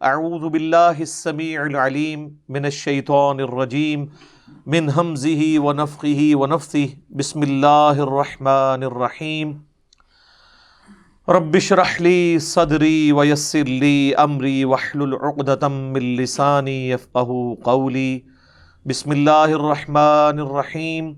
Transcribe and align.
اعوذ 0.00 0.42
باللہ 0.52 0.98
السمیع 0.98 1.60
العلیم 1.60 2.28
من 2.48 2.64
الشیطان 2.64 3.40
الرجیم 3.40 4.06
من 4.66 4.88
حمزه 4.96 5.58
ونفخه 5.58 6.34
ونفثه 6.34 7.14
بسم 7.20 7.40
اللہ 7.40 8.00
الرحمن 8.06 8.82
الرحیم. 8.82 9.52
رب 11.28 11.54
اشرح 11.54 12.02
لي 12.02 12.38
صدری 12.38 13.12
ويسر 13.12 13.68
لي 13.68 14.14
امری 14.16 14.64
واحلل 14.64 15.14
عقدة 15.22 15.68
من 15.68 16.02
لسانی 16.16 16.90
يفقهوا 16.90 17.54
قولی. 17.62 18.20
بسم 18.86 19.10
اللہ 19.10 19.58
الرحمن 19.58 20.38
الرحیم. 20.38 21.12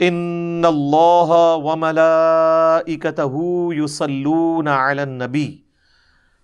ان 0.00 0.64
اللہ 0.64 1.36
وملائکته 1.64 3.34
يصلون 3.74 4.68
على 4.68 5.02
النبی. 5.02 5.65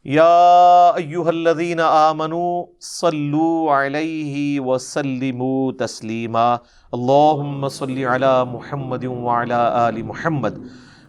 یا 0.05 0.92
ایوہ 0.97 1.27
الذین 1.28 1.81
آمنوا 1.81 2.64
صلو 2.81 3.69
علیہ 3.72 4.61
وسلموا 4.61 5.72
تسلیما 5.78 6.47
اللہم 6.92 7.69
صلی 7.69 8.05
علی 8.14 8.33
محمد 8.53 9.05
وعلا 9.05 9.61
آل 9.86 10.03
محمد 10.03 10.58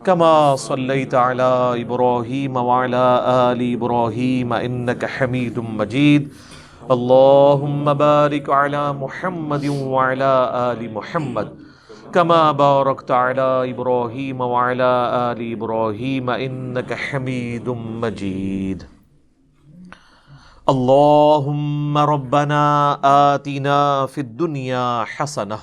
کما 0.05 0.33
صلیت 0.59 1.14
علی 1.16 1.81
ابراہیم 1.81 2.58
وعلا 2.58 3.05
آل 3.33 3.61
ابراہیم 3.73 4.53
انکا 4.53 5.08
حمید 5.17 5.58
مجید 5.71 6.30
اللہم 6.89 7.94
بارک 7.97 8.49
علی 8.59 8.86
محمد 8.99 9.66
وعلا 9.69 10.36
آل 10.69 10.88
محمد 10.94 11.53
كما 12.14 12.52
باركت 12.52 13.11
على 13.11 13.73
إبراهيم 13.73 14.42
وعلى 14.42 14.92
آل 15.33 15.39
إبراهيم 15.52 16.30
إنك 16.30 16.94
حميد 16.94 17.70
مجيد. 17.70 18.83
اللهم 20.70 21.97
ربنا 21.97 22.64
آتنا 23.33 24.05
في 24.05 24.22
الدنيا 24.22 25.03
حسنة 25.03 25.59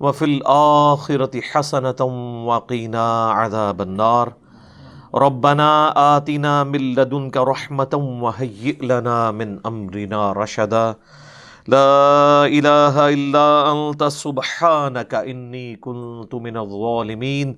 وفي 0.00 0.24
الآخرة 0.24 1.40
حسنة 1.40 2.00
وقنا 2.48 3.06
عذاب 3.32 3.80
النار. 3.80 4.32
ربنا 5.14 5.70
آتنا 6.16 6.64
من 6.64 6.94
لدنك 6.94 7.36
رحمة 7.36 7.94
وهيئ 8.22 8.78
لنا 8.84 9.30
من 9.30 9.66
أمرنا 9.66 10.32
رشدا. 10.32 10.96
لا 11.68 12.42
الہ 12.44 12.96
الا 13.02 13.44
انت 13.70 14.02
سبحانک 14.12 15.14
انی 15.14 15.74
کنت 15.80 16.34
من 16.34 16.56
الظالمین 16.56 17.52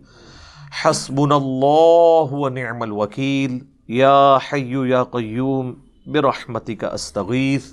حسبنا 0.83 1.34
اللہ 1.34 2.33
ونعم 2.33 2.83
الوکیل 2.83 3.59
یا 3.89 4.39
حی 4.53 4.89
یا 4.89 5.03
قیوم 5.05 5.72
برحمتک 6.06 6.84
استغیث 6.93 7.72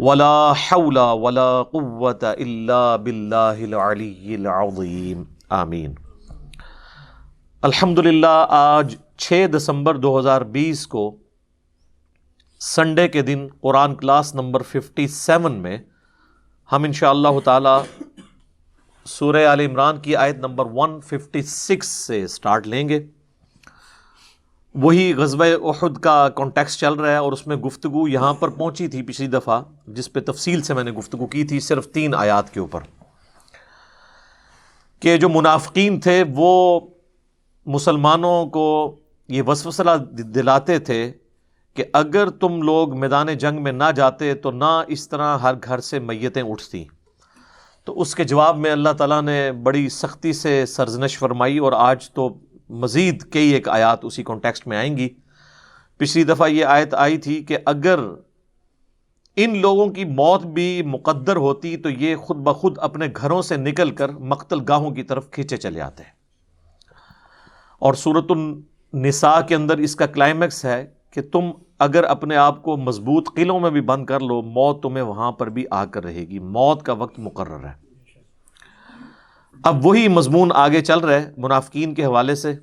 ولا 0.00 0.52
حول 0.52 0.96
ولا 0.96 1.62
قوة 1.62 2.32
الا 2.36 2.96
باللہ 2.96 3.62
العلی 3.68 4.34
العظیم 4.34 5.22
آمین 5.60 5.94
الحمدللہ، 7.62 8.46
آج 8.48 8.96
چھ 9.16 9.46
دسمبر 9.54 9.94
دو 9.94 10.18
ہزار 10.18 10.40
بیس 10.56 10.86
کو 10.86 11.10
سنڈے 12.60 13.08
کے 13.08 13.22
دن 13.22 13.48
Quran 13.60 13.94
class 13.94 14.34
number 14.34 14.62
fifty 14.62 15.08
seven 15.08 15.52
میں 15.52 15.78
ہم 16.72 16.82
ان 16.82 16.92
شاء 16.92 17.10
اللہ 17.10 17.40
تعالی 17.44 18.04
سورہ 19.04 19.46
عال 19.46 19.60
عمران 19.60 20.00
کی 20.00 20.16
آیت 20.16 20.36
نمبر 20.36 20.66
ون 20.72 21.00
ففٹی 21.00 21.42
سکس 21.42 21.88
سے 21.88 22.22
اسٹارٹ 22.22 22.66
لیں 22.66 22.88
گے۔ 22.88 23.06
وہی 24.74 25.14
غزوہ 25.14 25.44
احد 25.44 25.98
کا 25.98 26.28
کانٹیکس 26.28 26.78
چل 26.78 26.94
رہا 26.94 27.10
ہے 27.10 27.16
اور 27.16 27.32
اس 27.32 27.46
میں 27.46 27.56
گفتگو 27.56 28.08
یہاں 28.08 28.34
پر 28.34 28.48
پہنچی 28.48 28.88
تھی 28.88 29.02
پچھلی 29.02 29.28
دفعہ، 29.28 29.62
جس 29.86 30.12
پہ 30.12 30.20
تفصیل 30.20 30.62
سے 30.62 30.74
میں 30.74 30.84
نے 30.84 30.90
گفتگو 30.90 31.26
کی 31.26 31.44
تھی 31.44 31.60
صرف 31.60 31.86
تین 31.86 32.14
آیات 32.14 32.54
کے 32.54 32.60
اوپر۔ 32.60 32.80
کہ 35.00 35.16
جو 35.16 35.28
منافقین 35.28 36.00
تھے، 36.00 36.24
وہ 36.34 36.80
مسلمانوں 37.66 38.46
کو 38.46 38.96
یہ 39.28 39.42
وسوسہ 39.46 39.96
دلاتے 40.12 40.78
تھے 40.78 41.12
کہ 41.74 41.84
اگر 41.92 42.30
تم 42.30 42.62
لوگ 42.62 42.98
میدان 42.98 43.26
جنگ 43.26 43.62
میں 43.62 43.72
نہ 43.72 43.84
جاتے 43.96 44.34
تو 44.34 44.50
نہ 44.50 44.82
اس 44.88 45.08
طرح 45.08 45.38
ہر 45.38 45.54
گھر 45.64 45.80
سے 45.80 45.98
میتیں 45.98 46.42
اٹھتی 46.42 46.84
تو 47.84 48.00
اس 48.00 48.14
کے 48.14 48.24
جواب 48.24 48.58
میں 48.58 48.72
اللہ 48.72 48.88
تعالیٰ 48.88 49.22
نے 49.22 49.52
بڑی 49.52 49.88
سختی 49.88 50.32
سے 50.32 50.66
سرزنش 50.66 51.18
فرمائی 51.18 51.58
اور 51.58 51.72
آج 51.72 52.10
تو 52.10 52.38
مزید 52.68 53.32
کئی 53.32 53.48
ایک 53.48 53.68
آیات 53.68 54.04
اسی 54.04 54.22
کانٹیکسٹ 54.22 54.66
میں 54.66 54.76
آئیں 54.76 54.96
گی۔ 54.96 55.08
پچھلی 55.96 56.24
دفعہ 56.24 56.48
یہ 56.48 56.64
آیت 56.64 56.94
آئی 56.94 57.18
تھی 57.18 57.44
کہ 57.44 57.58
اگر 57.66 58.00
ان 59.36 59.58
لوگوں 59.58 59.86
کی 59.88 60.04
موت 60.04 60.46
بھی 60.46 60.82
مقدر 60.82 61.36
ہوتی 61.36 61.76
تو 61.76 61.90
یہ 61.90 62.16
خود 62.16 62.36
بخود 62.36 62.78
اپنے 62.78 63.06
گھروں 63.16 63.42
سے 63.42 63.56
نکل 63.56 63.90
کر 63.90 64.08
مقتل 64.08 64.58
گاہوں 64.68 64.90
کی 64.90 65.02
طرف 65.02 65.30
کھینچے 65.30 65.56
چلے 65.56 65.80
آتے۔ 65.80 66.02
ہیں 66.02 66.12
اور 67.78 67.94
صورت 67.94 68.24
النساء 68.30 69.40
کے 69.40 69.54
اندر 69.54 69.78
اس 69.78 69.96
کا 69.96 70.06
کلائمیکس 70.06 70.64
ہے 70.64 70.99
کہ 71.10 71.22
تم 71.22 71.50
اگر 71.78 72.04
اپنے 72.04 72.36
آپ 72.36 72.62
کو 72.62 72.76
مضبوط 72.76 73.28
قلعوں 73.36 73.60
میں 73.60 73.70
بھی 73.70 73.80
بند 73.80 74.06
کر 74.06 74.20
لو، 74.20 74.42
موت 74.42 74.82
تمہیں 74.82 75.04
وہاں 75.04 75.32
پر 75.32 75.46
بھی 75.46 75.64
آ 75.70 75.84
کر 75.84 76.04
رہے 76.04 76.20
گی۔ 76.20 76.38
موت 76.38 76.82
کا 76.82 76.92
وقت 76.92 77.18
مقرر 77.18 77.64
ہے۔ 77.64 77.90
اب 79.64 79.86
وہی 79.86 80.08
مضمون 80.08 80.50
آگے 80.54 80.80
چل 80.80 80.98
رہے 80.98 81.32
منافقین 81.36 81.94
کے 81.94 82.04
حوالے 82.04 82.34
سے۔ 82.34 82.54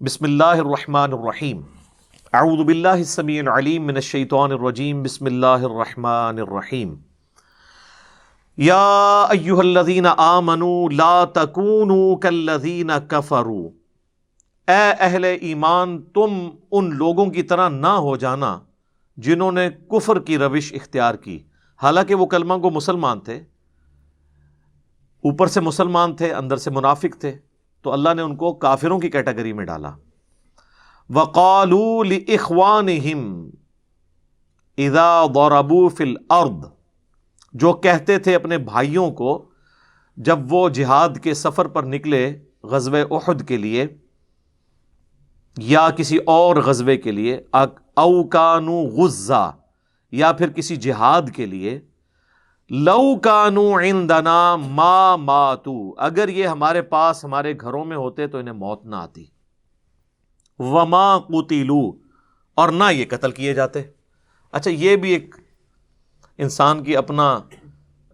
بسم 0.00 0.24
اللہ 0.24 0.44
الرحمن 0.44 1.12
الرحیم۔ 1.12 1.60
اعوذ 2.32 2.66
باللہ 2.66 2.88
السمیع 2.88 3.42
العلیم 3.42 3.86
من 3.86 3.94
الشیطان 3.94 4.52
الرجیم۔ 4.52 5.02
بسم 5.02 5.24
اللہ 5.24 5.46
الرحمن 5.46 6.38
الرحیم۔ 6.38 6.94
یا 8.56 9.22
ایوہ 9.30 9.58
الذین 9.58 10.06
آمنوا 10.16 10.88
لا 10.90 11.24
تکونوا 11.24 12.18
کالذین 12.18 12.90
کفروا۔ 13.08 13.81
اے 14.68 14.92
اہل 14.98 15.24
ایمان، 15.24 16.02
تم 16.02 16.50
ان 16.70 16.96
لوگوں 16.96 17.26
کی 17.26 17.42
طرح 17.42 17.68
نہ 17.68 17.86
ہو 17.86 18.16
جانا 18.16 18.58
جنہوں 19.16 19.52
نے 19.52 19.70
کفر 19.70 20.20
کی 20.20 20.38
روش 20.38 20.72
اختیار 20.72 21.14
کی۔ 21.14 21.42
حالانکہ 21.82 22.14
وہ 22.14 22.26
کلمہ 22.26 22.54
کو 22.54 22.70
مسلمان 22.70 23.20
تھے، 23.20 23.36
اوپر 25.24 25.46
سے 25.46 25.60
مسلمان 25.60 26.16
تھے، 26.16 26.32
اندر 26.32 26.56
سے 26.56 26.70
منافق 26.70 27.20
تھے، 27.20 27.36
تو 27.82 27.92
اللہ 27.92 28.14
نے 28.16 28.22
ان 28.22 28.36
کو 28.36 28.52
کافروں 28.52 28.98
کی 28.98 29.10
کیٹیگری 29.10 29.52
میں 29.52 29.64
ڈالا۔ 29.64 29.90
وقالو 31.10 32.00
اخوان 32.28 32.88
ادا 34.78 35.24
غوربو 35.24 35.88
فل 35.88 36.14
ارد 36.30 36.64
جو 37.52 37.72
کہتے 37.72 38.18
تھے 38.18 38.34
اپنے 38.34 38.58
بھائیوں 38.58 39.10
کو، 39.10 39.44
جب 40.16 40.38
وہ 40.52 40.68
جہاد 40.68 41.08
کے 41.22 41.34
سفر 41.34 41.68
پر 41.68 41.82
نکلے 41.82 42.38
غزب 42.62 42.96
احد 43.10 43.48
کے 43.48 43.56
لیے 43.56 43.86
یا 45.58 45.88
کسی 45.90 46.18
اور 46.26 46.56
غزبے 46.56 46.96
کے 46.96 47.10
لیے 47.10 47.40
اوکانو 47.52 48.80
غزہ 48.96 49.50
یا 50.12 50.32
پھر 50.32 50.50
کسی 50.52 50.76
جہاد 50.76 51.22
کے 51.36 51.46
لیے، 51.46 51.80
لو 52.70 53.16
کانو 53.16 53.78
عندنا 53.78 54.56
ما 54.56 55.16
ماتو، 55.16 55.92
اگر 55.98 56.28
یہ 56.28 56.46
ہمارے 56.46 56.82
پاس 56.82 57.24
ہمارے 57.24 57.52
گھروں 57.60 57.84
میں 57.84 57.96
ہوتے 57.96 58.26
تو 58.26 58.38
انہیں 58.38 58.54
موت 58.54 58.84
نہ 58.86 58.96
آتی۔ 58.96 59.24
وما 60.58 61.18
قتلو، 61.18 61.90
اور 62.54 62.68
نہ 62.68 62.84
یہ 62.92 63.04
قتل 63.08 63.30
کیے 63.30 63.54
جاتے۔ 63.54 63.82
اچھا 64.52 64.70
یہ 64.70 64.96
بھی 64.96 65.10
ایک 65.10 65.34
انسان 66.38 66.82
کی 66.84 66.96
اپنا 66.96 67.38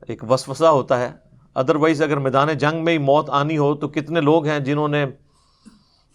ایک 0.09 0.31
وسوسہ 0.31 0.65
ہوتا 0.65 1.01
ہے۔ 1.01 1.13
ادروائز 1.55 2.03
اگر 2.03 2.17
میدان 2.17 2.49
جنگ 2.59 2.85
میں 2.85 2.93
ہی 2.93 2.99
موت 2.99 3.31
آنی 3.31 3.59
ہو 3.59 3.75
تو 3.75 3.89
کتنے 3.89 4.21
لوگ 4.21 4.47
ہیں 4.47 4.59
جنہوں 4.59 4.89
نے 4.89 5.07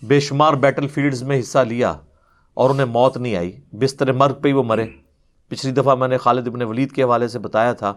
بے 0.08 0.20
شمار 0.20 0.54
بیٹل 0.54 0.88
فیلڈز 0.88 1.24
میں 1.24 1.40
حصہ 1.40 1.60
لیا 1.60 1.94
اور 2.54 2.70
انہیں 2.70 2.86
موت 2.86 3.18
نہیں 3.18 3.36
آئی۔ 3.36 3.52
بستر 3.72 4.12
مرگ 4.12 4.34
پہ 4.34 4.48
ہی 4.48 4.54
وہ 4.54 4.64
مرے۔ 4.64 4.86
پچھلی 5.48 5.72
دفعہ 5.72 5.96
میں 5.96 6.08
نے 6.08 6.18
خالد 6.18 6.48
ابن 6.48 6.62
ولید 6.62 6.92
کے 6.92 7.04
حوالے 7.04 7.28
سے 7.28 7.40
بتایا 7.40 7.74
تھا، 7.74 7.94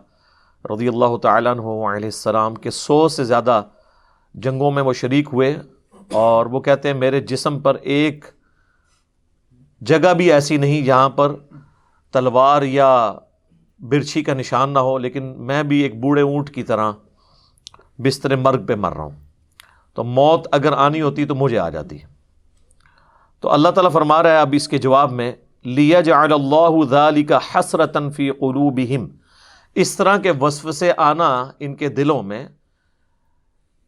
رضی 0.64 0.88
اللہ 0.88 1.16
تعالیٰ 1.16 1.52
عنہ 1.52 1.62
علیہ 1.62 2.06
السلام 2.06 2.54
کے 2.54 2.70
سو 2.70 3.08
سے 3.08 3.24
زیادہ 3.24 3.62
جنگوں 4.34 4.70
میں 4.70 4.82
وہ 4.82 4.92
شریک 4.92 5.28
ہوئے 5.32 5.58
اور 6.12 6.46
وہ 6.46 6.60
کہتے 6.60 6.88
ہیں، 6.88 6.96
میرے 6.96 7.20
جسم 7.20 7.60
پر 7.60 7.74
ایک 7.74 8.24
جگہ 9.80 10.14
بھی 10.14 10.32
ایسی 10.32 10.56
نہیں 10.56 10.84
جہاں 10.84 11.08
پر 11.08 11.34
تلوار 12.12 12.62
یا 12.62 13.14
برچھی 13.80 14.22
کا 14.22 14.34
نشان 14.34 14.70
نہ 14.70 14.78
ہو، 14.78 14.98
لیکن 14.98 15.34
میں 15.36 15.62
بھی 15.62 15.80
ایک 15.80 16.00
بوڑھے 16.00 16.22
اونٹ 16.22 16.50
کی 16.50 16.62
طرح 16.62 16.92
بستر 17.98 18.36
مرگ 18.36 18.66
پہ 18.66 18.74
مر 18.74 18.92
رہا 18.92 19.04
ہوں۔ 19.04 19.25
تو 19.96 20.04
موت 20.04 20.48
اگر 20.52 20.72
آنی 20.72 21.00
ہوتی 21.00 21.24
تو 21.24 21.34
مجھے 21.34 21.58
آ 21.58 21.68
جاتی۔ 21.68 21.98
تو 23.40 23.52
اللہ 23.52 23.68
تعالیٰ 23.68 23.92
فرما 23.92 24.22
رہا 24.22 24.30
ہے 24.30 24.38
اب 24.38 24.48
اس 24.52 24.68
کے 24.68 24.78
جواب 24.78 25.12
میں 25.12 25.32
لیا 25.64 26.00
جعل 26.00 26.32
اللہ 26.32 26.84
ذالی 26.90 27.22
کا 27.22 27.38
حسرت 27.54 27.96
فی 28.16 28.30
قلوبہم 28.30 29.08
اس 29.74 29.96
طرح 29.96 30.16
کے 30.16 30.30
وصف 30.40 30.74
سے 30.74 30.92
آنا 30.96 31.50
ان 31.60 31.74
کے 31.74 31.88
دلوں 31.88 32.22
میں، 32.22 32.48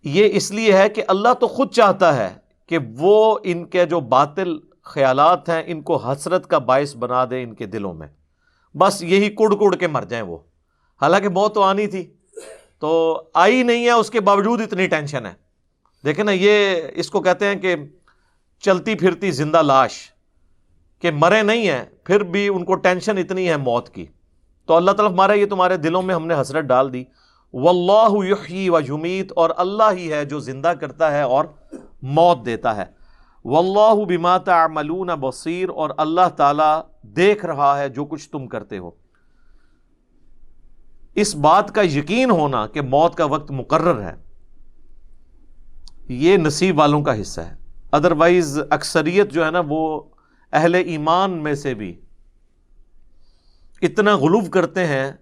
یہ 0.04 0.28
اس 0.32 0.50
لیے 0.50 0.72
ہے 0.72 0.88
کہ 0.88 1.02
اللہ 1.08 1.34
تو 1.40 1.46
خود 1.46 1.70
چاہتا 1.70 2.16
ہے 2.16 2.34
کہ 2.66 2.78
وہ 2.98 3.38
ان 3.42 3.64
کے 3.64 3.86
جو 3.86 4.00
باطل 4.00 4.56
خیالات 4.82 5.48
ہیں، 5.48 5.62
ان 5.66 5.82
کو 5.82 5.96
حسرت 5.96 6.46
کا 6.46 6.58
باعث 6.58 6.96
بنا 6.96 7.24
دے 7.30 7.42
ان 7.42 7.54
کے 7.54 7.66
دلوں 7.66 7.94
میں۔ 7.94 8.08
بس 8.74 9.02
یہی 9.02 9.30
کڑ 9.30 9.54
کڑ 9.54 9.74
کے 9.74 9.86
مر 9.86 10.02
جائیں 10.02 10.24
وہ۔ 10.26 10.38
حالانکہ 11.02 11.28
موت 11.28 11.54
تو 11.54 11.62
آنی 11.62 11.86
تھی، 11.86 12.14
تو 12.78 13.22
آئی 13.34 13.62
نہیں 13.62 13.84
ہے، 13.84 13.90
اس 13.90 14.10
کے 14.10 14.20
باوجود 14.20 14.60
اتنی 14.60 14.86
ٹینشن 14.86 15.26
ہے۔ 15.26 15.47
دیکھیں 16.04 16.24
نا، 16.24 16.32
یہ 16.32 16.82
اس 16.94 17.10
کو 17.10 17.20
کہتے 17.20 17.46
ہیں 17.46 17.54
کہ 17.54 17.76
چلتی 18.58 18.94
پھرتی 18.94 19.30
زندہ 19.30 19.62
لاش، 19.62 19.92
کہ 20.98 21.10
مرے 21.10 21.42
نہیں 21.42 21.68
ہیں، 21.68 21.84
پھر 22.04 22.22
بھی 22.22 22.48
ان 22.48 22.64
کو 22.64 22.74
ٹینشن 22.74 23.18
اتنی 23.18 23.48
ہے 23.48 23.56
موت 23.56 23.88
کی۔ 23.90 24.06
تو 24.66 24.76
اللہ 24.76 24.90
تعالیٰ 24.90 25.14
مارا، 25.14 25.32
یہ 25.32 25.46
تمہارے 25.46 25.76
دلوں 25.76 26.02
میں 26.02 26.14
ہم 26.14 26.26
نے 26.26 26.34
حسرت 26.40 26.64
ڈال 26.64 26.92
دی۔ 26.92 27.04
واللہ 27.52 28.26
یحیی 28.26 28.68
و 28.68 28.80
جمیت 28.80 29.32
اور 29.36 29.50
اللہ 29.56 29.90
ہی 29.92 30.12
ہے 30.12 30.24
جو 30.24 30.38
زندہ 30.38 30.72
کرتا 30.80 31.12
ہے 31.12 31.22
اور 31.22 31.44
موت 32.02 32.46
دیتا 32.46 32.76
ہے۔ 32.76 32.84
واللہ 33.44 34.04
بما 34.04 34.38
تعملون 34.38 35.06
بصیر، 35.06 35.68
اور 35.68 35.90
اللہ 35.96 36.28
تعالیٰ 36.36 36.80
دیکھ 37.02 37.46
رہا 37.46 37.78
ہے 37.78 37.88
جو 37.88 38.04
کچھ 38.04 38.30
تم 38.30 38.46
کرتے 38.46 38.78
ہو۔ 38.78 38.90
اس 41.14 41.34
بات 41.36 41.74
کا 41.74 41.82
یقین 41.82 42.30
ہونا 42.30 42.66
کہ 42.66 42.80
موت 42.80 43.14
کا 43.14 43.24
وقت 43.24 43.50
مقرر 43.50 44.02
ہے۔ 44.02 44.27
یہ 46.08 46.36
نصیب 46.36 46.78
والوں 46.78 47.02
کا 47.02 47.20
حصہ 47.20 47.40
ہے۔ 47.40 47.54
ادروائز 47.92 48.58
اکثریت 48.70 49.32
جو 49.32 49.46
ہے 49.46 49.50
نا 49.50 49.62
وہ 49.68 50.02
اہل 50.52 50.74
ایمان 50.74 51.30
میں 51.30 51.54
سے 51.54 51.74
بھی 51.74 52.00
اتنا 53.82 54.16
غلوف 54.16 54.50
کرتے 54.50 54.86
ہیں 54.86 55.12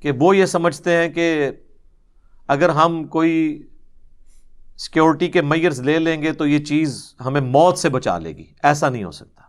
کہ 0.00 0.10
وہ 0.10 0.36
یہ 0.36 0.46
سمجھتے 0.46 0.96
ہیں 0.96 1.08
کہ 1.08 1.50
اگر 2.48 2.68
ہم 2.68 3.04
کوئی 3.04 3.62
سیکورٹی 4.76 5.28
کے 5.28 5.42
میئرز 5.42 5.80
لے 5.80 5.98
لیں 5.98 6.22
گے 6.22 6.32
تو 6.32 6.46
یہ 6.46 6.58
چیز 6.58 7.14
ہمیں 7.24 7.40
موت 7.40 7.78
سے 7.78 7.88
بچا 7.88 8.18
لے 8.18 8.36
گی۔ 8.36 8.46
ایسا 8.62 8.88
نہیں 8.88 9.04
ہو 9.04 9.10
سکتا۔ 9.10 9.42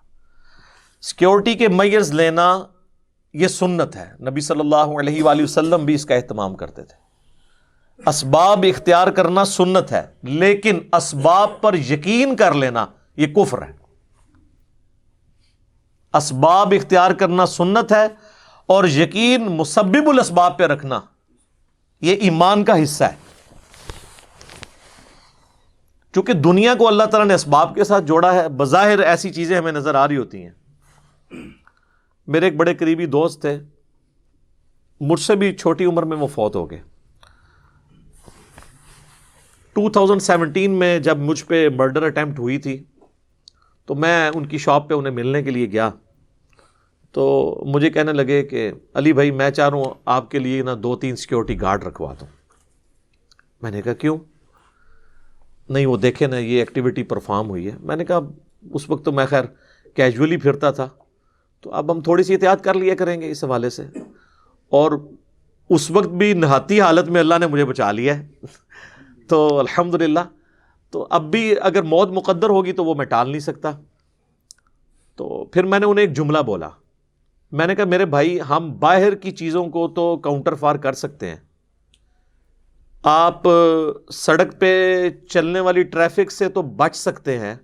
سیکورٹی 1.02 1.54
کے 1.54 1.68
میئرز 1.68 2.12
لینا 2.12 2.64
یہ 3.34 3.48
سنت 3.48 3.96
ہے۔ 3.96 4.12
نبی 4.20 4.42
صلی 4.42 4.60
اللہ 4.60 4.76
علیہ 4.76 5.24
وآلہ 5.24 5.44
وسلم 5.44 5.86
بھی 5.86 5.94
اس 5.94 6.06
کا 6.06 6.16
اہتمام 6.16 6.56
کرتے 6.56 6.84
تھے۔ 6.84 7.07
اسباب 8.06 8.66
اختیار 8.70 9.08
کرنا 9.08 9.46
سنت 9.46 9.92
ہے، 9.92 10.06
لیکن 10.24 10.80
اسباب 10.94 11.62
پر 11.62 11.74
یقین 11.74 12.36
کر 12.36 12.54
لینا 12.54 12.86
یہ 13.18 13.28
کفر 13.28 13.62
ہے۔ 13.62 13.72
اسباب 16.14 16.74
اختیار 16.78 17.12
کرنا 17.12 17.46
سنت 17.46 17.92
ہے 17.92 18.06
اور 18.66 18.86
یقین 18.86 19.42
مسبب 19.42 20.10
الاسباب 20.10 20.58
پہ 20.58 20.64
رکھنا، 20.64 21.00
یہ 22.02 22.16
ایمان 22.16 22.64
کا 22.64 22.84
حصہ 22.84 23.04
ہے۔ 23.04 23.16
چونکہ 26.14 26.34
دنیا 26.34 26.74
کو 26.76 26.88
اللہ 26.88 27.04
تعالیٰ 27.04 27.28
نے 27.28 27.34
اسباب 27.34 27.76
کے 27.76 27.84
ساتھ 27.84 28.06
جوڑا 28.06 28.34
ہے، 28.34 28.50
بظاہر 28.50 29.00
ایسی 29.00 29.30
چیزیں 29.30 29.58
ہمیں 29.58 29.72
نظر 29.72 29.96
آ 29.96 30.08
رہی 30.08 30.18
ہوتی 30.18 30.44
ہیں۔ 30.44 30.52
میرے 32.28 32.46
ایک 32.46 32.56
بڑے 32.56 32.76
قریبی 32.76 33.06
دوست 33.06 33.42
تھے، 33.42 33.60
مجھ 35.00 35.20
سے 35.20 35.36
بھی 35.36 35.56
چھوٹی 35.56 35.86
عمر 35.86 36.04
میں 36.04 36.18
وہ 36.18 36.28
فوت 36.28 36.56
ہو 36.56 36.72
گئے۔ 36.72 36.82
ٹو 39.78 39.90
تھاؤزنڈ 39.90 40.22
سیونٹین 40.22 40.72
میں 40.72 41.00
جب 41.00 41.18
مجھ 41.18 41.46
پہ 41.46 41.70
مرڈر 41.70 42.04
اٹیمپٹ 42.04 42.40
ہوئی 42.40 42.58
تھی، 42.58 42.84
تو 43.86 43.96
میں 43.96 44.32
ان 44.36 44.46
کی 44.46 44.58
شاپ 44.58 44.90
پہ 44.90 44.94
انہیں 44.94 45.14
ملنے 45.14 45.44
کے 45.44 45.52
لیے 45.52 45.72
گیا۔ 45.72 45.90
تو 47.12 47.56
مجھے 47.66 47.90
کہنے 47.90 48.14
لگے 48.14 48.44
کہ، 48.44 48.72
علی 48.94 49.14
بھائی، 49.14 49.32
میں 49.32 49.50
چاہ 49.50 49.70
رہا 49.70 49.78
ہوں 49.78 49.94
آپ 50.06 50.32
کے 50.32 50.40
لیے 50.40 50.64
نا 50.64 50.76
دو 50.84 50.96
تین 50.96 51.16
سیکورٹی 51.16 51.62
گارڈ 51.62 51.84
رکھوا 51.84 52.14
دوں۔ 52.22 52.28
میں 53.62 53.72
نے 53.72 53.82
کہا، 53.82 53.94
کیوں؟ 53.94 54.18
نہیں، 55.70 55.86
وہ 55.86 55.98
دیکھے 55.98 56.28
نا، 56.28 56.38
یہ 56.38 56.60
ایکٹیویٹی 56.60 57.04
پرفارم 57.04 57.50
ہوئی 57.50 57.68
ہے۔ 57.68 57.72
میں 57.80 57.96
نے 57.96 58.06
کہا، 58.06 58.20
اس 58.74 58.90
وقت 58.90 59.06
تو 59.06 59.12
میں 59.12 59.26
خیر 59.26 59.44
کیجولی 59.96 60.38
پھرتا 60.38 60.72
تھا، 60.72 60.90
تو 61.62 61.74
اب 61.74 61.92
ہم 61.92 62.02
تھوڑی 62.02 62.24
سی 62.24 62.34
احتیاط 62.34 62.64
کر 62.64 62.74
لیا 62.74 62.96
کریں 62.96 63.22
گے 63.22 63.32
اس 63.32 63.44
حوالے 63.44 63.70
سے۔ 63.70 63.84
اور 64.70 64.92
اس 65.70 65.92
وقت 65.92 66.08
بھی 66.08 66.34
نہاتی 66.34 66.82
حالت 66.82 67.10
میں 67.10 67.22
اللہ 67.22 67.36
نے 67.40 67.48
مجھے 67.48 67.66
بچا 67.66 67.92
لیا 67.92 68.20
ہے۔ 68.20 68.28
تو 69.30 69.60
الحمد 69.60 69.96
للہ 69.96 70.20
تو 70.92 71.08
اب 71.10 71.32
بھی 71.32 71.56
اگر 71.62 71.82
موت 71.82 72.10
مقدر 72.10 72.50
ہوگی 72.50 72.72
تو 72.72 72.86
وہ 72.86 72.96
میں 72.96 73.06
ٹال 73.06 73.30
نہیں 73.30 73.40
سکتا۔ 73.40 73.72
تو 75.16 75.46
پھر 75.46 75.64
میں 75.64 75.80
نے 75.80 75.86
انہیں 75.86 76.06
ایک 76.06 76.16
جملہ 76.16 76.40
بولا۔ 76.40 76.70
میں 77.52 77.68
نے 77.68 77.76
کہا، 77.76 77.86
میرے 77.86 78.06
بھائی، 78.06 78.40
ہم 78.50 78.80
باہر 78.80 79.16
کی 79.16 79.32
چیزوں 79.32 79.68
کو 79.68 79.88
تو 79.88 80.18
کاؤنٹر 80.18 80.54
فار 80.54 80.76
کر 80.76 80.94
سکتے 80.94 81.30
ہیں۔ 81.30 81.36
آپ 83.04 83.42
سڑک 84.14 84.60
پہ 84.60 85.10
چلنے 85.30 85.60
والی 85.60 85.84
ٹریفک 85.84 86.32
سے 86.32 86.50
تو 86.50 86.62
بچ 86.62 86.96
سکتے 86.96 87.40
ہیں۔ 87.40 87.56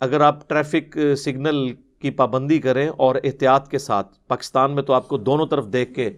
اگر 0.00 0.20
آپ 0.20 0.48
ٹریفک 0.48 0.98
سگنل 1.16 1.72
کی 1.72 2.10
پابندی 2.10 2.58
کریں 2.58 2.88
اور 2.88 3.14
احتیاط 3.24 3.68
کے 3.68 3.78
ساتھ، 3.78 4.18
پاکستان 4.28 4.74
میں 4.74 4.82
تو 4.82 4.92
آپ 4.92 5.08
کو 5.08 5.18
دونوں 5.18 5.46
طرف 5.46 5.66
دیکھ 5.66 5.94
کے 5.94 6.10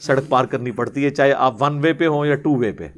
سڑک 0.00 0.28
پار 0.28 0.44
کرنی 0.44 0.70
پڑتی 0.70 1.04
ہے، 1.04 1.10
چاہے 1.10 1.32
آپ 1.32 1.62
ون 1.62 1.78
وے 1.78 1.92
پہ 1.92 2.06
ہوں 2.06 2.26
یا 2.26 2.34
ٹو 2.34 2.54
وے 2.54 2.72
پہ۔ 2.72 2.88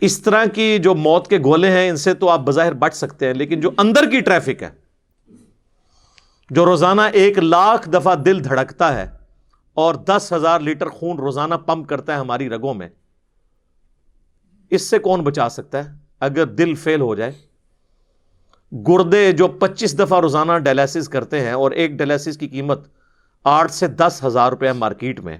اس 0.00 0.20
طرح 0.22 0.44
کی 0.54 0.78
جو 0.78 0.94
موت 0.94 1.28
کے 1.28 1.38
گولے 1.38 1.70
ہیں، 1.70 1.88
ان 1.88 1.96
سے 1.96 2.14
تو 2.14 2.28
آپ 2.28 2.40
بظاہر 2.40 2.72
بچ 2.72 2.94
سکتے 2.94 3.26
ہیں، 3.26 3.34
لیکن 3.34 3.60
جو 3.60 3.70
اندر 3.78 4.10
کی 4.10 4.20
ٹریفک 4.20 4.62
ہے، 4.62 4.70
جو 6.50 6.64
روزانہ 6.64 7.00
ایک 7.12 7.38
لاکھ 7.38 7.88
دفعہ 7.88 8.14
دل 8.14 8.44
دھڑکتا 8.44 8.94
ہے 8.94 9.06
اور 9.76 9.94
دس 9.94 10.32
ہزار 10.36 10.60
لیٹر 10.60 10.88
خون 10.88 11.18
روزانہ 11.18 11.54
پمپ 11.54 11.88
کرتا 11.88 12.14
ہے 12.14 12.18
ہماری 12.18 12.48
رگوں 12.48 12.74
میں، 12.74 12.88
اس 14.70 14.82
سے 14.82 14.98
کون 14.98 15.20
بچا 15.20 15.48
سکتا 15.48 15.84
ہے؟ 15.84 15.90
اگر 16.20 16.46
دل 16.46 16.74
فیل 16.74 17.00
ہو 17.00 17.14
جائے۔ 17.14 17.32
گردے 18.72 19.32
جو 19.32 19.48
پچیس 19.48 19.98
دفعہ 19.98 20.20
روزانہ 20.20 20.58
ڈائلسس 20.58 21.08
کرتے 21.08 21.40
ہیں 21.40 21.52
اور 21.52 21.70
ایک 21.70 21.90
ڈائلسس 21.90 22.36
کی 22.36 22.48
قیمت 22.48 22.86
آٹھ 23.44 23.72
سے 23.72 23.86
دس 23.86 24.20
ہزار 24.24 24.50
روپے 24.50 24.72
مارکیٹ 24.72 25.20
میں۔ 25.20 25.38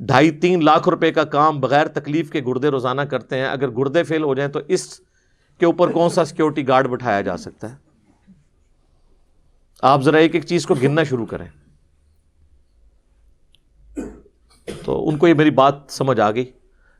ڈھائی 0.00 0.30
تین 0.30 0.64
لاکھ 0.64 0.88
روپے 0.88 1.12
کا 1.12 1.24
کام 1.24 1.60
بغیر 1.60 1.86
تکلیف 1.86 2.30
کے 2.30 2.40
گردے 2.46 2.68
روزانہ 2.68 3.00
کرتے 3.00 3.38
ہیں۔ 3.38 3.46
اگر 3.46 3.70
گردے 3.70 4.02
فیل 4.02 4.22
ہو 4.22 4.34
جائیں 4.34 4.50
تو 4.50 4.60
اس 4.68 5.00
کے 5.58 5.66
اوپر 5.66 5.92
کون 5.92 6.10
سا 6.10 6.24
سیکورٹی 6.24 6.68
گارڈ 6.68 6.86
بٹھایا 6.86 7.20
جا 7.20 7.36
سکتا 7.36 7.70
ہے؟ 7.70 7.76
آپ 9.82 10.02
ذرا 10.02 10.18
ایک 10.18 10.34
ایک 10.34 10.46
چیز 10.46 10.66
کو 10.66 10.74
گننا 10.74 11.02
شروع 11.02 11.26
کریں۔ 11.26 11.46
تو 14.84 15.08
ان 15.08 15.16
کو 15.16 15.28
یہ 15.28 15.34
میری 15.34 15.50
بات 15.50 15.74
سمجھ 15.88 16.20
آ 16.20 16.30
گئی۔ 16.30 16.52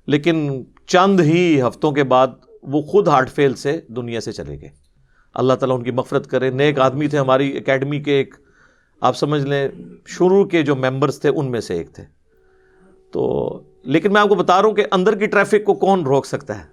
لیکن 0.07 0.63
چند 0.87 1.21
ہی 1.21 1.63
ہفتوں 1.63 1.93
کے 1.93 2.05
بعد 2.05 2.27
وہ 2.63 2.83
خود 2.83 3.09
ہارٹ 3.09 3.31
فیل 3.31 3.55
سے 3.55 3.81
دنیا 3.89 4.21
سے 4.21 4.33
چلے 4.33 4.61
گئے۔ 4.61 4.71
اللہ 5.35 5.55
تعالیٰ 5.55 5.77
ان 5.77 5.85
کی 5.85 5.91
مفرت 5.91 6.31
کرے۔ 6.31 6.51
نیک 6.51 6.81
آدمی 6.81 7.09
تھے۔ 7.09 7.19
ہماری 7.19 7.57
اکیڈمی 7.57 8.01
کے 8.01 8.13
ایک، 8.13 8.35
آپ 9.01 9.17
سمجھ 9.17 9.43
لیں، 9.43 9.69
شروع 10.07 10.45
کے 10.45 10.63
جو 10.63 10.77
ممبرس 10.77 11.21
تھے، 11.21 11.29
ان 11.29 11.51
میں 11.51 11.61
سے 11.61 11.75
ایک 11.75 11.93
تھے۔ 11.93 12.16
تو 13.17 13.61
لیکن 13.83 14.13
میں 14.13 14.21
آپ 14.21 14.29
کو 14.29 14.35
بتا 14.35 14.63
رہا 14.63 14.69
ہوں 14.69 14.77
کہ 14.77 14.85
اندر 14.93 15.19
کی 15.19 15.27
ٹریفک 15.27 15.65
کو 15.65 15.75
کون 15.75 16.03
روک 16.03 16.27
سکتا 16.27 16.59
ہے؟ 16.59 16.65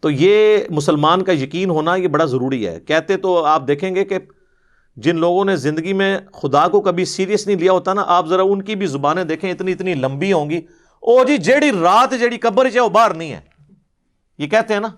تو 0.00 0.10
یہ 0.10 0.58
مسلمان 0.70 1.22
کا 1.22 1.32
یقین 1.32 1.70
ہونا 1.70 1.94
یہ 1.94 2.08
بڑا 2.08 2.24
ضروری 2.24 2.66
ہے۔ 2.66 2.80
کہتے 2.80 3.16
تو 3.16 3.44
آپ 3.44 3.62
دیکھیں 3.68 3.94
گے 3.94 4.04
کہ 4.04 4.18
جن 4.96 5.16
لوگوں 5.16 5.44
نے 5.44 5.56
زندگی 5.56 5.92
میں 5.92 6.18
خدا 6.32 6.68
کو 6.68 6.80
کبھی 6.80 7.04
سیریس 7.04 7.46
نہیں 7.46 7.56
لیا 7.56 7.72
ہوتا 7.72 7.94
نا، 7.94 8.04
آپ 8.06 8.26
ذرا 8.26 8.42
ان 8.42 8.62
کی 8.62 8.74
بھی 8.74 8.86
زبانیں 8.86 9.24
دیکھیں، 9.24 9.50
اتنی 9.50 9.72
اتنی 9.72 9.94
لمبی 9.94 10.32
ہوں 10.32 10.50
گی۔ 10.50 10.56
او 11.00 11.24
جی 11.24 11.36
جیڑی 11.36 11.70
رات، 11.82 12.10
جیڑی 12.20 12.38
قبر 12.38 12.68
ہے 12.74 12.80
وہ 12.80 12.88
باہر 12.88 13.14
نہیں 13.14 13.32
ہے۔ 13.32 13.40
یہ 14.38 14.46
کہتے 14.46 14.74
ہیں 14.74 14.80
نا۔ 14.80 14.88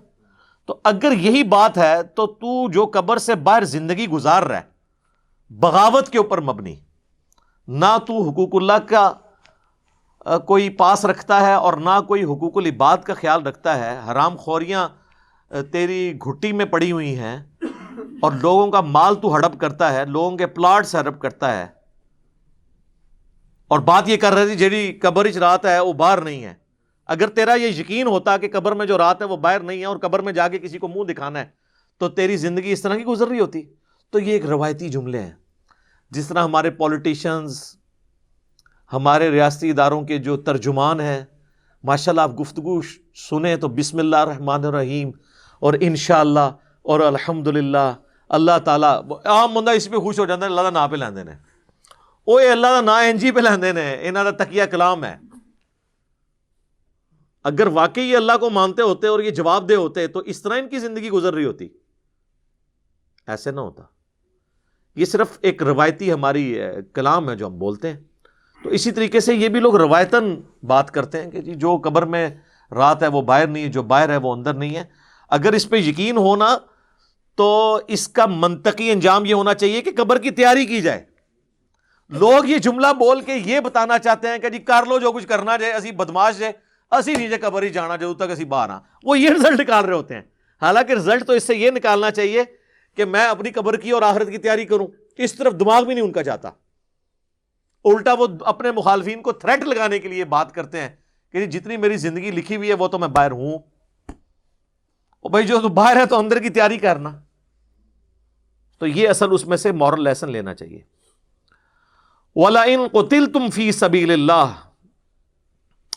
تو 0.67 0.81
اگر 0.85 1.13
یہی 1.13 1.43
بات 1.43 1.79
ہے 1.79 2.03
تو 2.03 2.27
تو 2.27 2.71
جو 2.71 2.87
قبر 2.87 3.17
سے 3.17 3.35
باہر 3.35 3.65
زندگی 3.65 4.09
گزار 4.09 4.43
رہا 4.43 4.57
ہے، 4.57 4.63
بغاوت 5.51 6.09
کے 6.09 6.19
اوپر 6.19 6.41
مبنی، 6.41 6.75
نہ 7.69 7.97
تو 8.07 8.31
حقوق 8.31 8.49
اللہ 8.53 8.87
کا 8.87 9.13
کوئی 10.47 10.69
پاس 10.69 11.05
رکھتا 11.05 11.47
ہے 11.47 11.55
اور 11.55 11.73
نہ 11.73 12.01
کوئی 12.09 12.25
حقوق 12.25 12.57
العباد 12.57 12.99
کا 12.99 13.15
خیال 13.15 13.47
رکھتا 13.47 13.79
ہے۔ 13.79 14.11
حرام 14.11 14.37
خوریاں 14.37 14.89
تیری 15.73 16.19
گھٹی 16.25 16.53
میں 16.53 16.65
پڑی 16.65 16.93
ہوئی 16.93 17.19
ہیں 17.19 17.45
اور 18.23 18.33
لوگوں 18.33 18.71
کا 18.71 18.81
مال 18.81 19.15
تو 19.15 19.35
ہڑپ 19.35 19.61
کرتا 19.61 19.93
ہے، 19.93 20.05
لوگوں 20.05 20.37
کے 20.37 20.47
پلاٹس 20.47 20.95
ہڑپ 20.95 21.21
کرتا 21.21 21.59
ہے۔ 21.59 21.67
اور 23.69 23.79
بات 23.79 24.09
یہ 24.09 24.17
کر 24.17 24.33
رہے 24.33 24.47
تھی، 24.47 24.55
جیڑی 24.55 24.93
قبر 24.93 25.27
رات 25.41 25.67
ہے، 25.67 25.81
وہ 25.81 25.93
باہر 25.93 26.21
نہیں 26.21 26.45
ہے۔ 26.45 26.55
اگر 27.07 27.29
تیرا 27.29 27.55
یہ 27.55 27.67
یقین 27.67 28.07
ہوتا 28.07 28.37
کہ 28.37 28.49
قبر 28.53 28.73
میں 28.73 28.87
جو 28.87 28.99
رات 28.99 29.21
ہے، 29.21 29.27
وہ 29.27 29.37
باہر 29.37 29.61
نہیں 29.61 29.81
ہے 29.81 29.85
اور 29.85 29.97
قبر 29.97 30.21
میں 30.21 30.33
جا 30.33 30.49
کے 30.49 30.59
کسی 30.59 30.79
کو 30.79 30.89
منہ 30.89 31.05
دکھانا 31.05 31.39
ہے، 31.39 31.45
تو 31.99 32.09
تیری 32.09 32.37
زندگی 32.37 32.73
اس 32.73 32.83
طرح 32.83 32.97
کی 32.97 33.05
گزر 33.05 33.29
رہی 33.29 33.41
ہوتی۔ 33.41 33.63
تو 34.11 34.19
یہ 34.19 34.33
ایک 34.33 34.47
روایتی 34.47 34.89
جملے 34.89 35.21
ہیں۔ 35.21 35.33
جس 36.11 36.29
طرح 36.29 36.45
ہمارے 36.45 36.71
پولیٹیشنز 36.71 37.77
ہمارے 38.93 39.31
ریاستی 39.31 39.71
اداروں 39.71 40.03
کے 40.03 40.19
جو 40.19 40.37
ترجمان 40.37 41.01
ہیں 41.01 41.25
ماشاء 41.85 42.13
اللہ 42.13 42.21
آپ 42.21 42.41
گفتگو 42.41 42.83
سنیں 43.15 43.57
تو 43.57 43.69
بسم 43.69 43.99
اللہ 43.99 44.17
الرحمن 44.17 44.65
الرحیم 44.65 45.11
اور 45.61 45.75
انشاءاللہ 45.81 46.51
اور 46.83 47.01
الحمد 47.01 47.49
للہ 47.49 47.95
اللہ 48.29 48.59
تعالیٰ، 48.65 49.03
عام 49.25 49.55
بندہ 49.55 49.71
اس 49.71 49.91
پہ 49.91 49.97
خوش 49.97 50.19
ہو 50.19 50.25
جاتا 50.25 50.41
ہے، 50.41 50.51
اللہ 50.51 50.61
کا 50.61 50.71
نا 50.71 50.87
پہ 50.87 50.97
لیندے 50.97 51.25
نے۔ 51.25 51.33
وہ 52.27 52.41
اللہ 52.41 52.67
کا 52.67 52.81
نا 52.81 52.99
این 52.99 53.17
جی 53.17 53.31
پہ 53.31 53.41
لیندے 53.41 53.73
نے 53.73 53.99
انہوں 54.01 54.25
کا 54.25 54.45
تکیہ 54.45 54.65
کلام 54.65 55.05
ہے۔ 55.05 55.17
اگر 57.45 57.67
واقعی 57.67 58.03
یہ 58.03 58.17
اللہ 58.17 58.37
کو 58.41 58.51
مانتے 58.51 58.83
ہوتے 58.83 59.07
اور 59.07 59.21
یہ 59.21 59.31
جواب 59.31 59.69
دے 59.69 59.75
ہوتے 59.75 60.07
تو 60.07 60.19
اس 60.19 60.43
طرح 60.43 60.55
ان 60.59 60.69
کی 60.69 60.79
زندگی 60.79 61.11
گزر 61.11 61.35
رہی 61.35 61.45
ہوتی۔ 61.45 61.69
ایسے 63.27 63.51
نہ 63.51 63.61
ہوتا۔ 63.61 63.83
یہ 64.97 65.05
صرف 65.05 65.39
ایک 65.41 65.63
روایتی 65.63 66.13
ہماری 66.13 66.59
کلام 66.93 67.31
ہے 67.31 67.37
جو 67.37 67.47
ہم 67.47 67.59
بولتے 67.59 67.93
ہیں۔ 67.93 68.01
تو 68.63 68.69
اسی 68.69 68.91
طریقے 68.91 69.21
سے 69.21 69.35
یہ 69.35 69.49
بھی 69.49 69.61
لوگ 69.61 69.77
روایتاً 69.77 70.41
بات 70.63 70.91
کرتے 70.91 71.23
ہیں 71.23 71.31
کہ 71.31 71.41
جی 71.41 71.55
جو 71.55 71.77
قبر 71.77 72.03
میں 72.03 72.31
رات 72.75 73.03
ہے 73.03 73.09
وہ 73.09 73.23
باہر 73.23 73.47
نہیں 73.47 73.65
ہے، 73.65 73.69
جو 73.69 73.83
باہر 73.83 74.09
ہے 74.09 74.17
وہ 74.17 74.33
اندر 74.33 74.55
نہیں 74.55 74.77
ہے۔ 74.77 74.85
اگر 75.29 75.53
اس 75.53 75.69
پہ 75.69 75.77
یقین 75.77 76.17
ہونا 76.17 76.59
تو 77.37 77.81
اس 77.89 78.09
کا 78.09 78.27
منطقی 78.27 78.91
انجام 78.91 79.25
یہ 79.25 79.35
ہونا 79.35 79.55
چاہیے 79.55 79.81
کہ 79.81 79.91
قبر 79.97 80.19
کی 80.19 80.31
تیاری 80.31 80.67
کی 80.67 80.81
جائے۔ 80.81 81.05
لوگ 82.09 82.45
یہ 82.45 82.59
جملہ 82.59 82.87
بول 82.99 83.21
کے 83.21 83.35
یہ 83.35 83.61
بتانا 83.61 83.99
چاہتے 83.99 84.29
ہیں 84.29 84.39
کہ 84.39 84.49
جی 84.49 84.59
کر 84.59 84.87
لو 84.87 84.99
جو 84.99 85.13
کچھ 85.13 85.27
کرنا 85.27 85.57
جائے، 85.57 85.73
اسی 85.73 85.93
بدماش 85.93 86.39
جائے، 86.39 86.53
اسی 86.91 87.15
نیچے 87.15 87.37
قبر 87.37 87.63
ہی 87.63 87.69
جانا 87.69 87.97
جب 87.97 88.17
تک 88.17 88.31
اسی 88.31 88.45
باہر 88.45 88.71
آ۔ 88.71 88.79
وہ 89.05 89.19
یہ 89.19 89.31
رزلٹ 89.31 89.61
نکال 89.61 89.85
رہے 89.85 89.95
ہوتے 89.95 90.15
ہیں۔ 90.15 90.23
حالانکہ 90.63 90.93
رزلٹ 90.93 91.27
تو 91.27 91.33
اس 91.33 91.45
سے 91.45 91.57
یہ 91.57 91.71
نکالنا 91.71 92.11
چاہیے 92.11 92.45
کہ 92.97 93.05
میں 93.05 93.27
اپنی 93.27 93.51
قبر 93.51 93.77
کی 93.77 93.91
اور 93.91 94.03
آخرت 94.03 94.31
کی 94.31 94.39
تیاری 94.39 94.65
کروں۔ 94.65 94.87
اس 95.19 95.33
طرف 95.33 95.53
دماغ 95.61 95.85
بھی 95.85 95.95
نہیں 95.95 96.05
ان 96.05 96.13
کا 96.13 96.23
جاتا۔ 96.23 96.51
الٹا 97.85 98.13
وہ 98.13 98.27
اپنے 98.41 98.71
مخالفین 98.71 99.23
کو 99.23 99.33
تھریٹ 99.33 99.61
لگانے 99.61 99.99
کے 99.99 100.09
لیے 100.09 100.25
بات 100.25 100.53
کرتے 100.53 100.81
ہیں 100.81 100.89
کہ 101.33 101.47
جی 101.47 101.61
جتنی 101.61 101.77
میری 101.77 101.97
زندگی 101.97 102.31
لکھی 102.31 102.57
ہوئی 102.57 102.69
ہے 102.69 102.75
وہ 102.75 102.89
تو 102.89 102.99
میں 102.99 103.09
باہر 103.09 103.31
ہوں۔ 103.31 103.59
بھائی 105.31 105.47
جو 105.47 105.61
تو 105.61 105.69
باہر 105.69 105.97
ہے 105.97 106.07
تو 106.07 106.19
اندر 106.19 106.39
کی 106.39 106.49
تیاری 106.49 106.79
کرنا۔ 106.79 107.21
تو 108.79 108.87
یہ 108.87 109.09
اصل 109.09 109.29
اس 109.33 109.47
میں 109.47 109.57
سے 109.57 109.73
مورل 109.73 110.05
لیسن 110.05 110.31
لینا 110.31 110.55
چاہیے۔ 110.55 110.81
ولا 112.37 112.63
ان 112.63 112.81
قتل 112.93 113.33
تم 113.33 113.51
فی 113.51 113.73
سبیل 113.73 114.11
اللہ 114.11 114.55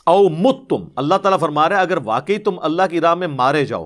او 0.03 0.29
مت 0.29 0.69
تم 0.69 0.87
اللہ 0.95 1.15
تعالیٰ 1.15 1.39
فرما 1.39 1.69
رہے 1.69 1.75
اگر 1.75 1.97
واقعی 1.97 2.37
تم 2.37 2.59
اللہ 2.61 2.81
کی 2.89 3.01
راہ 3.01 3.15
میں 3.15 3.27
مارے 3.27 3.65
جاؤ 3.65 3.85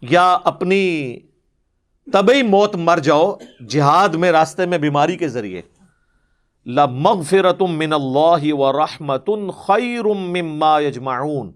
یا 0.00 0.38
اپنی 0.44 1.16
طبی 2.12 2.42
موت 2.42 2.76
مر 2.76 2.98
جاؤ، 2.98 3.36
جہاد 3.68 4.08
میں 4.08 4.32
راستے 4.32 4.66
میں 4.66 4.78
بیماری 4.78 5.16
کے 5.16 5.28
ذریعے 5.28 5.62
من 6.66 7.92
اللہ 7.92 8.52
و 8.52 8.72
رحمت 8.72 9.30
خیر 9.66 10.04
مما 10.04 10.80
یجمعون۔ 10.80 11.52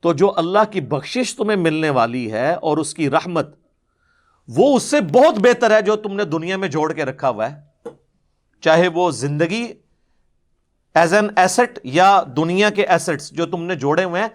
تو 0.00 0.12
جو 0.12 0.32
اللہ 0.36 0.58
کی 0.70 0.80
بخشش 0.80 1.34
تمہیں 1.34 1.56
ملنے 1.56 1.90
والی 1.90 2.32
ہے 2.32 2.52
اور 2.52 2.78
اس 2.78 2.94
کی 2.94 3.10
رحمت، 3.10 3.54
وہ 4.48 4.76
اس 4.76 4.82
سے 4.82 5.00
بہت 5.00 5.34
بہتر 5.38 5.70
ہے 5.70 5.82
جو 5.82 5.96
تم 5.96 6.12
نے 6.12 6.24
دنیا 6.24 6.56
میں 6.56 6.68
جوڑ 6.68 6.92
کے 6.92 7.04
رکھا 7.04 7.28
ہوا 7.28 7.50
ہے۔ 7.50 7.60
چاہے 8.60 8.88
وہ 8.88 9.10
زندگی 9.10 9.72
ایز 10.94 11.14
این 11.14 11.28
ایسٹ 11.36 11.78
یا 11.84 12.22
دنیا 12.36 12.70
کے 12.70 12.86
ایسٹس 12.86 13.30
جو 13.30 13.46
تم 13.46 13.62
نے 13.62 13.74
جوڑے 13.74 14.04
ہوئے 14.04 14.20
ہیں، 14.20 14.28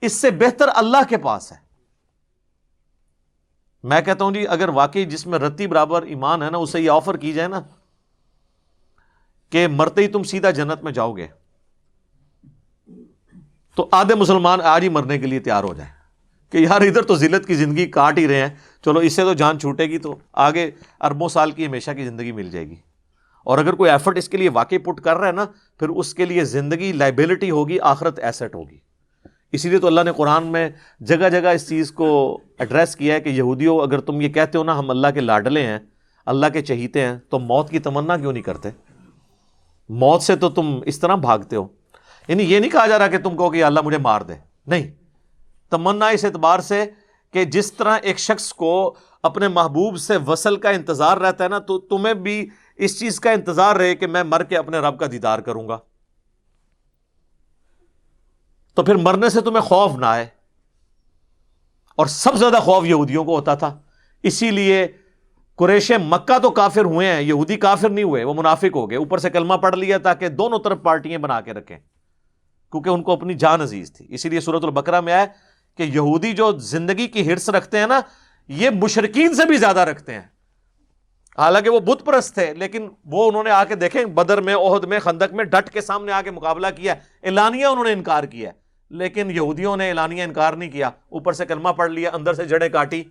اس 0.00 0.12
سے 0.12 0.30
بہتر 0.30 0.68
اللہ 0.74 1.08
کے 1.08 1.16
پاس 1.16 1.52
ہے۔ 1.52 1.56
میں 3.82 4.00
کہتا 4.00 4.24
ہوں 4.24 4.32
جی 4.32 4.46
اگر 4.46 4.68
واقعی 4.68 5.04
جس 5.04 5.26
میں 5.26 5.38
رتی 5.38 5.66
برابر 5.66 6.02
ایمان 6.02 6.42
ہے 6.42 6.50
نا، 6.50 6.58
اسے 6.58 6.80
یہ 6.80 6.90
آفر 6.90 7.16
کی 7.16 7.32
جائے 7.32 7.48
نا۔ 7.48 7.60
کہ 9.52 9.68
مرتے 9.68 10.02
ہی 10.02 10.08
تم 10.08 10.22
سیدھا 10.22 10.50
جنت 10.50 10.84
میں 10.84 10.92
جاؤ 10.92 11.12
گے۔ 11.12 11.26
تو 13.76 13.88
آدھے 13.92 14.14
مسلمان 14.14 14.60
آج 14.60 14.82
ہی 14.82 14.88
مرنے 14.88 15.18
کے 15.18 15.26
لیے 15.26 15.40
تیار 15.40 15.64
ہو 15.64 15.74
جائیں۔ 15.74 15.92
کہ 16.50 16.58
یار 16.58 16.80
ادھر 16.80 17.02
تو 17.02 17.16
ذلت 17.16 17.46
کی 17.46 17.54
زندگی 17.54 17.86
کاٹ 17.86 18.18
ہی 18.18 18.28
رہے 18.28 18.36
ہیں۔ 18.36 18.48
چلو 18.84 18.98
اس 18.98 19.12
سے 19.12 19.22
تو 19.22 19.32
جان 19.32 19.58
چھوٹے 19.58 19.84
گی 19.84 19.98
تو 19.98 20.18
آگے 20.32 20.70
اربوں 21.00 21.28
سال 21.28 21.50
کی 21.50 21.66
ہمیشہ 21.66 21.90
کی 21.90 22.04
زندگی 22.04 22.32
مل 22.32 22.50
جائے 22.50 22.68
گی۔ 22.68 22.74
اور 23.44 23.58
اگر 23.58 23.74
کوئی 23.74 23.90
ایفرٹ 23.90 24.18
اس 24.18 24.28
کے 24.28 24.36
لیے 24.36 24.48
واقعی 24.48 24.78
پٹ 24.78 25.00
کر 25.00 25.16
رہا 25.16 25.26
ہے 25.26 25.32
نا، 25.32 25.44
پھر 25.78 25.88
اس 25.88 26.14
کے 26.14 26.24
لیے 26.24 26.44
زندگی 26.44 26.92
لائبلٹی 26.92 27.50
ہوگی، 27.50 27.80
آخرت 27.80 28.18
ایسٹ 28.18 28.54
ہوگی۔ 28.54 28.78
اسی 29.52 29.68
لیے 29.68 29.78
تو 29.78 29.86
اللہ 29.86 30.00
نے 30.00 30.12
قرآن 30.12 30.44
میں 30.44 30.70
جگہ 31.00 31.28
جگہ 31.28 31.48
اس 31.48 31.68
چیز 31.68 31.92
کو 31.92 32.40
ایڈریس 32.58 32.96
کیا 32.96 33.14
ہے 33.14 33.20
کہ 33.20 33.28
یہودیوں، 33.28 33.78
اگر 33.78 33.98
تم 33.98 34.20
یہ 34.20 34.28
کہتے 34.28 34.58
ہو 34.58 34.64
نا، 34.64 34.78
ہم 34.78 34.90
اللہ 34.90 35.06
کے 35.14 35.20
لاڈلے 35.20 35.66
ہیں، 35.66 35.78
اللہ 36.26 36.46
کے 36.52 36.62
چہیتے 36.62 37.00
ہیں، 37.00 37.16
تو 37.28 37.38
موت 37.38 37.70
کی 37.70 37.78
تمنا 37.78 38.16
کیوں 38.16 38.32
نہیں 38.32 38.42
کرتے؟ 38.42 38.68
موت 39.88 40.22
سے 40.22 40.36
تو 40.36 40.50
تم 40.50 40.80
اس 40.86 40.98
طرح 40.98 41.14
بھاگتے 41.14 41.56
ہو۔ 41.56 41.68
یعنی 42.28 42.42
یہ 42.42 42.58
نہیں 42.58 42.70
کہا 42.70 42.86
جا 42.86 42.98
رہا 42.98 43.06
کہ 43.06 43.18
تم 43.18 43.30
کہو 43.30 43.50
کہ 43.50 43.64
اللہ 43.64 43.80
مجھے 43.80 43.98
مار 43.98 44.20
دے۔ 44.20 44.34
نہیں۔ 44.66 44.90
تمنا 45.70 46.08
اس 46.08 46.24
اعتبار 46.24 46.58
سے 46.58 46.90
کہ 47.32 47.44
جس 47.44 47.72
طرح 47.72 47.98
ایک 48.02 48.18
شخص 48.18 48.52
کو 48.52 48.96
اپنے 49.22 49.48
محبوب 49.48 49.96
سے 49.96 50.16
وصل 50.16 50.56
کا 50.56 50.70
انتظار 50.70 51.16
رہتا 51.16 51.44
ہے 51.44 51.48
نا، 51.48 51.58
تو 51.58 51.78
تمہیں 51.78 52.14
بھی 52.14 52.48
اس 52.76 53.00
چیز 53.00 53.20
کا 53.20 53.30
انتظار 53.30 53.76
رہے 53.76 53.94
کہ 53.94 54.06
میں 54.06 54.22
مر 54.22 54.42
کے 54.42 54.56
اپنے 54.56 54.78
رب 54.78 54.98
کا 54.98 55.06
دیدار 55.12 55.38
کروں 55.38 55.68
گا۔ 55.68 55.78
تو 58.74 58.82
پھر 58.82 58.94
مرنے 58.94 59.28
سے 59.28 59.40
تمہیں 59.40 59.60
خوف 59.60 59.98
نہ 59.98 60.06
آئے۔ 60.06 60.26
اور 61.96 62.06
سب 62.06 62.34
زیادہ 62.34 62.58
خوف 62.62 62.84
یہودیوں 62.84 63.24
کو 63.24 63.36
ہوتا 63.36 63.54
تھا۔ 63.54 63.78
اسی 64.22 64.50
لیے 64.50 64.86
قریش 65.56 65.90
مکہ 65.90 66.38
تو 66.38 66.50
کافر 66.50 66.84
ہوئے 66.84 67.06
ہیں، 67.06 67.22
یہودی 67.22 67.56
کافر 67.56 67.88
نہیں 67.88 68.04
ہوئے، 68.04 68.24
وہ 68.24 68.34
منافق 68.34 68.76
ہو 68.76 68.90
گئے، 68.90 68.98
اوپر 68.98 69.18
سے 69.18 69.30
کلمہ 69.30 69.54
پڑھ 69.54 69.76
لیا 69.76 69.98
تاکہ 69.98 70.28
دونوں 70.28 70.58
طرف 70.58 70.78
پارٹیاں 70.82 71.18
بنا 71.18 71.40
کے 71.40 71.52
رکھیں۔ 71.52 71.78
کیونکہ 72.70 72.88
ان 72.88 73.02
کو 73.02 73.12
اپنی 73.12 73.34
جان 73.34 73.60
عزیز 73.60 73.92
تھی۔ 73.92 74.06
اسی 74.08 74.28
لیے 74.28 74.40
صورت 74.40 74.64
البکرا 74.64 75.00
میں 75.00 75.12
آئے 75.12 75.26
کہ 75.76 75.82
یہودی 75.82 76.32
جو 76.32 76.52
زندگی 76.52 77.06
کی 77.06 77.32
ہرس 77.32 77.48
رکھتے 77.48 77.78
ہیں 77.78 77.86
نا، 77.86 78.00
یہ 78.48 78.70
مشرقین 78.70 79.34
سے 79.34 79.44
بھی 79.44 79.56
زیادہ 79.56 79.80
رکھتے 79.80 80.14
ہیں۔ 80.14 80.22
حالانکہ 81.38 81.70
وہ 81.70 81.80
بت 81.80 82.04
پرست 82.04 82.34
تھے، 82.34 82.54
لیکن 82.54 82.88
وہ 83.04 83.28
انہوں 83.28 83.44
نے 83.44 83.50
آ 83.50 83.64
کے 83.64 83.74
دیکھیں، 83.74 84.04
بدر 84.04 84.40
میں 84.40 84.54
عہد 84.54 84.84
میں، 84.84 84.98
خندق 84.98 85.32
میں 85.32 85.44
ڈٹ 85.44 85.70
کے 85.70 85.80
سامنے 85.80 86.12
آ 86.12 86.22
کے 86.22 86.30
مقابلہ 86.30 86.66
کیا، 86.76 86.94
اعلانیہ 87.22 87.66
انہوں 87.66 87.84
نے 87.84 87.92
انکار 87.92 88.24
کیا۔ 88.24 88.50
لیکن 88.90 89.30
یہودیوں 89.30 89.76
نے 89.76 89.88
اعلانیہ 89.88 90.22
انکار 90.22 90.52
نہیں 90.52 90.70
کیا، 90.70 90.88
اوپر 90.88 91.32
سے 91.32 91.46
کلمہ 91.46 91.68
پڑھ 91.68 91.90
لیا، 91.90 92.10
اندر 92.14 92.34
سے 92.34 92.44
جڑیں 92.44 92.68
کاٹی۔ 92.68 93.04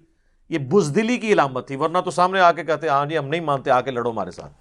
یہ 0.52 0.58
بزدلی 0.58 1.18
کی 1.18 1.34
علامت 1.34 1.68
تھی، 1.68 1.76
ورنہ 1.76 1.98
تو 1.98 2.12
سامنے 2.12 2.40
آ 2.40 2.52
کے 2.52 2.64
کہتے 2.64 2.88
ہاں 2.88 3.06
جی 3.06 3.18
ہم 3.18 3.28
نہیں 3.28 3.42
مانتے، 3.42 3.72
آ 3.72 3.82
کے 3.82 3.92
لڑو 3.92 4.12
ہمارے 4.12 4.32
ساتھ۔ 4.32 4.54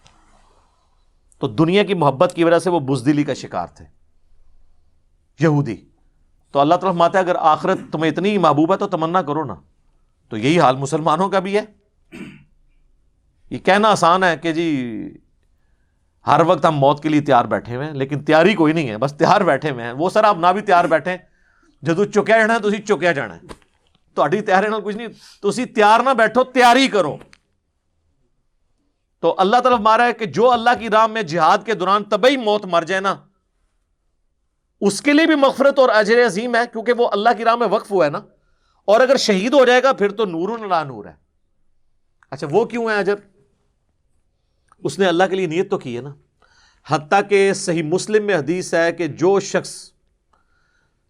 تو 1.39 1.49
دنیا 1.49 1.83
کی 1.83 1.95
محبت 1.95 2.33
کی 2.35 2.45
وجہ 2.45 2.59
سے 2.59 2.71
وہ 2.71 2.81
بزدلی 2.81 3.25
کا 3.25 3.35
شکار 3.35 3.67
تھے۔ 3.67 3.85
یہودی۔ 5.41 5.77
تو 6.53 6.61
اللہ 6.61 6.75
تعالیٰ 6.75 6.99
ماتے 6.99 7.19
اگر 7.19 7.37
آخرت 7.39 7.79
تمہیں 7.93 8.11
اتنی 8.11 8.39
محبوب 8.39 8.73
ہے 8.73 8.79
تو 8.79 8.89
تمنا 8.89 9.23
کرو 9.23 9.45
نا۔ 9.45 9.55
تو 10.29 10.37
یہی 10.37 10.61
حال 10.61 10.77
مسلمانوں 10.77 11.29
کا 11.29 11.39
بھی 11.39 11.59
ہے۔ 11.59 11.63
یہ 13.51 13.59
کہنا 13.59 13.89
آسان 13.89 14.25
ہے 14.25 14.37
کہ 14.37 14.53
جی 14.53 14.95
ہر 16.27 16.41
وقت 16.47 16.65
ہم 16.65 16.77
موت 16.77 17.03
کے 17.03 17.09
لیے 17.09 17.21
تیار 17.21 17.45
بیٹھے 17.45 17.77
ہوئے 17.77 17.87
ہیں، 17.87 17.95
لیکن 17.95 18.25
تیاری 18.25 18.55
کوئی 18.55 18.73
نہیں 18.73 18.89
ہے، 18.89 18.99
بس 18.99 19.13
تیار 19.13 19.41
بیٹھے 19.41 19.71
ہوئے 19.71 19.85
ہیں۔ 19.85 19.93
وہ 19.93 20.11
سر 20.11 20.25
آپ 20.25 20.37
نہ 20.39 20.47
بھی 20.47 20.61
تیار 20.61 20.85
بیٹھے 20.85 21.17
جدو 21.83 22.05
چکیا 22.05 22.39
جانا 22.39 22.55
ہے 22.55 22.59
تو 22.59 22.69
اسی 22.69 22.77
چکیا 22.77 23.13
جانا 23.13 23.35
ہے۔ 23.35 23.70
تاری 24.21 24.41
تیاری 24.43 24.83
کچھ 24.85 24.97
نہیں 24.97 25.09
تو 25.43 25.53
تیار 25.53 26.01
نہ 26.01 26.15
بیٹھو 26.17 26.45
تیاری 26.53 26.89
کرو 26.89 27.17
تو 29.23 29.35
اللہ 29.39 29.57
طرف 29.65 29.81
مارا 29.81 30.07
ہے 30.07 30.13
کہ 30.13 30.27
جو 30.33 30.51
اللہ 30.51 30.79
کی 30.79 30.89
راہ 30.91 31.07
میں 31.07 31.23
جہاد 31.23 31.67
کے 31.67 31.75
دوران 31.75 32.05
تبھی 32.05 32.37
موت 32.37 32.65
مر 32.67 32.83
جائے 32.83 33.01
نا 33.01 33.15
اس 34.83 35.01
کے 35.03 35.13
لیے 35.13 35.27
بھی 35.27 35.35
مغفرت 35.35 35.79
اور 35.79 35.89
اجر 35.95 36.25
عظیم 36.27 36.55
ہے 36.55 36.63
کیونکہ 36.73 36.93
وہ 36.93 37.09
اللہ 37.13 37.37
کی 37.39 37.45
راہ 37.45 37.57
میں 37.57 37.67
وقف 37.71 37.91
ہوا 37.91 38.05
ہے 38.05 38.11
نا 38.11 38.21
اور 38.89 39.01
اگر 39.01 39.17
شہید 39.17 39.55
ہو 39.55 39.65
جائے 39.65 39.83
گا 39.83 39.93
پھر 39.93 40.11
تو 40.11 40.25
نور 40.27 40.59
لا 40.67 40.83
نور 40.85 41.05
ہے 41.05 41.13
اچھا 42.33 42.47
وہ 42.51 42.65
کیوں 42.65 42.89
ہے 42.91 42.97
اجر 42.97 43.15
اس 44.83 44.99
نے 44.99 45.07
اللہ 45.07 45.25
کے 45.31 45.37
لیے 45.37 45.47
نیت 45.47 45.71
تو 45.71 45.79
کی 45.79 45.97
ہے 45.97 46.03
نا 46.03 46.13
حتیٰ 46.87 47.21
کہ 47.29 47.53
صحیح 47.55 47.83
مسلم 47.83 48.27
میں 48.27 48.37
حدیث 48.37 48.73
ہے 48.75 48.91
کہ 48.93 49.07
جو 49.15 49.39
شخص 49.41 49.73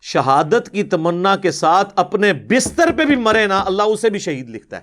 شہادت 0.01 0.71
کی 0.71 0.83
تمنا 0.83 1.37
کے 1.37 1.51
ساتھ 1.51 1.93
اپنے 1.97 2.33
بستر 2.33 2.93
پہ 2.97 3.05
بھی 3.05 3.17
مرے 3.17 3.47
نا، 3.47 3.63
اللہ 3.67 3.83
اسے 3.83 4.11
بھی 4.11 4.19
شہید 4.19 4.51
لکھتا 4.51 4.77
ہے۔ 4.77 4.83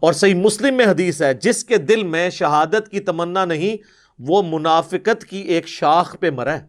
اور 0.00 0.12
صحیح 0.12 0.34
مسلم 0.34 0.74
میں 0.74 0.86
حدیث 0.86 1.22
ہے، 1.22 1.34
جس 1.34 1.64
کے 1.64 1.76
دل 1.76 2.02
میں 2.04 2.30
شہادت 2.30 2.88
کی 2.90 3.00
تمنا 3.00 3.44
نہیں، 3.44 3.76
وہ 4.18 4.42
منافقت 4.42 5.24
کی 5.24 5.38
ایک 5.38 5.68
شاخ 5.68 6.16
پہ 6.20 6.30
مرا 6.30 6.60
ہے 6.60 6.66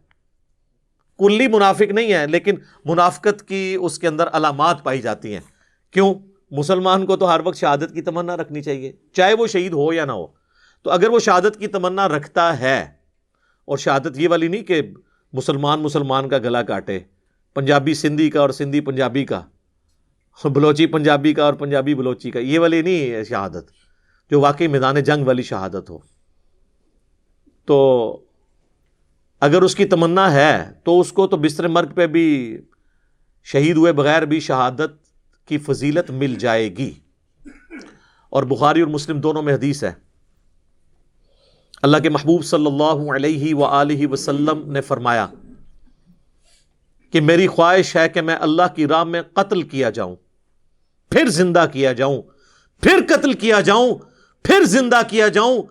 کلی 1.20 1.48
منافق 1.48 1.92
نہیں 1.92 2.14
ہے، 2.14 2.28
لیکن 2.28 2.56
منافقت 2.86 3.48
کی 3.48 3.78
اس 3.82 4.00
کے 4.00 4.08
اندر 4.08 4.28
علامات 4.34 4.84
پائی 4.84 5.02
جاتی 5.02 5.34
ہیں۔ 5.34 5.42
کیوں؟ 5.92 6.14
مسلمان 6.52 7.06
کو 7.06 7.18
تو 7.18 7.36
ہر 7.36 7.40
وقت 7.44 7.58
شہادت 7.58 7.94
کی 7.94 8.02
تمنا 8.02 8.38
رکھنی 8.38 8.62
چاہیے، 8.62 8.92
چاہے 9.14 9.34
وہ 9.34 9.48
شہید 9.48 9.74
ہو 9.74 9.94
یا 9.94 10.06
نہ 10.06 10.12
ہو۔ 10.12 10.28
تو 10.84 10.92
اگر 10.92 11.10
وہ 11.10 11.20
شہادت 11.20 11.60
کی 11.60 11.68
تمنا 11.68 12.08
رکھتا 12.08 12.60
ہے، 12.60 12.82
اور 13.66 13.78
شہادت 13.78 14.20
یہ 14.20 14.30
والی 14.30 14.48
نہیں 14.48 14.64
کہ 14.64 14.82
مسلمان 15.34 15.82
مسلمان 15.82 16.30
کا 16.30 16.38
گلا 16.38 16.62
کاٹے، 16.62 17.00
پنجابی 17.54 17.94
سندھی 17.94 18.30
کا 18.30 18.40
اور 18.40 18.50
سندھی 18.50 18.82
پنجابی 18.82 19.26
کا، 19.26 19.42
بلوچی 20.44 20.86
پنجابی 20.86 21.34
کا 21.34 21.44
اور 21.44 21.54
پنجابی 21.54 21.96
بلوچی 21.96 22.32
کا، 22.32 22.40
یہ 22.40 22.60
والی 22.60 22.82
نہیں 22.82 23.12
ہے 23.12 23.24
شہادت، 23.24 23.72
جو 24.32 24.40
واقعی 24.42 24.68
میدان 24.68 25.04
جنگ 25.04 25.26
والی 25.26 25.44
شہادت 25.44 25.90
ہو۔ 25.90 26.00
تو 27.66 28.22
اگر 29.40 29.62
اس 29.62 29.76
کی 29.76 29.86
تمنا 29.86 30.34
ہے، 30.34 30.72
تو 30.84 31.00
اس 31.00 31.12
کو 31.12 31.28
تو 31.28 31.38
بستر 31.38 31.68
مرگ 31.68 31.88
پہ 31.96 32.08
بھی 32.08 32.58
شہید 33.44 33.78
ہوئے 33.78 33.94
بغیر 33.94 34.22
بھی 34.22 34.40
شہادت 34.40 34.92
کی 35.46 35.58
فضیلت 35.58 36.12
مل 36.12 36.36
جائے 36.36 36.78
گی۔ 36.78 36.92
اور 38.30 38.44
بخاری 38.44 38.82
اور 38.82 38.90
مسلم 38.90 39.22
دونوں 39.22 39.42
میں 39.42 39.54
حدیث 39.54 39.84
ہے۔ 39.84 40.09
اللہ 41.82 41.98
کے 41.98 42.10
محبوب 42.10 42.46
صلی 42.46 42.66
اللہ 42.66 43.12
علیہ 43.16 43.56
و 43.56 44.12
وسلم 44.12 44.72
نے 44.72 44.82
فرمایا 44.82 45.28
کہ 47.12 47.22
میری 47.22 47.48
خواہش 47.48 47.96
ہے 47.96 48.10
کہ 48.10 48.22
میں 48.22 48.36
اللہ 48.36 48.64
کی 48.76 48.88
راہ 48.88 49.04
میں 49.04 49.22
قتل 49.34 49.62
کیا 49.62 49.90
جاؤں، 49.90 50.16
پھر 51.10 51.28
زندہ 51.28 51.66
کیا 51.74 51.94
جاؤں، 51.94 52.22
پھر 52.82 53.00
قتل 53.10 53.34
کیا 53.34 53.62
جاؤں، 53.62 53.96
پھر 54.44 54.64
زندہ 54.64 55.02
کیا 55.10 55.28
جاؤں، 55.28 55.62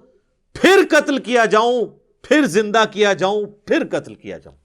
پھر 0.55 0.77
قتل 0.91 1.19
کیا 1.19 1.45
جاؤں، 1.45 1.87
پھر 2.23 2.47
زندہ 2.47 2.85
کیا 2.91 3.13
جاؤں، 3.13 3.45
پھر 3.45 3.83
قتل 3.91 4.15
کیا 4.15 4.39
جاؤں۔ 4.39 4.57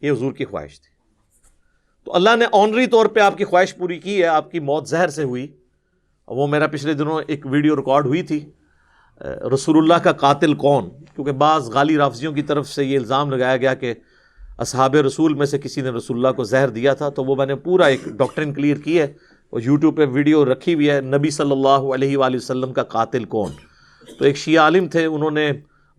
یہ 0.00 0.10
حضور 0.10 0.32
کی 0.32 0.44
خواہش 0.44 0.80
تھی۔ 0.80 0.90
تو 2.04 2.14
اللہ 2.14 2.36
نے 2.38 2.44
آنری 2.52 2.86
طور 2.86 3.06
پہ 3.06 3.20
آپ 3.20 3.38
کی 3.38 3.44
خواہش 3.44 3.76
پوری 3.76 3.98
کی 3.98 4.20
ہے، 4.20 4.26
آپ 4.26 4.50
کی 4.50 4.60
موت 4.60 4.88
زہر 4.88 5.08
سے 5.08 5.22
ہوئی۔ 5.22 5.46
وہ 6.28 6.46
میرا 6.46 6.66
پچھلے 6.66 6.94
دنوں 6.94 7.22
ایک 7.26 7.46
ویڈیو 7.46 7.76
ریکارڈ 7.76 8.06
ہوئی 8.06 8.22
تھی۔ 8.22 8.50
رسول 9.54 9.78
اللہ 9.78 9.94
کا 9.94 10.12
قاتل 10.12 10.54
کون؟ 10.54 10.90
کیونکہ 11.14 11.32
بعض 11.32 11.70
غالی 11.70 11.96
رافضیوں 11.96 12.32
کی 12.32 12.42
طرف 12.42 12.68
سے 12.68 12.84
یہ 12.84 12.98
الزام 12.98 13.30
لگایا 13.30 13.56
گیا 13.56 13.74
کہ 13.74 13.94
اصحاب 14.58 14.94
رسول 14.94 15.34
میں 15.34 15.46
سے 15.46 15.58
کسی 15.58 15.80
نے 15.80 15.90
رسول 15.90 16.16
اللہ 16.16 16.36
کو 16.36 16.44
زہر 16.44 16.68
دیا 16.68 16.94
تھا، 16.94 17.08
تو 17.08 17.24
وہ 17.24 17.36
میں 17.36 17.46
نے 17.46 17.54
پورا 17.54 17.86
ایک 17.86 18.04
ڈاکٹرن 18.04 18.54
کلیئر 18.54 18.76
کی 18.76 18.98
ہے 18.98 19.12
اور 19.50 19.60
یوٹیوب 19.60 19.96
پہ 19.96 20.06
ویڈیو 20.06 20.44
رکھی 20.44 20.74
ہوئی 20.74 20.90
ہے، 20.90 21.00
نبی 21.00 21.30
صلی 21.30 21.52
اللہ 21.52 21.68
علیہ 21.68 22.16
وآلہ 22.16 22.36
وسلم 22.36 22.72
کا 22.72 22.82
قاتل 22.82 23.24
کون؟ 23.24 23.50
تو 24.18 24.24
ایک 24.24 24.36
شیعہ 24.36 24.62
عالم 24.62 24.86
تھے، 24.86 25.04
انہوں 25.04 25.30
نے 25.30 25.52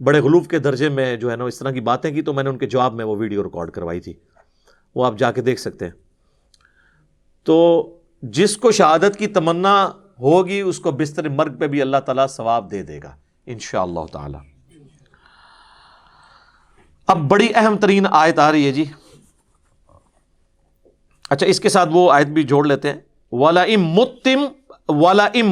بڑے 0.04 0.20
غلوف 0.20 0.48
کے 0.48 0.60
درجے 0.60 0.90
میں 0.90 1.18
جو 1.18 1.32
ہے 1.32 1.36
نا 1.36 1.44
اس 1.44 1.60
طرح 1.60 1.72
کی 1.72 1.80
باتیں 1.80 2.12
کی، 2.12 2.22
تو 2.22 2.34
میں 2.34 2.44
نے 2.44 2.50
ان 2.50 2.58
کے 2.58 2.66
جواب 2.66 2.94
میں 2.94 3.06
وہ 3.06 3.16
ویڈیو 3.16 3.44
ریکارڈ 3.44 3.72
کروائی 3.72 4.00
تھی۔ 4.00 4.14
وہ 4.96 5.06
آپ 5.06 5.18
جا 5.18 5.32
کے 5.32 5.42
دیکھ 5.42 5.60
سکتے 5.60 5.86
ہیں۔ 5.86 5.92
تو 7.44 7.88
جس 8.22 8.58
کو 8.58 8.72
شہادت 8.72 9.18
کی 9.18 9.28
تمنا 9.28 9.90
ہوگی، 10.20 10.62
اس 10.62 10.80
کو 10.80 10.92
بستر 10.92 11.30
مرگ 11.30 11.58
پہ 11.58 11.68
بھی 11.68 11.82
اللہ 11.82 11.98
تعالیٰ 11.98 12.28
ثواب 12.28 12.72
دے 12.72 12.84
دے 12.84 13.00
گا 13.04 13.16
ان 13.46 13.60
شاء 13.60 13.82
اللہ 13.82 14.06
تعالی۔ 14.12 14.38
اب 17.08 17.18
بڑی 17.18 17.48
اہم 17.56 17.78
ترین 17.78 18.06
آیت 18.12 18.40
آ 18.40 18.52
رہی 18.52 18.66
ہے 18.66 18.72
جی۔ 18.72 18.86
اچھا 21.30 21.46
اس 21.46 21.60
کے 21.60 21.70
ساتھ 21.70 21.90
وہ 21.92 22.12
آیت 22.12 22.28
بھی 22.28 22.44
جوڑ 22.44 22.68
لیتے 22.68 22.92
ہیں۔ 22.92 23.00
والا 23.32 23.62
ام 23.62 23.84
متم 23.84 24.46
والا 24.90 25.26
ام 25.26 25.50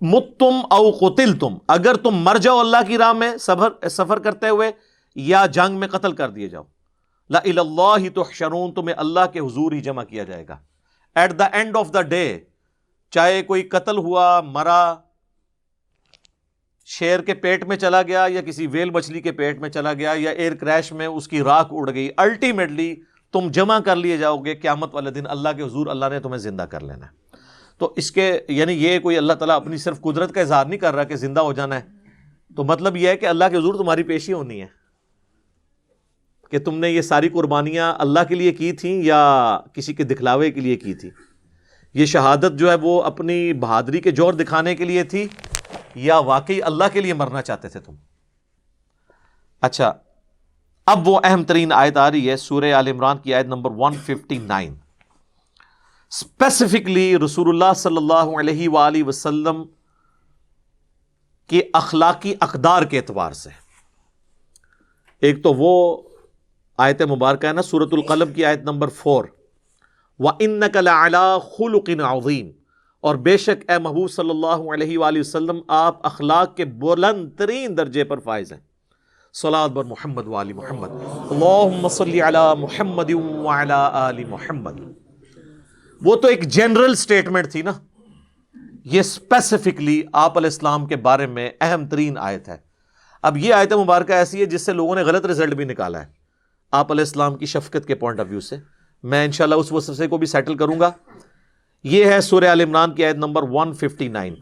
متم 0.00 0.60
او 0.70 0.90
قتل 0.90 1.38
تم 1.38 1.56
اگر 1.68 1.94
تم 1.94 2.14
مر 2.14 2.36
جاؤ 2.36 2.58
اللہ 2.58 2.76
کی 2.86 2.98
راہ 2.98 3.12
میں 3.12 3.36
سفر 3.36 3.88
سفر 3.88 4.18
کرتے 4.18 4.48
ہوئے، 4.48 4.70
یا 5.14 5.46
جنگ 5.46 5.78
میں 5.78 5.88
قتل 5.88 6.12
کر 6.12 6.30
دیے 6.30 6.48
جاؤ۔ 6.48 6.62
لا 7.30 7.38
اللہ 7.44 8.08
تو 8.14 8.24
شرون 8.32 8.72
تمہیں 8.74 8.96
اللہ 8.98 9.26
کے 9.32 9.40
حضور 9.40 9.72
ہی 9.72 9.80
جمع 9.80 10.04
کیا 10.04 10.24
جائے 10.24 10.48
گا۔ 10.48 10.56
At 11.14 11.38
the 11.38 11.44
end 11.44 11.76
of 11.76 11.92
the 11.94 12.02
day 12.02 12.40
چاہے 13.12 13.42
کوئی 13.42 13.62
قتل 13.62 13.98
ہوا، 13.98 14.40
مرا، 14.40 14.94
شیر 16.86 17.20
کے 17.20 17.34
پیٹ 17.34 17.64
میں 17.64 17.76
چلا 17.76 18.02
گیا 18.02 18.26
یا 18.28 18.42
کسی 18.42 18.66
ویل 18.66 18.90
مچھلی 18.90 19.20
کے 19.20 19.32
پیٹ 19.32 19.58
میں 19.58 19.68
چلا 19.68 19.92
گیا 19.92 20.14
یا 20.16 20.30
ایئر 20.30 20.54
کریش 20.54 20.92
میں 20.92 21.06
اس 21.06 21.28
کی 21.28 21.42
راکھ 21.42 21.68
اڑ 21.70 21.94
گئی 21.94 22.08
الٹیمیٹلی 22.16 22.96
تم 23.32 23.48
جمع 23.50 23.78
کر 23.78 23.96
لیے 23.96 24.16
جاؤ 24.16 24.36
گے 24.36 24.54
قیامت 24.54 24.94
والے 24.94 25.10
دن، 25.10 25.26
اللہ 25.26 25.48
کے 25.56 25.62
حضور، 25.62 25.86
اللہ 25.86 26.06
نے 26.10 26.20
تمہیں 26.20 26.38
زندہ 26.38 26.62
کر 26.62 26.80
لینا 26.80 27.06
ہے۔ 27.06 27.36
تو 27.78 27.92
اس 27.96 28.10
کے 28.10 28.40
یعنی 28.48 28.72
یہ 28.72 28.98
کوئی 28.98 29.16
اللہ 29.16 29.32
تعالیٰ 29.32 29.56
اپنی 29.56 29.76
صرف 29.76 30.00
قدرت 30.00 30.32
کا 30.32 30.40
اظہار 30.40 30.66
نہیں 30.66 30.78
کر 30.78 30.94
رہا 30.94 31.04
کہ 31.04 31.16
زندہ 31.16 31.40
ہو 31.40 31.52
جانا 31.52 31.80
ہے۔ 31.80 31.82
تو 32.56 32.64
مطلب 32.64 32.96
یہ 32.96 33.08
ہے 33.08 33.16
کہ 33.16 33.26
اللہ 33.26 33.44
کے 33.50 33.56
حضور 33.56 33.74
تمہاری 33.74 34.02
پیشی 34.02 34.32
ہونی 34.32 34.60
ہے 34.60 34.66
کہ 36.50 36.58
تم 36.58 36.78
نے 36.78 36.90
یہ 36.90 37.02
ساری 37.02 37.28
قربانیاں 37.28 37.94
اللہ 37.98 38.20
کے 38.28 38.34
لیے 38.34 38.52
کی 38.52 38.72
تھیں 38.72 39.02
یا 39.04 39.58
کسی 39.72 39.94
کے 39.94 40.04
دکھلاوے 40.04 40.50
کے 40.50 40.60
لیے 40.60 40.76
کی 40.76 40.94
تھی 40.94 41.10
یہ 41.94 42.06
شہادت 42.06 42.58
جو 42.58 42.70
ہے 42.70 42.74
وہ 42.82 43.02
اپنی 43.02 43.52
بہادری 43.52 44.00
کے 44.00 44.10
جوہر 44.10 44.32
دکھانے 44.32 44.74
کے 44.74 44.84
لیے 44.84 45.02
تھی 45.04 45.26
یا 45.94 46.18
واقعی 46.18 46.62
اللہ 46.62 46.84
کے 46.92 47.00
لیے 47.00 47.14
مرنا 47.14 47.42
چاہتے 47.42 47.68
تھے 47.68 47.80
تم؟ 47.80 47.94
اچھا 49.62 49.92
اب 50.86 51.08
وہ 51.08 51.20
اہم 51.24 51.42
ترین 51.44 51.72
آیت 51.72 51.96
آ 51.96 52.10
رہی 52.10 52.30
ہے، 52.30 52.36
سورہ 52.36 52.72
عال 52.74 52.88
عمران 52.88 53.18
کی 53.18 53.34
آیت 53.34 53.46
نمبر 53.46 53.70
159 53.80 54.72
اسپیسیفکلی 56.12 57.18
رسول 57.18 57.48
اللہ 57.48 57.72
صلی 57.76 57.96
اللہ 57.96 58.38
علیہ 58.40 58.68
وآلہ 58.68 59.02
وسلم 59.06 59.62
کے 61.50 61.62
اخلاقی 61.72 62.34
اقدار 62.40 62.82
کے 62.82 62.98
اعتبار 62.98 63.32
سے۔ 63.32 63.50
ایک 65.22 65.42
تو 65.42 65.52
وہ 65.54 66.02
آیت 66.78 67.02
مبارکہ 67.10 67.46
ہے 67.46 67.52
نا 67.52 67.62
سورت 67.62 67.92
القلب 67.92 68.34
کی 68.34 68.44
آیت 68.44 68.62
نمبر 68.62 68.88
فور 68.88 69.24
و 70.18 70.28
ان 70.28 70.50
نقل 70.50 70.88
خلق 71.58 71.90
عظیم 72.04 72.50
اور 73.00 73.14
بے 73.14 73.36
شک 73.36 73.70
اے 73.70 73.78
محبوب 73.78 74.10
صلی 74.10 74.30
اللہ 74.30 74.72
علیہ 74.74 74.98
وآلہ 74.98 75.20
وسلم، 75.20 75.60
آپ 75.68 76.06
اخلاق 76.06 76.56
کے 76.56 76.64
بلند 76.64 77.30
ترین 77.38 77.76
درجے 77.76 78.04
پر 78.04 78.18
فائز 78.18 78.52
ہیں۔ 78.52 78.60
صلاة 79.32 79.72
بر 79.72 79.84
محمد 79.84 80.26
والی 80.26 80.52
محمد۔ 80.52 80.88
اللہم 81.30 81.88
صلی 81.88 82.20
علی 82.20 82.60
محمد 82.60 83.10
وعلا 83.14 83.90
آل 83.92 84.24
محمد۔ 84.24 84.80
وہ 86.02 86.16
تو 86.16 86.28
ایک 86.28 86.48
جنرل 86.48 86.94
سٹیٹمنٹ 86.94 87.52
تھی 87.52 87.62
نا۔ 87.62 87.72
یہ 88.84 89.02
سپیسیفکلی 89.02 90.02
آپ 90.12 90.38
علیہ 90.38 90.46
السلام 90.46 90.86
کے 90.86 90.96
بارے 90.96 91.26
میں 91.26 91.50
اہم 91.60 91.88
ترین 91.88 92.18
آیت 92.18 92.48
ہے۔ 92.48 92.56
اب 93.22 93.36
یہ 93.36 93.54
آیت 93.54 93.72
مبارکہ 93.72 94.12
ایسی 94.12 94.40
ہے 94.40 94.46
جس 94.46 94.62
سے 94.62 94.72
لوگوں 94.72 94.94
نے 94.94 95.02
غلط 95.02 95.26
رزلٹ 95.26 95.54
بھی 95.54 95.64
نکالا 95.64 96.00
ہے۔ 96.00 96.06
آپ 96.70 96.92
علیہ 96.92 97.04
السلام 97.04 97.34
کی 97.34 97.46
شفقت 97.46 97.86
کے 97.86 97.94
پوائنٹ 97.94 98.20
آف 98.20 98.26
ویو 98.30 98.40
سے۔ 98.40 98.56
میں 99.02 99.24
انشاءاللہ 99.24 99.54
اس 99.54 99.72
وصفے 99.72 100.06
کو 100.06 100.18
بھی 100.18 100.26
سیٹل 100.26 100.56
کروں 100.56 100.80
گا۔ 100.80 100.90
یہ 101.84 102.04
ہے 102.04 102.20
سورہ 102.20 102.44
عال 102.44 102.60
عمران 102.60 102.94
کی 102.94 103.04
آیت 103.04 103.16
نمبر 103.16 103.42
159 103.42 104.34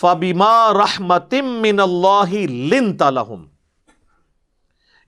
فبیما 0.00 0.72
رحمت 0.72 1.34
من 1.42 1.80
اللہ 1.80 2.34
لنت 2.50 3.02
لہم 3.02 3.46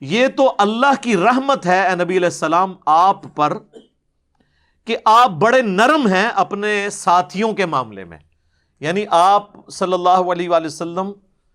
یہ 0.00 0.28
تو 0.28 0.54
اللہ 0.58 1.02
کی 1.02 1.16
رحمت 1.16 1.66
ہے 1.66 1.88
اے 1.88 1.94
نبی 1.94 2.16
علیہ 2.16 2.26
السلام 2.26 2.74
آپ 2.86 3.22
پر 3.34 3.58
کہ 4.84 4.96
آپ 5.04 5.30
بڑے 5.30 5.62
نرم 5.62 6.06
ہیں 6.06 6.28
اپنے 6.34 6.90
ساتھیوں 6.92 7.52
کے 7.52 7.66
معاملے 7.66 8.04
میں۔ 8.04 8.18
یعنی 8.80 9.04
آپ 9.10 9.70
صلی 9.70 9.92
اللہ 9.92 10.30
علیہ 10.32 10.48
وآلہ 10.48 10.66
وسلم 10.66 11.12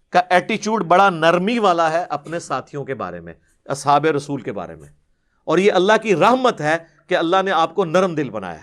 کا 0.10 0.22
ایٹیچیوڈ 0.30 0.86
بڑا 0.86 1.10
نرمی 1.10 1.60
والا 1.60 1.92
ہے 1.92 2.06
اپنے 2.10 2.40
ساتھیوں 2.40 2.86
کے 2.86 2.94
بارے 2.94 3.20
میں، 3.20 3.34
اصحاب 3.66 4.06
رسول 4.06 4.42
کے 4.42 4.52
بارے 4.52 4.76
میں۔ 4.76 4.90
اور 5.46 5.58
یہ 5.58 5.72
اللہ 5.72 5.94
کی 6.02 6.16
رحمت 6.16 6.62
ہے 6.62 6.78
کہ 7.10 7.18
اللہ 7.18 7.42
نے 7.46 7.52
آپ 7.52 7.76
کو 7.76 7.86
نرم 7.86 8.16
دل 8.16 8.30
بنایا 8.30 8.62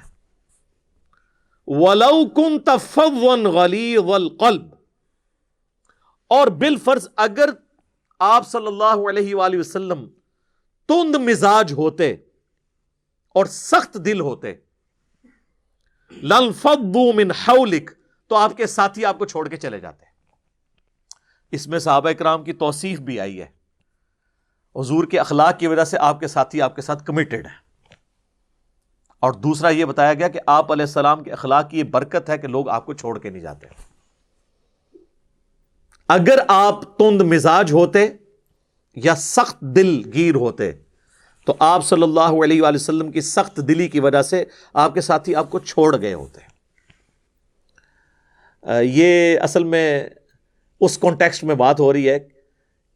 ولو 1.66 2.28
کن 2.28 2.58
تفون 2.58 3.44
غلی 3.44 3.96
والقلب 3.96 4.74
اور 6.26 6.46
بال 6.46 6.76
فرض 6.76 7.08
اگر 7.16 7.50
آپ 8.18 8.48
صلی 8.48 8.66
اللہ 8.66 9.08
علیہ 9.08 9.34
وآلہ 9.34 9.58
وسلم 9.58 10.08
تند 10.88 11.14
مزاج 11.14 11.72
ہوتے 11.72 12.12
اور 13.34 13.46
سخت 13.46 13.94
دل 13.94 14.20
ہوتے 14.20 14.54
لنفضوا 16.22 17.12
من 17.14 17.30
حولک 17.30 17.90
تو 18.26 18.36
آپ 18.36 18.56
کے 18.56 18.66
ساتھی 18.66 19.04
آپ 19.04 19.18
کو 19.18 19.26
چھوڑ 19.26 19.48
کے 19.48 19.56
چلے 19.56 19.80
جاتے۔ 19.80 20.06
اس 21.50 21.68
میں 21.68 21.78
صحابہ 21.78 22.10
کرام 22.10 22.44
کی 22.44 22.52
توصیف 22.52 23.00
بھی 23.00 23.20
آئی 23.20 23.42
ہے۔ 23.42 23.46
حضور 24.76 25.04
کے 25.04 25.18
اخلاق 25.20 25.58
کی 25.58 25.66
وجہ 25.66 25.84
سے 25.84 25.98
آپ 26.00 26.20
کے 26.20 26.28
ساتھی 26.28 26.62
آپ 26.62 26.76
کے 26.76 26.82
ساتھ 26.82 27.04
کمیٹڈ 27.04 27.46
ہیں۔ 27.46 27.65
اور 29.26 29.34
دوسرا 29.34 29.68
یہ 29.68 29.84
بتایا 29.84 30.14
گیا 30.14 30.28
کہ 30.28 30.40
آپ 30.46 30.72
علیہ 30.72 30.84
السلام 30.84 31.22
کے 31.22 31.32
اخلاق 31.32 31.70
کی 31.70 31.78
یہ 31.78 31.84
برکت 31.90 32.30
ہے 32.30 32.38
کہ 32.38 32.48
لوگ 32.48 32.68
آپ 32.68 32.86
کو 32.86 32.94
چھوڑ 32.94 33.18
کے 33.18 33.30
نہیں 33.30 33.42
جاتے۔ 33.42 33.66
اگر 36.08 36.38
آپ 36.48 36.82
تند 36.98 37.22
مزاج 37.22 37.72
ہوتے 37.72 38.06
یا 38.96 39.14
سخت 39.14 39.60
دل 39.60 40.00
گیر 40.12 40.34
ہوتے 40.34 40.70
تو 41.46 41.54
آپ 41.58 41.84
صلی 41.84 42.02
اللہ 42.02 42.44
علیہ 42.44 42.62
وآلہ 42.62 42.76
وسلم 42.76 43.10
کی 43.12 43.20
سخت 43.20 43.60
دلی 43.68 43.88
کی 43.88 44.00
وجہ 44.00 44.22
سے 44.22 44.44
آپ 44.74 44.94
کے 44.94 45.00
ساتھی 45.00 45.34
آپ 45.34 45.50
کو 45.50 45.58
چھوڑ 45.58 46.00
گئے 46.00 46.14
ہوتے۔ 46.14 46.40
یہ 48.82 49.40
اصل 49.40 49.64
میں 49.64 50.08
اس 50.80 50.98
کانٹیکسٹ 50.98 51.44
میں 51.44 51.54
بات 51.54 51.80
ہو 51.80 51.92
رہی 51.92 52.08
ہے 52.10 52.18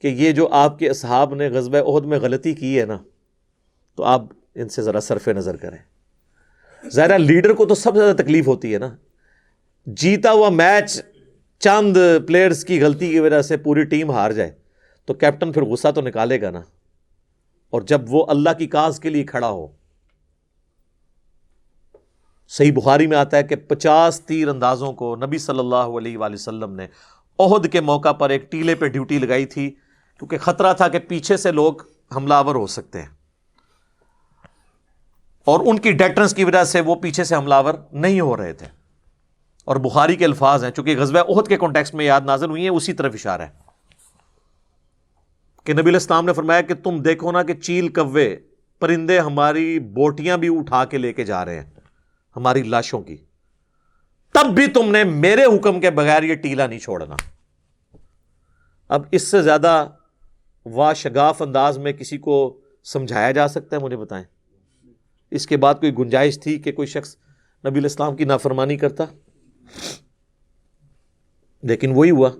کہ 0.04 0.08
یہ 0.08 0.32
جو 0.32 0.48
آپ 0.52 0.78
کے 0.78 0.90
اصحاب 0.90 1.34
نے 1.34 1.48
غزب 1.48 1.76
عہد 1.76 2.04
میں 2.04 2.18
غلطی 2.18 2.54
کی 2.54 2.78
ہے 2.80 2.84
نا، 2.84 2.96
تو 3.98 4.04
آپ 4.04 4.22
ان 4.54 4.68
سے 4.68 4.82
ذرا 4.82 5.00
صرف 5.00 5.28
نظر 5.28 5.56
کریں۔ 5.56 5.78
ظاہرہ 6.88 7.18
لیڈر 7.18 7.52
کو 7.52 7.66
تو 7.66 7.74
سب 7.74 7.92
سے 7.94 7.98
زیادہ 7.98 8.16
تکلیف 8.16 8.48
ہوتی 8.48 8.74
ہے 8.74 8.78
نا۔ 8.78 8.88
جیتا 9.86 10.32
ہوا 10.32 10.48
میچ 10.48 11.00
چند 11.58 11.96
پلیئرز 12.26 12.64
کی 12.64 12.82
غلطی 12.82 13.10
کی 13.10 13.20
وجہ 13.20 13.42
سے 13.42 13.56
پوری 13.56 13.84
ٹیم 13.84 14.10
ہار 14.10 14.30
جائے۔ 14.30 14.50
تو 15.06 15.14
کیپٹن 15.14 15.52
پھر 15.52 15.62
غصہ 15.62 15.88
تو 15.94 16.00
نکالے 16.00 16.40
گا 16.40 16.50
نا۔ 16.50 16.60
اور 17.70 17.82
جب 17.82 18.00
وہ 18.08 18.26
اللہ 18.28 18.50
کی 18.58 18.66
کاز 18.66 19.00
کے 19.00 19.10
لیے 19.10 19.24
کھڑا 19.24 19.48
ہو۔ 19.48 19.66
صحیح 22.48 22.72
بخاری 22.72 23.06
میں 23.06 23.16
آتا 23.16 23.36
ہے 23.36 23.42
کہ 23.42 23.56
پچاس 23.56 24.20
تیر 24.20 24.48
اندازوں 24.48 24.92
کو 24.92 25.16
نبی 25.16 25.38
صلی 25.38 25.58
اللہ 25.58 25.76
علیہ 25.76 26.18
وآلہ 26.18 26.34
وسلم 26.34 26.74
نے 26.74 26.86
عہد 27.38 27.72
کے 27.72 27.80
موقع 27.80 28.12
پر 28.12 28.30
ایک 28.30 28.52
ٹیلے 28.52 28.74
پہ 28.74 28.86
ڈیوٹی 28.86 29.18
لگائی 29.18 29.46
تھی۔ 29.46 29.70
کیونکہ 30.18 30.38
خطرہ 30.38 30.72
تھا 30.72 30.88
کہ 30.88 30.98
پیچھے 30.98 31.36
سے 31.36 31.52
لوگ 31.52 31.74
حملہ 32.16 32.34
آور 32.34 32.54
ہو 32.54 32.66
سکتے 32.66 33.02
ہیں۔ 33.02 33.19
اور 35.50 35.60
ان 35.66 35.78
کی 35.78 35.92
ڈیٹرنس 35.92 36.34
کی 36.34 36.44
وجہ 36.44 36.64
سے 36.64 36.80
وہ 36.80 36.94
پیچھے 36.94 37.24
سے 37.24 37.34
حملہ 37.34 37.54
آور 37.54 37.74
نہیں 37.92 38.20
ہو 38.20 38.36
رہے 38.36 38.52
تھے۔ 38.52 38.66
اور 39.64 39.76
بخاری 39.76 40.16
کے 40.16 40.24
الفاظ 40.24 40.64
ہیں، 40.64 40.70
چونکہ 40.70 40.96
غزوہ 40.98 41.20
عہد 41.20 41.48
کے 41.48 41.56
کانٹیکس 41.56 41.94
میں 41.94 42.04
یاد 42.04 42.20
نازل 42.20 42.50
ہوئی 42.50 42.62
ہیں، 42.62 42.70
اسی 42.70 42.92
طرف 42.92 43.14
اشارہ 43.14 43.42
ہے۔ 43.42 43.48
کہ 45.64 45.72
نبی 45.72 45.90
الاسلام 45.90 46.24
نے 46.24 46.32
فرمایا 46.32 46.60
کہ 46.60 46.74
تم 46.74 47.02
دیکھو 47.02 47.32
نا 47.32 47.42
کہ 47.42 47.54
چیل 47.54 47.88
کوے 47.88 48.36
پرندے 48.80 49.18
ہماری 49.18 49.78
بوٹیاں 49.78 50.36
بھی 50.36 50.58
اٹھا 50.58 50.84
کے 50.84 50.98
لے 50.98 51.12
کے 51.12 51.24
جا 51.24 51.44
رہے 51.44 51.60
ہیں، 51.60 51.70
ہماری 52.36 52.62
لاشوں 52.62 53.02
کی۔ 53.02 53.16
تب 54.34 54.46
بھی 54.46 54.66
تم 54.66 54.90
نے 54.90 55.04
میرے 55.04 55.44
حکم 55.44 55.80
کے 55.80 55.90
بغیر 55.90 56.22
یہ 56.22 56.34
ٹیلا 56.34 56.66
نہیں 56.66 56.78
چھوڑنا۔ 56.78 57.16
اب 58.88 59.02
اس 59.10 59.28
سے 59.28 59.42
زیادہ 59.42 59.88
وا 60.66 60.92
شگاف 60.92 61.42
انداز 61.42 61.78
میں 61.78 61.92
کسی 61.92 62.18
کو 62.18 62.60
سمجھایا 62.84 63.30
جا 63.30 63.48
سکتا 63.48 63.76
ہے؟ 63.76 63.80
مجھے 63.80 63.96
بتائیں۔ 63.96 64.24
اس 65.30 65.46
کے 65.46 65.56
بعد 65.56 65.74
کوئی 65.74 65.98
گنجائش 65.98 66.40
تھی 66.40 66.58
کہ 66.58 66.72
کوئی 66.72 66.86
شخص 66.86 67.16
نبی 67.66 67.78
الاسلام 67.78 68.16
کی 68.16 68.24
نافرمانی 68.24 68.76
کرتا؟ 68.76 69.04
لیکن 71.62 71.92
وہی 71.94 72.10
ہوا۔ 72.10 72.30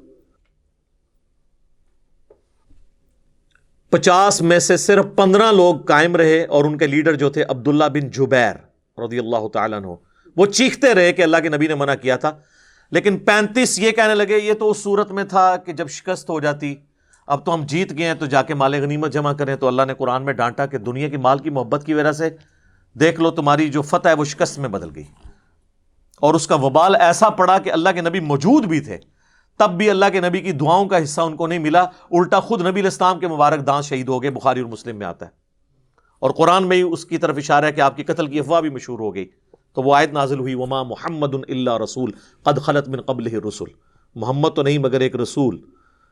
پچاس 3.90 4.42
میں 4.42 4.58
سے 4.58 4.76
صرف 4.76 5.04
پندرہ 5.16 5.52
لوگ 5.52 5.76
قائم 5.76 6.16
رہے 6.16 6.44
اور 6.44 6.64
ان 6.64 6.78
کے 6.78 6.86
لیڈر 6.86 7.14
جو 7.14 7.30
تھے 7.30 7.42
عبداللہ 7.42 7.84
بن 7.84 8.10
جبیر 8.10 8.54
رضی 9.00 9.18
اللہ 9.18 9.48
تعالیٰ 9.48 9.78
عنہ، 9.78 9.86
وہ 10.36 10.46
چیختے 10.46 10.94
رہے 10.94 11.12
کہ 11.12 11.22
اللہ 11.22 11.36
کے 11.36 11.48
نبی 11.48 11.66
نے 11.66 11.74
منع 11.74 11.94
کیا 11.94 12.16
تھا۔ 12.16 12.38
لیکن 12.90 13.18
پینتیس 13.18 13.78
یہ 13.78 13.90
کہنے 13.90 14.14
لگے، 14.14 14.38
یہ 14.38 14.54
تو 14.54 14.70
اس 14.70 14.78
صورت 14.78 15.10
میں 15.10 15.24
تھا 15.24 15.56
کہ 15.56 15.72
جب 15.72 15.88
شکست 15.88 16.30
ہو 16.30 16.40
جاتی، 16.40 16.74
اب 17.26 17.46
تو 17.46 17.54
ہم 17.54 17.66
جیت 17.66 17.98
گئے 17.98 18.06
ہیں 18.06 18.14
تو 18.14 18.26
جا 18.26 18.42
کے 18.42 18.54
مال 18.54 18.74
غنیمت 18.74 19.12
جمع 19.12 19.32
کریں۔ 19.32 19.56
تو 19.56 19.68
اللہ 19.68 19.82
نے 19.86 19.94
قرآن 19.94 20.24
میں 20.24 20.32
ڈانٹا 20.32 20.66
کہ 20.66 20.78
دنیا 20.78 21.08
کی 21.08 21.16
مال 21.16 21.38
کی 21.38 21.50
محبت 21.50 21.86
کی 21.86 21.94
وجہ 21.94 22.12
سے 22.12 22.30
دیکھ 22.94 23.20
لو 23.20 23.30
تمہاری 23.30 23.68
جو 23.68 23.82
فتح 23.82 24.08
ہے، 24.08 24.14
وہ 24.14 24.24
شکست 24.24 24.58
میں 24.58 24.68
بدل 24.68 24.88
گئی۔ 24.94 25.04
اور 26.16 26.34
اس 26.34 26.46
کا 26.46 26.54
وبال 26.54 26.96
ایسا 26.96 27.30
پڑا 27.30 27.58
کہ 27.58 27.72
اللہ 27.72 27.88
کے 27.94 28.00
نبی 28.00 28.20
موجود 28.20 28.64
بھی 28.64 28.80
تھے۔ 28.80 28.98
تب 29.58 29.70
بھی 29.70 29.90
اللہ 29.90 30.04
کے 30.12 30.20
نبی 30.20 30.40
کی 30.40 30.52
دعاؤں 30.52 30.86
کا 30.86 31.02
حصہ 31.02 31.20
ان 31.20 31.36
کو 31.36 31.46
نہیں 31.46 31.58
ملا۔ 31.58 31.80
الٹا 32.10 32.40
خود 32.40 32.66
نبی 32.66 32.80
الاسلام 32.80 33.18
کے 33.18 33.28
مبارک 33.28 33.66
دان 33.66 33.82
شہید 33.82 34.08
ہو 34.08 34.22
گئے، 34.22 34.30
بخاری 34.30 34.60
اور 34.60 34.70
مسلم 34.70 34.96
میں 34.96 35.06
آتا 35.06 35.26
ہے۔ 35.26 35.30
اور 36.18 36.30
قرآن 36.30 36.68
میں 36.68 36.76
ہی 36.76 36.82
اس 36.82 37.04
کی 37.04 37.18
طرف 37.18 37.36
اشارہ 37.36 37.64
ہے 37.64 37.72
کہ 37.72 37.80
آپ 37.80 37.96
کی 37.96 38.04
قتل 38.04 38.26
کی 38.26 38.38
افواہ 38.38 38.60
بھی 38.60 38.70
مشہور 38.70 38.98
ہو 38.98 39.14
گئی۔ 39.14 39.26
تو 39.74 39.82
وہ 39.82 39.96
آیت 39.96 40.12
نازل 40.12 40.38
ہوئی، 40.38 40.54
وما 40.54 40.82
محمد 40.82 41.34
اللہ 41.48 41.78
رسول، 41.84 42.10
قد 42.42 42.58
خلط 42.62 42.88
من 42.88 43.00
قبل 43.00 43.26
رسول 43.26 43.68
محمد 44.14 44.48
تو 44.56 44.62
نہیں، 44.62 44.78
مگر 44.78 45.00
ایک 45.00 45.16
رسول۔ 45.16 45.60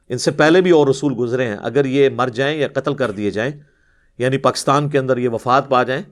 ان 0.08 0.18
سے 0.18 0.30
پہلے 0.30 0.60
بھی 0.60 0.70
اور 0.70 0.86
رسول 0.86 1.14
گزرے 1.18 1.46
ہیں۔ 1.46 1.56
اگر 1.62 1.84
یہ 1.84 2.08
مر 2.08 2.28
جائیں 2.28 2.58
یا 2.58 2.68
قتل 2.68 2.94
کر 2.94 3.10
دیے 3.10 3.30
جائیں 3.30 3.52
یعنی 4.18 4.38
پاکستان 4.38 4.88
کے 4.88 4.98
اندر 4.98 5.16
یہ 5.16 5.28
وفات 5.28 5.68
پا 5.68 5.82
جائیں 5.82 6.02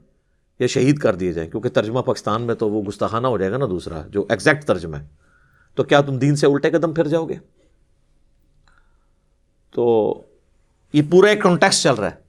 یا 0.58 0.66
شہید 0.66 0.98
کر 0.98 1.14
دیے 1.14 1.32
جائیں، 1.32 1.50
کیونکہ 1.50 1.68
ترجمہ 1.68 2.00
پاکستان 2.00 2.42
میں 2.42 2.54
تو 2.54 2.70
وہ 2.70 2.82
گستاخانہ 2.82 3.26
ہو 3.26 3.38
جائے 3.38 3.52
گا 3.52 3.56
نا 3.56 3.66
دوسرا، 3.66 4.02
جو 4.08 4.26
ایگزیکٹ 4.28 4.64
ترجمہ 4.64 4.96
ہے۔ 4.96 5.06
تو 5.74 5.84
کیا 5.84 6.00
تم 6.00 6.18
دین 6.18 6.36
سے 6.36 6.46
الٹے 6.46 6.70
قدم 6.70 6.94
پھر 6.94 7.06
جاؤ 7.06 7.26
گے؟ 7.26 7.34
تو 9.70 10.14
یہ 10.92 11.02
پورا 11.10 11.30
ایک 11.30 11.42
کانٹیکس 11.42 11.82
چل 11.82 11.94
رہا 11.94 12.10
ہے۔ 12.10 12.26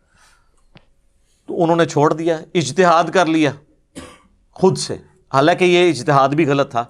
تو 1.46 1.64
انہوں 1.64 1.76
نے 1.76 1.86
چھوڑ 1.86 2.14
دیا، 2.14 2.40
اجتہاد 2.54 3.04
کر 3.14 3.26
لیا 3.26 3.52
خود 4.52 4.78
سے۔ 4.78 4.94
حالانکہ 5.34 5.64
یہ 5.64 5.90
اجتہاد 5.90 6.30
بھی 6.30 6.46
غلط 6.46 6.72
تھا۔ 6.72 6.86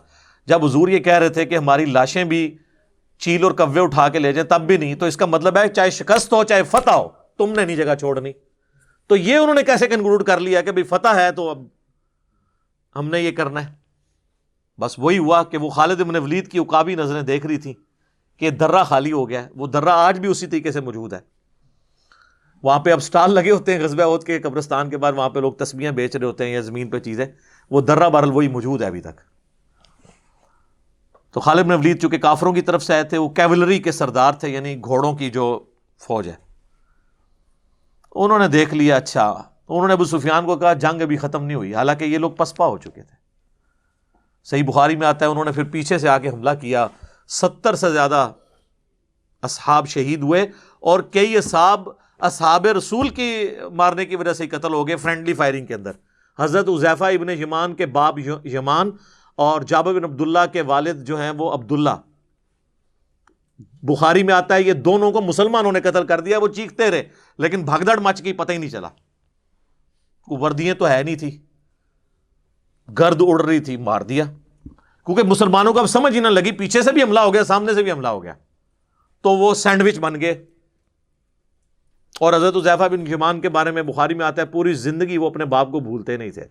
جب 0.46 0.66
حضور 0.66 0.88
یہ 0.88 1.00
کہہ 1.00 1.14
رہے 1.14 1.30
تھے 1.30 1.46
کہ 1.46 1.58
ہماری 1.58 1.86
لاشیں 1.86 2.24
بھی 2.24 2.58
چیل 3.20 3.44
اور 3.44 3.52
کوے 3.52 3.80
اٹھا 3.80 4.10
کے 4.10 4.20
لے 4.20 4.34
جائیں، 4.34 4.50
تب 4.50 4.62
بھی 4.68 4.78
نہیں۔ 4.78 4.96
تو 4.96 5.06
اس 5.06 5.18
کا 5.18 5.26
مطلب 5.26 5.58
ہے، 5.58 5.68
چاہے 5.68 5.90
شکست 5.90 6.34
ہو، 6.34 6.44
چاہے 6.44 6.64
فتح 6.64 6.92
ہو، 6.92 7.08
تم 7.38 7.54
نے 7.54 7.66
نہیں 7.66 7.78
جگہ 7.78 7.96
چھوڑنی۔ 7.96 8.32
تو 9.08 9.16
یہ 9.16 9.38
انہوں 9.38 9.56
نے 9.56 9.64
کیسے 9.64 9.88
کنکلوڈ 9.88 10.24
کر 10.24 10.40
لیا 10.40 10.62
کہ 10.62 10.72
بھائی 10.72 10.84
فتح 10.84 11.08
ہے 11.08 11.32
تو 11.32 11.50
اب 11.50 11.68
ہم 12.96 13.10
نے 13.10 13.20
یہ 13.20 13.32
کرنا 13.32 13.66
ہے؟ 13.66 13.74
بس 14.80 15.00
وہی 15.00 15.18
ہوا 15.18 15.44
کہ 15.44 15.58
وہ 15.58 15.70
خالد 15.70 16.02
ابن 16.02 16.16
ولید 16.16 16.48
کی 16.48 16.60
اقابی 16.60 16.96
نظریں 16.96 17.22
دیکھ 17.22 17.46
رہی 17.46 17.58
تھیں 17.58 17.74
کہ 18.38 18.50
درہ 18.50 18.84
خالی 18.84 19.12
ہو 19.12 19.30
گیا 19.30 19.44
ہے، 19.44 19.50
وہ 19.56 19.68
درہ 19.68 19.90
آج 19.90 20.20
بھی 20.20 20.30
اسی 20.30 20.48
طریقے 20.48 20.72
سے 20.72 20.82
موجود 20.82 21.14
ہے۔ 21.14 21.20
وہاں 22.64 22.80
پہ 22.80 22.92
اب 22.92 23.00
سٹال 23.00 23.32
لگے 23.32 23.52
ہوتے 23.52 23.74
ہیں 23.74 23.84
غزبہ 23.84 24.16
عہد 24.16 24.24
کے، 24.24 24.40
قبرستان 24.40 24.90
کے 24.90 24.98
بعد 24.98 25.14
وہاں 25.14 25.30
پہ 25.30 25.40
لوگ 25.40 25.54
تسبیاں 25.54 25.92
بیچ 25.92 26.16
رہے 26.16 26.28
ہوتے 26.28 26.46
ہیں 26.46 26.52
یا 26.52 26.62
زمین 26.62 26.90
پہ 26.90 27.00
چیزیں۔ 27.00 27.26
وہ 27.72 27.82
درہ 27.82 28.10
بارل 28.10 28.32
وہی 28.32 28.48
موجود 28.48 28.82
ہے 28.82 28.88
ابھی 28.88 29.02
تک۔ 29.02 29.22
تو 31.32 31.40
خالد 31.40 31.64
بن 31.64 31.72
ولید 31.72 32.02
چونکہ 32.02 32.18
کافروں 32.18 32.54
کی 32.54 32.62
طرف 32.62 32.84
سے 32.84 32.94
آئے 32.94 33.04
تھے، 33.04 33.18
وہ 33.18 33.30
کیولری 33.30 33.80
کے 33.80 33.92
سردار 33.92 34.34
تھے 34.34 34.50
یعنی 34.50 34.80
گھوڑوں 34.84 35.14
کی 35.14 35.30
جو 35.30 35.66
فوج 36.00 36.28
ہے۔ 36.28 36.47
انہوں 38.24 38.40
نے 38.40 38.48
دیکھ 38.48 38.74
لیا 38.74 38.96
اچھا 38.96 39.44
انہوں 39.68 39.88
نے 39.88 39.94
ابو 39.94 40.06
سفیان 40.06 40.46
کو 40.46 40.56
کہا، 40.56 40.74
جنگ 40.74 41.02
ابھی 41.02 41.18
ختم 41.18 41.44
نہیں 41.44 41.56
ہوئی۔ 41.56 41.76
حالانکہ 41.76 42.04
یہ 42.04 42.18
لوگ 42.18 42.32
پسپا 42.32 42.66
ہو 42.66 42.78
چکے 42.78 43.02
تھے۔ 43.04 43.16
صحیح 44.44 44.64
بخاری 44.64 44.96
میں 44.96 45.08
آتا 45.08 45.26
ہے، 45.26 45.32
انہوں 45.32 45.46
نے 45.46 45.52
پھر 45.52 45.64
پیچھے 45.64 45.98
سے 45.98 46.10
آ 46.10 46.18
کے 46.18 46.30
حملہ 46.30 46.50
کیا۔ 46.62 46.88
ستر 47.28 47.76
سے 47.76 47.92
زیادہ 47.92 48.32
اصحاب 49.42 49.88
شہید 49.88 50.22
ہوئے 50.22 50.48
اور 50.80 51.00
کئی 51.00 51.38
اصحاب 51.38 51.90
اصحاب 52.20 52.66
رسول 52.66 53.10
کی 53.10 53.50
مارنے 53.74 54.06
کی 54.06 54.16
وجہ 54.16 54.34
سے 54.34 54.44
ہی 54.44 54.50
قتل 54.50 54.74
ہو 54.74 54.88
گئے 54.88 54.96
فرینڈلی 54.96 55.34
فائرنگ 55.34 55.66
کے 55.66 55.74
اندر۔ 55.74 55.92
حضرت 56.40 56.70
عزیفہ 56.70 57.04
ابن 57.04 57.30
یمان 57.30 57.76
کے 57.76 57.86
باپ 57.86 58.16
یمان 58.44 58.92
اور 59.36 59.62
جاب 59.62 59.86
بن 59.86 60.04
عبداللہ 60.04 60.40
کے 60.54 60.62
والد 60.62 61.04
جو 61.04 61.22
ہیں، 61.22 61.32
وہ 61.38 61.54
عبداللہ۔ 61.54 61.90
بخاری 63.60 64.24
میں 64.24 64.34
آتا 64.34 64.56
ہے 64.56 64.62
یہ 64.62 64.74
دونوں 64.74 65.12
کو 65.12 65.22
مسلمانوں 65.22 65.72
نے 65.72 65.82
قتل 65.82 66.08
کر 66.08 66.20
دیا، 66.20 66.38
وہ 66.38 66.48
چیختے 66.48 66.92
رہے، 66.92 67.04
لیکن 67.38 67.64
بھگدڑ 67.64 68.00
مچ 68.00 68.24
گئی، 68.24 68.34
پتہ 68.34 68.52
ہی 68.52 68.58
نہیں 68.58 68.70
چلا۔ 68.70 68.90
وردیاں 70.28 70.76
تو 70.76 70.90
ہے 70.90 71.04
نہیں 71.04 71.16
تھی۔ 71.16 71.46
گرد 73.00 73.22
اڑ 73.22 73.42
رہی 73.42 73.60
تھی، 73.60 73.78
مار 73.78 74.02
دیا۔ 74.02 74.26
کیونکہ 75.06 75.24
مسلمانوں 75.24 75.74
کو 75.74 75.80
اب 75.80 75.88
سمجھ 75.88 76.16
ہی 76.16 76.20
نہ 76.20 76.28
لگی، 76.28 76.52
پیچھے 76.52 76.82
سے 76.82 76.92
بھی 76.92 77.04
حملہ 77.04 77.20
ہو 77.20 77.34
گیا، 77.34 77.44
سامنے 77.44 77.74
سے 77.74 77.84
بھی 77.84 77.92
حملہ 77.92 78.08
ہو 78.08 78.24
گیا۔ 78.24 78.34
تو 79.22 79.30
وہ 79.30 79.54
سینڈوچ 79.54 80.00
بن 80.00 80.22
گئے۔ 80.22 80.46
اور 82.20 82.34
حضرت 82.34 82.56
الزیفہ 82.56 82.84
بن 82.84 83.06
جمان 83.06 83.42
کے 83.42 83.50
بارے 83.50 83.72
میں 83.72 83.84
بخاری 83.84 84.14
میں 84.14 84.26
آتا 84.26 84.42
ہے، 84.42 84.48
پوری 84.48 84.74
زندگی 84.74 85.18
وہ 85.18 85.30
اپنے 85.30 85.46
باپ 85.46 85.72
کو 85.72 85.80
بھولتے 85.80 86.18
نہیں 86.18 86.32
تھے 86.32 86.44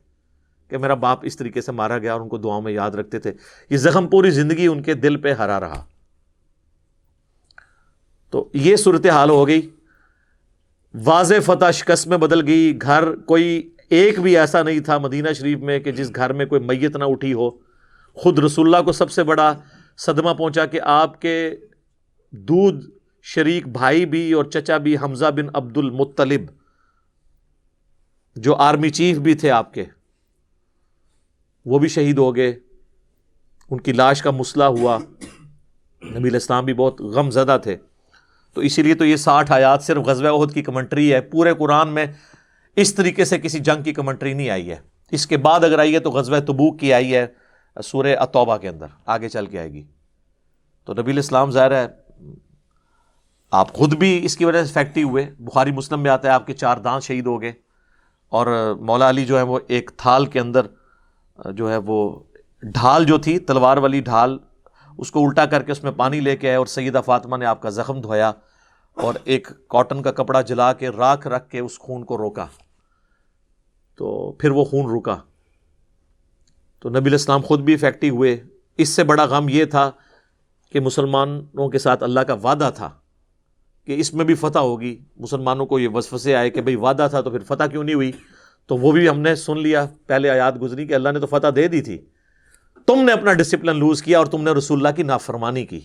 کہ 0.69 0.79
میرا 0.79 0.95
باپ 0.95 1.19
اس 1.23 1.37
طریقے 1.37 1.61
سے 1.61 1.73
مارا 1.73 1.99
گیا 1.99 2.13
اور 2.13 2.21
ان 2.21 2.29
کو 2.29 2.39
دعاؤں 2.39 2.63
میں 2.63 2.73
یاد 2.73 2.91
رکھتے 2.91 3.19
تھے۔ 3.19 3.33
یہ 3.71 3.77
زخم 3.77 4.09
پوری 4.09 4.31
زندگی 4.31 4.67
ان 4.67 4.83
کے 4.83 4.95
دل 4.95 5.17
پہ 5.17 5.33
ہرا 5.33 5.61
رہا۔ 5.61 5.85
تو 8.37 8.49
یہ 8.53 8.77
صورت 8.77 9.07
حال 9.07 9.31
ہو 9.31 9.49
گئی۔ 9.49 9.71
واضح 11.05 11.35
فتح 11.45 11.71
شکست 11.71 12.07
میں 12.07 12.19
بدل 12.19 12.47
گئی۔ 12.47 12.79
گھر 12.83 13.17
کوئی 13.17 13.71
ایک 13.91 14.21
بھی 14.21 14.39
ایسا 14.39 14.63
نہیں 14.63 14.81
تھا 14.81 14.99
مدینہ 14.99 15.33
شریف 15.33 15.59
میں 15.59 15.79
کہ 15.79 15.93
جس 15.93 16.15
گھر 16.15 16.33
میں 16.33 16.47
کوئی 16.47 16.61
میت 16.61 16.97
نہ 16.97 17.05
اٹھی 17.05 17.33
ہو۔ 17.33 17.51
خود 18.13 18.39
رسول 18.39 18.75
اللہ 18.75 18.85
کو 18.85 18.93
سب 18.93 19.11
سے 19.11 19.23
بڑا 19.23 19.55
صدمہ 19.99 20.35
پہنچا 20.35 20.67
کہ 20.67 20.81
آپ 20.81 21.21
کے 21.21 21.57
دودھ 22.31 22.87
شریک 23.23 23.69
بھائی 23.69 24.07
بھی 24.07 24.33
اور 24.33 24.45
چچا 24.45 24.77
بھی 24.77 24.97
حمزہ 24.97 25.27
بن 25.27 25.47
عبد 25.55 25.79
المطلب 25.79 26.41
جو 28.37 28.55
آرمی 28.55 28.91
چیف 28.91 29.19
بھی 29.19 29.35
تھے 29.35 29.51
آپ 29.51 29.75
کے، 29.75 29.85
وہ 31.65 31.79
بھی 31.79 31.89
شہید 31.89 32.19
ہو 32.19 32.37
گئے۔ 32.37 32.59
ان 33.71 33.81
کی 33.81 33.93
لاش 33.93 34.23
کا 34.23 34.31
مسئلہ 34.31 34.65
ہوا۔ 34.65 34.99
نبی 36.19 36.29
الاسلام 36.29 36.65
بھی 36.65 36.75
بہت 36.75 37.01
غم 37.01 37.31
زدہ 37.31 37.59
تھے۔ 37.63 37.77
تو 38.57 38.63
اسی 38.63 38.83
لیے 38.83 38.95
تو 38.95 39.05
یہ 39.05 39.17
ساٹھ 39.17 39.53
آیات 39.53 39.83
صرف 39.83 40.03
غزوہ 40.03 40.43
عہد 40.43 40.53
کی 40.53 40.63
کمنٹری 40.63 41.15
ہے، 41.15 41.21
پورے 41.21 41.55
قرآن 41.55 41.89
میں 41.89 42.07
اس 42.77 42.95
طریقے 42.95 43.25
سے 43.25 43.39
کسی 43.39 43.59
جنگ 43.59 43.83
کی 43.83 43.93
کمنٹری 43.93 44.35
نہیں 44.35 44.51
آئی 44.51 44.71
ہے۔ 44.71 44.77
اس 45.11 45.27
کے 45.27 45.37
بعد 45.37 45.65
اگر 45.65 45.79
آئی 45.79 45.95
ہے 45.95 45.99
تو 45.99 46.11
غزوہ 46.11 46.41
تبوک 46.41 46.81
کی 46.81 46.95
آئی 46.95 47.17
ہے، 47.17 47.27
سورہ 47.85 48.17
اتوبہ 48.19 48.57
کے 48.57 48.69
اندر، 48.69 48.87
آگے 49.07 49.29
چل 49.29 49.47
کے 49.47 49.59
آئے 49.59 49.73
گی۔ 49.73 49.85
تو 50.85 50.93
نبی 50.93 51.13
الاسلام 51.13 51.51
ظاہر 51.51 51.71
ہے، 51.71 51.87
آپ 53.51 53.73
خود 53.73 53.95
بھی 53.95 54.25
اس 54.25 54.37
کی 54.37 54.45
وجہ 54.45 54.65
سے 54.65 54.73
فیکٹی 54.73 55.03
ہوئے۔ 55.03 55.31
بخاری 55.39 55.73
مسلم 55.73 56.01
میں 56.01 56.11
آتا 56.11 56.29
ہے، 56.29 56.33
آپ 56.33 56.47
کے 56.47 56.53
چار 56.53 56.77
دانت 56.77 57.03
شہید 57.03 57.27
ہو 57.27 57.43
گئے۔ 57.43 57.53
اور 58.29 58.75
مولا 58.81 59.11
علی 59.11 59.27
جو 59.27 59.37
ہے، 59.37 59.43
وہ 59.43 59.59
ایک 59.69 59.91
تھال 59.97 60.27
کے 60.27 60.41
اندر، 60.41 60.67
جو 61.53 61.71
ہے، 61.71 61.77
وہ 61.77 62.21
ڈھال 62.63 63.05
جو 63.05 63.19
تھی، 63.19 63.39
تلوار 63.39 63.77
والی 63.77 64.01
ڈھال، 64.01 64.39
اس 64.99 65.11
کو 65.11 65.25
الٹا 65.25 65.47
کر 65.47 65.63
کے 65.63 65.73
اس 65.73 65.83
میں 65.83 65.93
پانی 65.93 66.21
لے 66.21 66.37
کے 66.37 66.49
آئے 66.49 66.57
اور 66.57 66.67
سیدہ 66.67 67.01
فاطمہ 67.07 67.37
نے 67.37 67.47
آپ 67.47 67.63
کا 67.63 67.69
زخم 67.69 68.01
دھویا۔ 68.01 68.33
اور 68.97 69.15
ایک 69.25 69.49
کاٹن 69.69 70.03
کا 70.03 70.13
کپڑا 70.13 70.41
جلا 70.41 70.73
کے 70.73 70.89
راکھ 70.89 71.27
رکھ 71.27 71.51
کے 71.51 71.59
اس 71.59 71.79
خون 71.79 72.05
کو 72.05 72.19
روکا۔ 72.19 72.47
تو 73.97 74.33
پھر 74.33 74.51
وہ 74.51 74.65
خون 74.65 74.99
رکا 74.99 75.17
تو 76.81 76.89
نبی 76.89 77.07
الاسلام 77.07 77.41
خود 77.41 77.61
بھی 77.61 77.75
افیکٹو 77.75 78.09
ہوئے۔ 78.09 78.37
اس 78.79 78.89
سے 78.89 79.05
بڑا 79.05 79.25
غم 79.25 79.49
یہ 79.49 79.65
تھا 79.65 79.91
کہ 80.73 80.81
مسلمانوں 80.81 81.69
کے 81.69 81.79
ساتھ 81.79 82.03
اللہ 82.03 82.21
کا 82.21 82.35
وعدہ 82.35 82.71
تھا 82.75 82.91
کہ 83.85 84.01
اس 84.01 84.15
میں 84.15 84.25
بھی 84.25 84.35
فتح 84.35 84.59
ہوگی۔ 84.59 85.05
مسلمانوں 85.17 85.67
کو 85.67 85.79
یہ 85.79 85.89
وسوسے 85.89 86.37
آئے 86.37 86.51
کہ 86.51 86.61
بھئی 86.61 86.77
وعدہ 86.77 87.07
تھا 87.11 87.21
تو 87.21 87.31
پھر 87.31 87.39
فتح 87.39 87.65
کیوں 87.65 87.85
نہیں 87.85 87.95
ہوئی؟ 87.95 88.13
تو 88.67 88.77
وہ 88.77 88.93
بھی 88.93 89.09
ہم 89.09 89.21
نے 89.21 89.35
سن 89.35 89.59
لیا۔ 89.59 89.87
پہلے 90.07 90.31
آیات 90.31 90.61
گزری 90.61 90.87
کہ 90.87 90.95
اللہ 90.95 91.09
نے 91.09 91.21
تو 91.21 91.27
فتح 91.27 91.47
دے 91.57 91.69
دی 91.69 91.81
تھی۔ 91.81 91.99
تم 92.87 93.03
نے 93.03 93.13
اپنا 93.13 93.33
ڈسپلن 93.33 93.79
لوز 93.79 94.03
کیا 94.03 94.19
اور 94.19 94.27
تم 94.27 94.43
نے 94.43 94.51
رسول 94.51 94.87
اللہ 94.87 94.97
کی 94.97 95.03
نافرمانی 95.03 95.67
کی۔ 95.67 95.81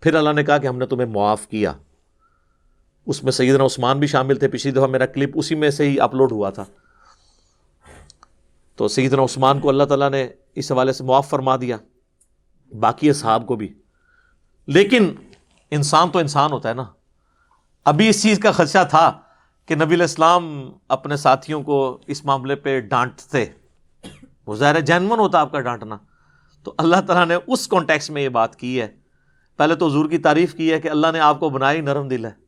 پھر 0.00 0.14
اللہ 0.14 0.30
نے 0.30 0.44
کہا 0.44 0.58
کہ 0.58 0.66
ہم 0.66 0.78
نے 0.78 0.86
تمہیں 0.86 1.08
معاف 1.08 1.46
کیا۔ 1.46 1.72
اس 3.06 3.24
میں 3.24 3.32
سیدنا 3.32 3.64
عثمان 3.64 3.98
بھی 3.98 4.06
شامل 4.06 4.36
تھے 4.36 4.48
پچھلی 4.48 4.72
دفعہ 4.72 4.86
میرا 4.86 5.06
کلپ، 5.06 5.30
اسی 5.34 5.54
میں 5.54 5.70
سے 5.70 5.90
ہی 5.90 6.00
اپلوڈ 6.00 6.32
ہوا 6.32 6.50
تھا۔ 6.50 6.64
تو 8.76 8.88
سیدنا 8.88 9.24
عثمان 9.24 9.60
کو 9.60 9.68
اللہ 9.68 9.84
تعالیٰ 9.84 10.10
نے 10.10 10.28
اس 10.54 10.72
حوالے 10.72 10.92
سے 10.92 11.04
معاف 11.04 11.28
فرما 11.28 11.56
دیا، 11.56 11.76
باقی 12.80 13.10
اصحاب 13.10 13.46
کو 13.46 13.56
بھی۔ 13.56 13.74
لیکن 14.66 15.14
انسان 15.70 16.10
تو 16.10 16.18
انسان 16.18 16.52
ہوتا 16.52 16.68
ہے 16.68 16.74
نا۔ 16.74 16.84
ابھی 17.84 18.08
اس 18.08 18.22
چیز 18.22 18.38
کا 18.38 18.52
خدشہ 18.52 18.86
تھا 18.90 19.20
کہ 19.66 19.74
نبی 19.74 19.94
الاسلام 19.94 20.72
اپنے 20.88 21.16
ساتھیوں 21.16 21.62
کو 21.62 22.00
اس 22.06 22.24
معاملے 22.24 22.54
پہ 22.54 22.80
ڈانٹتے۔ 22.80 23.44
وہ 24.46 24.56
ظاہر 24.56 24.80
جینون 24.80 25.18
ہوتا 25.18 25.40
آپ 25.40 25.52
کا 25.52 25.60
ڈانٹنا۔ 25.60 25.96
تو 26.62 26.74
اللہ 26.78 26.96
تعالیٰ 27.06 27.26
نے 27.26 27.52
اس 27.52 27.68
کانٹیکس 27.68 28.10
میں 28.10 28.22
یہ 28.22 28.28
بات 28.28 28.56
کی 28.56 28.80
ہے۔ 28.80 28.88
پہلے 29.56 29.74
تو 29.74 29.86
حضور 29.86 30.10
کی 30.10 30.18
تعریف 30.18 30.54
کی 30.54 30.72
ہے 30.72 30.80
کہ 30.80 30.88
اللہ 30.88 31.06
نے 31.12 31.20
آپ 31.20 31.40
کو 31.40 31.50
بنائی 31.50 31.80
نرم 31.80 32.08
دل 32.08 32.24
ہے۔ 32.24 32.43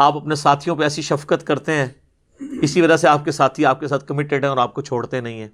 آپ 0.00 0.16
اپنے 0.16 0.34
ساتھیوں 0.34 0.76
پہ 0.76 0.82
ایسی 0.82 1.02
شفقت 1.02 1.46
کرتے 1.46 1.72
ہیں، 1.72 1.86
اسی 2.62 2.80
وجہ 2.80 2.96
سے 2.96 3.08
آپ 3.08 3.24
کے 3.24 3.32
ساتھی 3.32 3.66
آپ 3.66 3.80
کے 3.80 3.88
ساتھ 3.88 4.06
کمیٹیڈ 4.06 4.42
ہیں 4.44 4.48
اور 4.48 4.58
آپ 4.58 4.74
کو 4.74 4.82
چھوڑتے 4.82 5.20
نہیں 5.20 5.40
ہیں۔ 5.40 5.48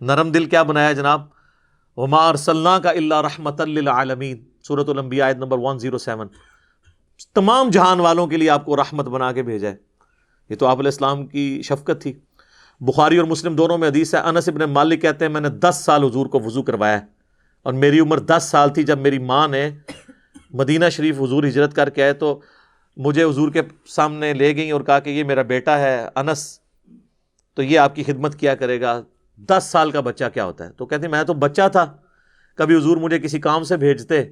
نرم 0.00 0.30
دل 0.30 0.44
کیا 0.44 0.62
بنایا 0.62 0.92
جناب؟ 0.92 1.22
ومار 1.96 2.34
صلاح 2.34 2.78
کا 2.78 2.90
اللہ 2.90 3.14
رحمت 3.14 3.60
للعالمین 3.60 4.44
صورت 4.68 4.88
الانبیاء 4.88 5.26
آیت 5.26 5.36
نمبر 5.36 5.58
107 5.58 6.26
تمام 7.34 7.70
جہان 7.70 8.00
والوں 8.00 8.26
کے 8.26 8.36
لیے 8.36 8.50
آپ 8.50 8.64
کو 8.64 8.76
رحمت 8.76 9.04
بنا 9.04 9.32
کے 9.32 9.42
بھیجا 9.42 9.68
ہے۔ 9.68 9.76
یہ 10.50 10.56
تو 10.56 10.66
آپ 10.66 10.78
علیہ 10.78 10.88
السلام 10.88 11.26
کی 11.26 11.62
شفقت 11.62 12.02
تھی۔ 12.02 12.12
بخاری 12.80 13.16
اور 13.16 13.26
مسلم 13.26 13.56
دونوں 13.56 13.78
میں 13.78 13.88
حدیث 13.88 14.14
ہے، 14.14 14.20
انس 14.20 14.48
ابن 14.48 14.70
مالک 14.70 15.02
کہتے 15.02 15.24
ہیں، 15.24 15.32
میں 15.32 15.40
نے 15.40 15.48
دس 15.48 15.82
سال 15.84 16.04
حضور 16.04 16.26
کو 16.26 16.40
وضو 16.40 16.62
کروایا 16.62 17.00
اور 17.62 17.72
میری 17.72 18.00
عمر 18.00 18.18
دس 18.18 18.48
سال 18.50 18.70
تھی 18.70 18.82
جب 18.82 18.98
میری 18.98 19.18
ماں 19.18 19.48
نے 19.48 19.70
مدینہ 20.50 20.84
شریف 20.92 21.20
حضور 21.20 21.44
ہجرت 21.44 21.74
کر 21.74 21.90
کے 21.90 22.02
آئے، 22.02 22.12
تو 22.12 22.40
مجھے 22.96 23.24
حضور 23.24 23.50
کے 23.52 23.62
سامنے 23.86 24.32
لے 24.32 24.56
گئیں 24.56 24.72
اور 24.72 24.80
کہا 24.80 24.98
کہ 24.98 25.10
یہ 25.10 25.24
میرا 25.24 25.42
بیٹا 25.42 25.78
ہے 25.78 26.08
انس، 26.16 26.60
تو 27.54 27.62
یہ 27.62 27.78
آپ 27.78 27.94
کی 27.94 28.02
خدمت 28.02 28.34
کیا 28.34 28.54
کرے 28.54 28.80
گا؟ 28.80 29.02
دس 29.38 29.64
سال 29.64 29.90
کا 29.90 30.00
بچہ 30.00 30.24
کیا 30.34 30.44
ہوتا 30.44 30.66
ہے؟ 30.66 30.70
تو 30.70 30.86
کہتے 30.86 31.08
میں 31.08 31.24
تو 31.24 31.34
بچہ 31.34 31.68
تھا، 31.72 31.96
کبھی 32.54 32.76
حضور 32.76 32.96
مجھے 32.96 33.18
کسی 33.18 33.38
کام 33.38 33.62
سے 33.62 33.76
بھیجتے 33.76 34.24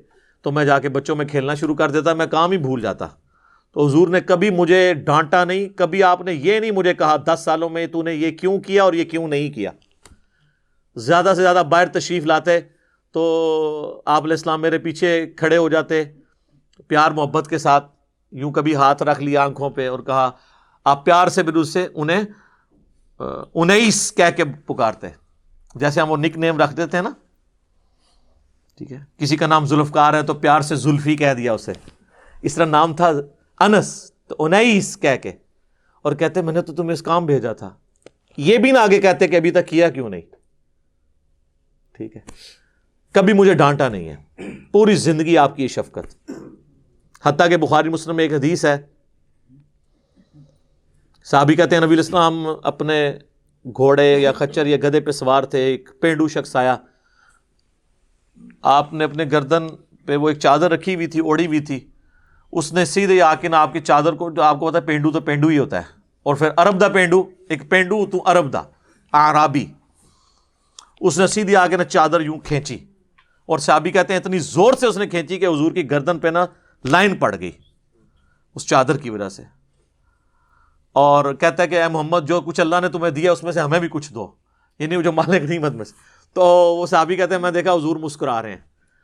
تو 0.43 0.53
میں 0.53 0.65
جا 0.65 0.79
کے 0.79 0.89
بچوں 0.89 1.17
میں 1.17 1.27
کھیلنا 1.27 1.55
شروع 1.55 1.75
کر 1.75 1.91
دیتا، 1.91 2.15
میں 2.15 2.27
کام 2.27 2.51
ہی 2.51 2.59
بھول 2.59 2.81
جاتا۔ 2.81 3.07
تو 3.73 3.87
حضور 3.87 4.09
نے 4.09 4.21
کبھی 4.21 4.51
مجھے 4.51 4.95
ڈانٹا 4.95 5.45
نہیں، 5.45 5.69
کبھی 5.69 6.03
آپ 6.03 6.23
نے 6.23 6.33
یہ 6.33 6.61
نہیں 6.61 6.71
مجھے 6.71 6.95
کہا، 6.95 7.17
دس 7.17 7.41
سالوں 7.45 7.69
میں 7.69 7.87
تو 7.87 8.03
نے 8.03 8.15
یہ 8.15 8.31
کیوں 8.31 8.61
کیا 8.61 8.85
اور 8.85 8.93
یہ 8.93 9.05
کیوں 9.05 9.29
نہیں 9.29 9.51
کیا؟ 9.51 9.71
زیادہ 10.97 11.33
سے 11.37 11.43
زیادہ 11.43 11.63
باہر 11.71 11.87
تشریف 11.87 12.27
لاتے 12.27 12.61
تو 13.13 14.03
آپ 14.05 14.23
علیہ 14.23 14.33
السلام 14.33 14.63
میرے 14.63 14.79
پیچھے 14.79 15.27
کھڑے 15.37 15.57
ہو 15.57 15.69
جاتے، 15.69 16.05
پیار 16.89 17.11
محبت 17.11 17.51
کے 17.51 17.59
ساتھ۔ 17.59 18.02
یوں 18.33 18.53
کبھی 18.53 18.75
ہاتھ 18.75 19.03
رکھ 19.03 19.21
لیا 19.21 19.45
آنکھوں 19.45 19.71
پہ 19.71 19.89
اور 19.89 20.01
کہا، 20.01 20.31
آپ 20.85 21.05
پیار 21.05 21.29
سے 21.29 21.43
بھی 21.43 21.65
سے 21.65 21.89
انہیں 21.95 22.23
انیس 23.55 24.13
کہہ 24.13 24.31
کے 24.37 24.45
پکارتے 24.45 25.07
جیسے 25.75 26.01
ہم 26.01 26.11
وہ 26.11 26.17
نک 26.17 26.37
نیم 26.37 26.59
رکھ 26.59 26.77
دیتے 26.77 26.97
ہیں 26.97 27.05
نا۔ 27.05 27.11
ٹھیک 28.77 28.93
ہے۔ 28.93 28.99
کسی 29.17 29.37
کا 29.37 29.47
نام 29.47 29.65
ذوالفقار 29.65 30.15
ہے 30.15 30.23
تو 30.23 30.35
پیار 30.35 30.61
سے 30.61 30.77
زلفی 30.77 31.17
کہہ 31.17 31.35
دیا 31.35 31.53
اسے۔ 31.53 31.73
اس 32.43 32.55
طرح 32.55 32.65
نام 32.65 32.97
تھا 32.97 33.11
انس، 33.61 34.13
تو 34.27 34.35
انیس 34.39 34.99
کہہ 35.01 35.17
کے۔ 35.23 35.33
اور 36.03 36.13
کہتے، 36.13 36.43
میں 36.43 36.53
نے 36.53 36.63
تو 36.63 36.75
تمہیں 36.75 36.93
اس 36.93 37.03
کام 37.03 37.27
بھیجا 37.27 37.53
تھا۔ 37.53 37.75
یہ 38.37 38.59
بھی 38.59 38.71
نہ 38.71 38.79
آگے 38.79 39.01
کہتے 39.01 39.29
کہ 39.29 39.37
ابھی 39.37 39.51
تک 39.51 39.67
کیا، 39.67 39.91
کیوں 39.91 40.09
نہیں؟ 40.09 40.21
ٹھیک 41.93 42.17
ہے۔ 42.17 42.21
کبھی 43.13 43.33
مجھے 43.33 43.55
ڈانٹا 43.55 43.89
نہیں 43.89 44.09
ہے۔ 44.09 44.17
پوری 44.73 44.95
زندگی 44.95 45.39
آپ 45.39 45.57
کی 45.57 45.69
شفقت۔ 45.69 46.31
حتیٰ 47.25 47.49
کہ 47.49 47.57
بخاری 47.57 47.89
مسلم 47.89 48.17
میں 48.17 48.25
ایک 48.25 48.33
حدیث 48.33 48.65
ہے۔ 48.65 48.77
صحابی 51.25 51.55
کہتے 51.55 51.77
ہیں 51.77 51.83
نبی 51.85 51.95
الاسلام 51.95 52.47
اپنے 52.63 53.19
گھوڑے 53.65 54.19
یا 54.19 54.33
خچر 54.33 54.67
یا 54.67 54.77
گدے 54.77 55.01
پہ 55.01 55.11
سوار 55.11 55.43
تھے، 55.43 55.59
ایک 55.59 55.91
پینڈو 56.01 56.29
شخص 56.29 56.57
آیا۔ 56.57 56.77
آپ 58.63 58.93
نے 58.93 59.05
اپنے 59.05 59.25
گردن 59.33 59.67
پہ 60.07 60.17
وہ 60.17 60.29
ایک 60.29 60.39
چادر 60.39 60.71
رکھی 60.71 60.95
ہوئی 60.95 61.07
تھی 61.07 61.21
اوڑی 61.21 61.47
ہوئی 61.47 61.61
تھی۔ 61.61 61.89
اس 62.53 62.73
نے 62.73 62.85
سیدھے 62.85 63.23
آ 63.23 63.35
کے 63.35 63.49
نا 63.49 63.59
آپ 63.59 63.73
کی 63.73 63.81
چادر 63.81 64.13
کو، 64.13 64.31
جو 64.31 64.43
آپ 64.43 64.61
کو 64.61 64.69
پتا 64.69 64.79
ہے، 64.79 64.83
پینڈو 64.83 65.11
تو 65.11 65.21
پینڈو 65.21 65.49
ہی 65.49 65.59
ہوتا 65.59 65.77
ہے۔ 65.77 66.01
اور 66.23 66.35
پھر 66.35 66.49
ارب 66.57 66.81
دا 66.81 66.89
پینڈو، 66.89 67.31
ایک 67.49 67.71
پینڈو 67.71 68.07
تو 68.07 68.23
ارب 68.27 68.53
دا 68.53 68.63
آرابی 69.13 69.67
اس 71.01 71.19
نے 71.19 71.27
سیدھی 71.27 71.57
آ 71.57 71.67
کے 71.67 71.77
نا 71.77 71.85
چادر 71.85 72.21
یوں 72.21 72.39
کھینچی۔ 72.39 72.79
اور 73.47 73.59
صحابی 73.59 73.91
کہتے 73.91 74.13
ہیں 74.13 74.21
اتنی 74.21 74.39
زور 74.39 74.73
سے 74.73 74.87
اس 74.87 74.97
نے 74.97 75.07
کھینچی 75.07 75.39
کہ 75.39 75.47
حضور 75.47 75.73
کی 75.73 75.91
گردن 75.91 76.19
پہ 76.19 76.29
نا 76.29 76.47
لائن 76.85 77.17
پڑ 77.17 77.41
گئی 77.41 77.53
اس 78.55 78.67
چادر 78.67 78.97
کی 78.97 79.11
وجہ 79.11 79.29
سے۔ 79.29 79.43
اور 80.93 81.35
کہتا 81.35 81.63
ہے 81.63 81.69
کہ 81.69 81.83
اے 81.83 81.89
محمد، 81.89 82.19
جو 82.27 82.41
کچھ 82.41 82.61
اللہ 82.61 82.77
نے 82.83 82.89
تمہیں 82.89 83.11
دیا، 83.11 83.33
اس 83.33 83.45
میں 83.45 83.53
سے 83.53 83.61
ہمیں 83.61 83.81
بھی 83.81 83.89
کچھ 83.91 84.13
دو۔ 84.13 84.33
یعنی 84.79 85.03
جو 85.03 85.13
مالک 85.13 85.51
نعمت 85.51 85.73
میں 85.73 85.85
سے۔ 85.85 85.93
تو 86.33 86.45
وہ 86.47 86.87
صحابی 86.87 87.17
کہتے 87.17 87.35
ہیں، 87.35 87.43
میں 87.43 87.51
دیکھا 87.51 87.73
حضور 87.73 87.97
مسکرا 87.97 88.43
رہے 88.43 88.51
ہیں 88.51 88.61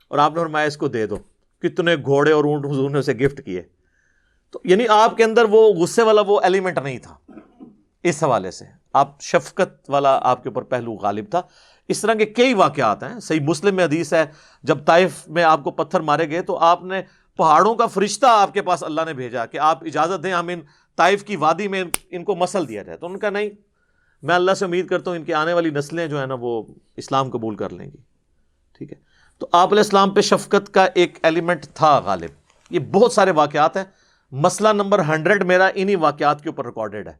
اور 0.08 0.18
آپ 0.18 0.34
نے 0.34 0.40
فرمایا، 0.40 0.66
اس 0.66 0.76
کو 0.76 0.88
دے 0.88 1.06
دو۔ 1.06 1.16
کتنے 1.62 1.96
گھوڑے 1.96 2.32
اور 2.32 2.44
اونٹ 2.44 2.66
حضور 2.66 2.90
نے 2.90 2.98
اسے 2.98 3.12
گفٹ 3.12 3.44
کیے۔ 3.44 3.62
تو 4.50 4.58
یعنی 4.64 4.88
آپ 4.88 5.16
کے 5.16 5.24
اندر 5.24 5.44
وہ 5.44 5.72
غصے 5.72 6.02
والا 6.02 6.20
وہ 6.20 6.40
ایلیمنٹ 6.40 6.78
نہیں 6.78 6.98
تھا۔ 6.98 7.30
اس 8.02 8.22
حوالے 8.22 8.50
سے 8.50 8.64
آپ 8.92 9.20
شفقت 9.20 9.90
والا 9.90 10.18
آپ 10.22 10.42
کے 10.42 10.48
اوپر 10.48 10.62
پہلو 10.62 10.92
غالب 10.92 11.24
تھا۔ 11.30 11.40
اس 11.88 12.00
طرح 12.00 12.14
کے 12.14 12.26
کئی 12.26 12.54
واقعات 12.54 13.02
ہیں۔ 13.02 13.20
صحیح 13.20 13.40
مسلم 13.40 13.74
میں 13.74 13.84
حدیث 13.84 14.12
ہے، 14.12 14.26
جب 14.62 14.78
طائف 14.86 15.28
میں 15.28 15.44
آپ 15.44 15.64
کو 15.64 15.70
پتھر 15.70 16.00
مارے 16.00 16.30
گئے 16.30 16.42
تو 16.42 16.58
آپ 16.58 16.84
نے 16.84 17.02
پہاڑوں 17.38 17.74
کا 17.74 17.86
فرشتہ 17.86 18.26
آپ 18.26 18.54
کے 18.54 18.62
پاس 18.62 18.84
اللہ 18.84 19.00
نے 19.06 19.12
بھیجا 19.12 19.46
کہ 19.46 19.58
آپ 19.58 19.84
اجازت 19.84 20.22
دیں، 20.22 20.32
ہم 20.32 20.48
ان 20.48 20.60
طائف 20.96 21.24
کی 21.24 21.36
وادی 21.36 21.68
میں 21.68 21.84
ان 22.10 22.24
کو 22.24 22.36
مسل 22.36 22.68
دیا 22.68 22.82
جائے۔ 22.82 22.98
تو 22.98 23.06
ان 23.06 23.18
کا 23.18 23.30
نہیں، 23.30 23.50
میں 24.22 24.34
اللہ 24.34 24.52
سے 24.52 24.64
امید 24.64 24.86
کرتا 24.86 25.10
ہوں 25.10 25.18
ان 25.18 25.24
کی 25.24 25.34
آنے 25.34 25.52
والی 25.52 25.70
نسلیں 25.70 26.06
جو 26.06 26.18
ہیں 26.18 26.26
نا، 26.26 26.34
وہ 26.40 26.62
اسلام 26.96 27.30
قبول 27.30 27.56
کر 27.56 27.70
لیں 27.70 27.86
گی۔ 27.86 27.96
ٹھیک 28.78 28.92
ہے؟ 28.92 28.96
تو 29.38 29.48
آپ 29.52 29.72
علیہ 29.72 29.82
السلام 29.82 30.10
پہ 30.10 30.20
شفقت 30.20 30.74
کا 30.74 30.86
ایک 30.94 31.18
ایلیمنٹ 31.22 31.66
تھا 31.74 31.98
غالب۔ 31.98 32.30
یہ 32.70 32.78
بہت 32.78 33.12
سارے 33.12 33.30
واقعات 33.30 33.76
ہیں۔ 33.76 33.84
مسئلہ 34.32 34.68
نمبر 34.68 35.02
ہنڈریڈ 35.02 35.44
میرا 35.44 35.68
انہی 35.74 35.96
واقعات 35.96 36.42
کے 36.42 36.48
اوپر 36.48 36.66
ریکارڈیڈ 36.66 37.08
ہے۔ 37.08 37.12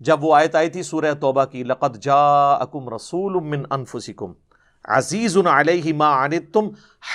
جب 0.00 0.24
وہ 0.24 0.36
آیت 0.36 0.54
آئی 0.54 0.70
تھی، 0.70 0.82
سورہ 0.82 1.14
توبہ 1.20 1.44
کی، 1.44 1.64
لقد 1.64 1.96
جا 1.96 2.52
اکم 2.52 2.94
رسول 2.94 3.42
من 3.42 3.62
انفسکم۔ 3.70 4.32
عزیز 4.84 5.38
علیہ 5.38 5.92
ما 5.92 6.24
عنتم، 6.24 6.68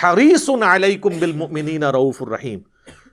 حریص 0.04 0.50
علیکم 0.50 1.10
بالمؤمنین 1.20 1.84
رؤوف 1.84 2.22
الرحیم۔ 2.22 2.60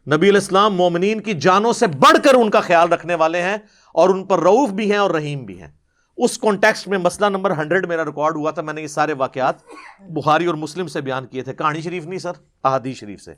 نبی 0.07 0.29
علیہ 0.29 0.41
السلام 0.41 0.75
مومنین 0.75 1.21
کی 1.21 1.33
جانوں 1.33 1.73
سے 1.73 1.87
بڑھ 1.87 2.25
کر 2.25 2.35
ان 2.35 2.51
کا 2.51 2.61
خیال 2.61 2.93
رکھنے 2.93 3.15
والے 3.15 3.43
ہیں 3.43 3.57
اور 3.95 4.09
ان 4.09 4.25
پر 4.25 4.41
رعوف 4.41 4.71
بھی 4.71 4.91
ہیں 4.91 4.99
اور 4.99 5.11
رحیم 5.11 5.45
بھی 5.45 5.61
ہیں۔ 5.61 5.69
اس 6.17 6.39
کانٹیکسٹ 6.39 6.89
میں 6.89 6.99
مسئلہ 6.99 7.27
نمبر 7.27 7.51
ہنڈریڈ 7.51 7.87
میرا 7.87 8.05
ریکارڈ 8.05 8.37
ہوا 8.37 8.51
تھا، 8.51 8.63
میں 8.63 8.75
نے 8.75 8.83
یہ 8.83 8.87
سارے 8.87 9.13
واقعات 9.13 9.55
بخاری 10.11 10.47
اور 10.47 10.55
مسلم 10.55 10.87
سے 10.87 11.01
بیان 11.01 11.27
کیے 11.27 11.43
تھے۔ 11.43 11.55
کہانی 11.55 11.81
شریف 11.81 12.07
نہیں 12.07 12.19
سر 12.19 12.33
احادی 12.65 12.95
شریف 12.95 13.21
سے۔ 13.21 13.35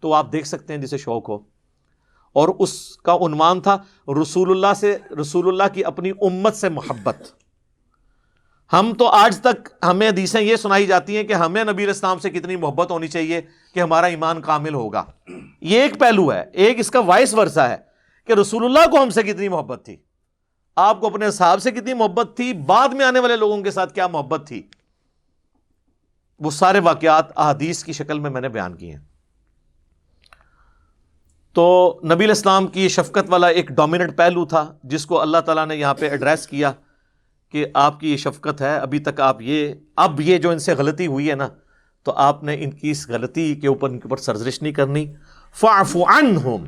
تو 0.00 0.14
آپ 0.14 0.32
دیکھ 0.32 0.48
سکتے 0.48 0.74
ہیں 0.74 0.80
جسے 0.80 0.98
شوق 0.98 1.28
ہو۔ 1.28 1.38
اور 2.32 2.48
اس 2.58 2.96
کا 2.96 3.14
عنوان 3.14 3.60
تھا، 3.60 3.78
رسول 4.22 4.50
اللہ 4.50 4.74
سے، 4.76 4.96
رسول 5.20 5.48
اللہ 5.48 5.74
کی 5.74 5.84
اپنی 5.84 6.10
امت 6.10 6.56
سے 6.56 6.68
محبت۔ 6.68 7.41
ہم 8.72 8.92
تو 8.98 9.06
آج 9.06 9.40
تک 9.40 9.68
ہمیں 9.84 10.08
حدیثیں 10.08 10.40
یہ 10.40 10.56
سنائی 10.56 10.86
جاتی 10.86 11.16
ہیں 11.16 11.24
کہ 11.24 11.32
ہمیں 11.32 11.64
نبی 11.64 11.86
اسلام 11.86 12.18
سے 12.18 12.30
کتنی 12.30 12.56
محبت 12.56 12.90
ہونی 12.90 13.08
چاہیے 13.08 13.40
کہ 13.74 13.80
ہمارا 13.80 14.06
ایمان 14.06 14.40
کامل 14.40 14.74
ہوگا۔ 14.74 15.04
یہ 15.60 15.82
ایک 15.82 16.00
پہلو 16.00 16.32
ہے، 16.32 16.44
ایک 16.52 16.78
اس 16.78 16.90
کا 16.90 17.00
وائس 17.00 17.34
ورثہ 17.34 17.60
ہے 17.60 17.76
کہ 18.26 18.32
رسول 18.32 18.64
اللہ 18.64 18.90
کو 18.90 19.02
ہم 19.02 19.10
سے 19.10 19.22
کتنی 19.22 19.48
محبت 19.48 19.84
تھی۔ 19.84 19.96
آپ 20.76 21.00
کو 21.00 21.06
اپنے 21.06 21.30
صاحب 21.30 21.62
سے 21.62 21.70
کتنی 21.70 21.94
محبت 21.94 22.36
تھی، 22.36 22.52
بعد 22.52 22.88
میں 22.88 23.06
آنے 23.06 23.18
والے 23.18 23.36
لوگوں 23.36 23.62
کے 23.62 23.70
ساتھ 23.70 23.94
کیا 23.94 24.06
محبت 24.06 24.46
تھی؟ 24.46 24.62
وہ 26.40 26.50
سارے 26.50 26.78
واقعات 26.78 27.38
احادیث 27.38 27.84
کی 27.84 27.92
شکل 27.92 28.18
میں 28.18 28.30
میں 28.30 28.40
نے 28.40 28.48
بیان 28.48 28.74
کیے 28.74 28.92
ہیں۔ 28.92 29.00
تو 31.52 31.98
نبی 32.14 32.24
الاسلام 32.24 32.66
کی 32.66 32.88
شفقت 32.88 33.24
والا 33.28 33.46
ایک 33.46 33.68
ڈومیننٹ 33.68 34.16
پہلو 34.16 34.44
تھا، 34.44 34.74
جس 34.84 35.06
کو 35.06 35.20
اللہ 35.20 35.38
تعالیٰ 35.38 35.66
نے 35.66 35.76
یہاں 35.76 35.94
پہ 35.94 36.10
ایڈریس 36.10 36.46
کیا۔ 36.46 36.72
کہ 37.52 37.66
آپ 37.74 38.00
کی 38.00 38.12
یہ 38.12 38.16
شفقت 38.16 38.60
ہے، 38.60 38.76
ابھی 38.76 38.98
تک 38.98 39.20
آپ 39.20 39.42
یہ، 39.42 39.74
اب 39.96 40.20
یہ 40.20 40.38
جو 40.38 40.50
ان 40.50 40.58
سے 40.58 40.74
غلطی 40.74 41.06
ہوئی 41.06 41.30
ہے 41.30 41.34
نا، 41.34 41.48
تو 42.02 42.12
آپ 42.12 42.44
نے 42.44 42.56
ان 42.58 42.70
کی 42.70 42.90
اس 42.90 43.08
غلطی 43.08 43.54
کے 43.54 43.68
اوپر، 43.68 43.88
ان 43.88 43.98
کے 43.98 44.08
اوپر 44.08 44.16
سرزرش 44.16 44.62
نہیں 44.62 44.72
کرنی۔ 44.72 45.12
فاف 45.54 45.96
عنہم، 45.96 46.64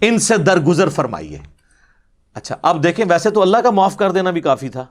ان 0.00 0.18
سے 0.18 0.36
درگزر 0.36 0.88
فرمائیے۔ 0.88 1.38
اچھا 2.34 2.56
اب 2.62 2.82
دیکھیں، 2.82 3.04
ویسے 3.08 3.30
تو 3.30 3.42
اللہ 3.42 3.56
کا 3.56 3.70
معاف 3.70 3.96
کر 3.96 4.12
دینا 4.12 4.30
بھی 4.30 4.40
کافی 4.40 4.68
تھا۔ 4.68 4.84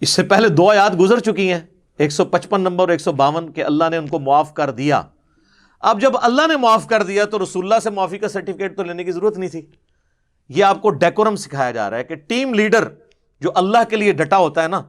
اس 0.00 0.10
سے 0.10 0.22
پہلے 0.22 0.48
دو 0.48 0.70
آیات 0.70 1.00
گزر 1.00 1.18
چکی 1.18 1.52
ہیں، 1.52 1.60
ایک 1.98 2.12
سو 2.12 2.24
پچپن 2.24 2.60
نمبر 2.60 2.80
اور 2.80 2.88
ایک 2.88 3.00
سو 3.00 3.12
باون، 3.12 3.52
کہ 3.52 3.64
اللہ 3.64 3.84
نے 3.90 3.96
ان 3.96 4.06
کو 4.06 4.18
معاف 4.18 4.54
کر 4.54 4.70
دیا۔ 4.70 5.02
اب 5.80 6.00
جب 6.00 6.12
اللہ 6.22 6.46
نے 6.46 6.56
معاف 6.56 6.86
کر 6.86 7.02
دیا، 7.02 7.24
تو 7.24 7.42
رسول 7.42 7.64
اللہ 7.64 7.80
سے 7.82 7.90
معافی 7.90 8.18
کا 8.18 8.28
سرٹیفکیٹ 8.28 8.76
تو 8.76 8.82
لینے 8.82 9.04
کی 9.04 9.12
ضرورت 9.12 9.38
نہیں 9.38 9.50
تھی۔ 9.50 9.66
یہ 10.50 10.64
آپ 10.64 10.82
کو 10.82 10.90
ڈیکورم 10.90 11.36
سکھایا 11.36 11.70
جا 11.70 11.90
رہا 11.90 11.96
ہے 11.96 12.04
کہ 12.04 12.14
ٹیم 12.14 12.54
لیڈر 12.54 12.88
جو 13.40 13.50
اللہ 13.54 13.78
کے 13.88 13.96
لیے 13.96 14.12
ڈٹا 14.12 14.36
ہوتا 14.36 14.62
ہے 14.62 14.68
نا، 14.68 14.82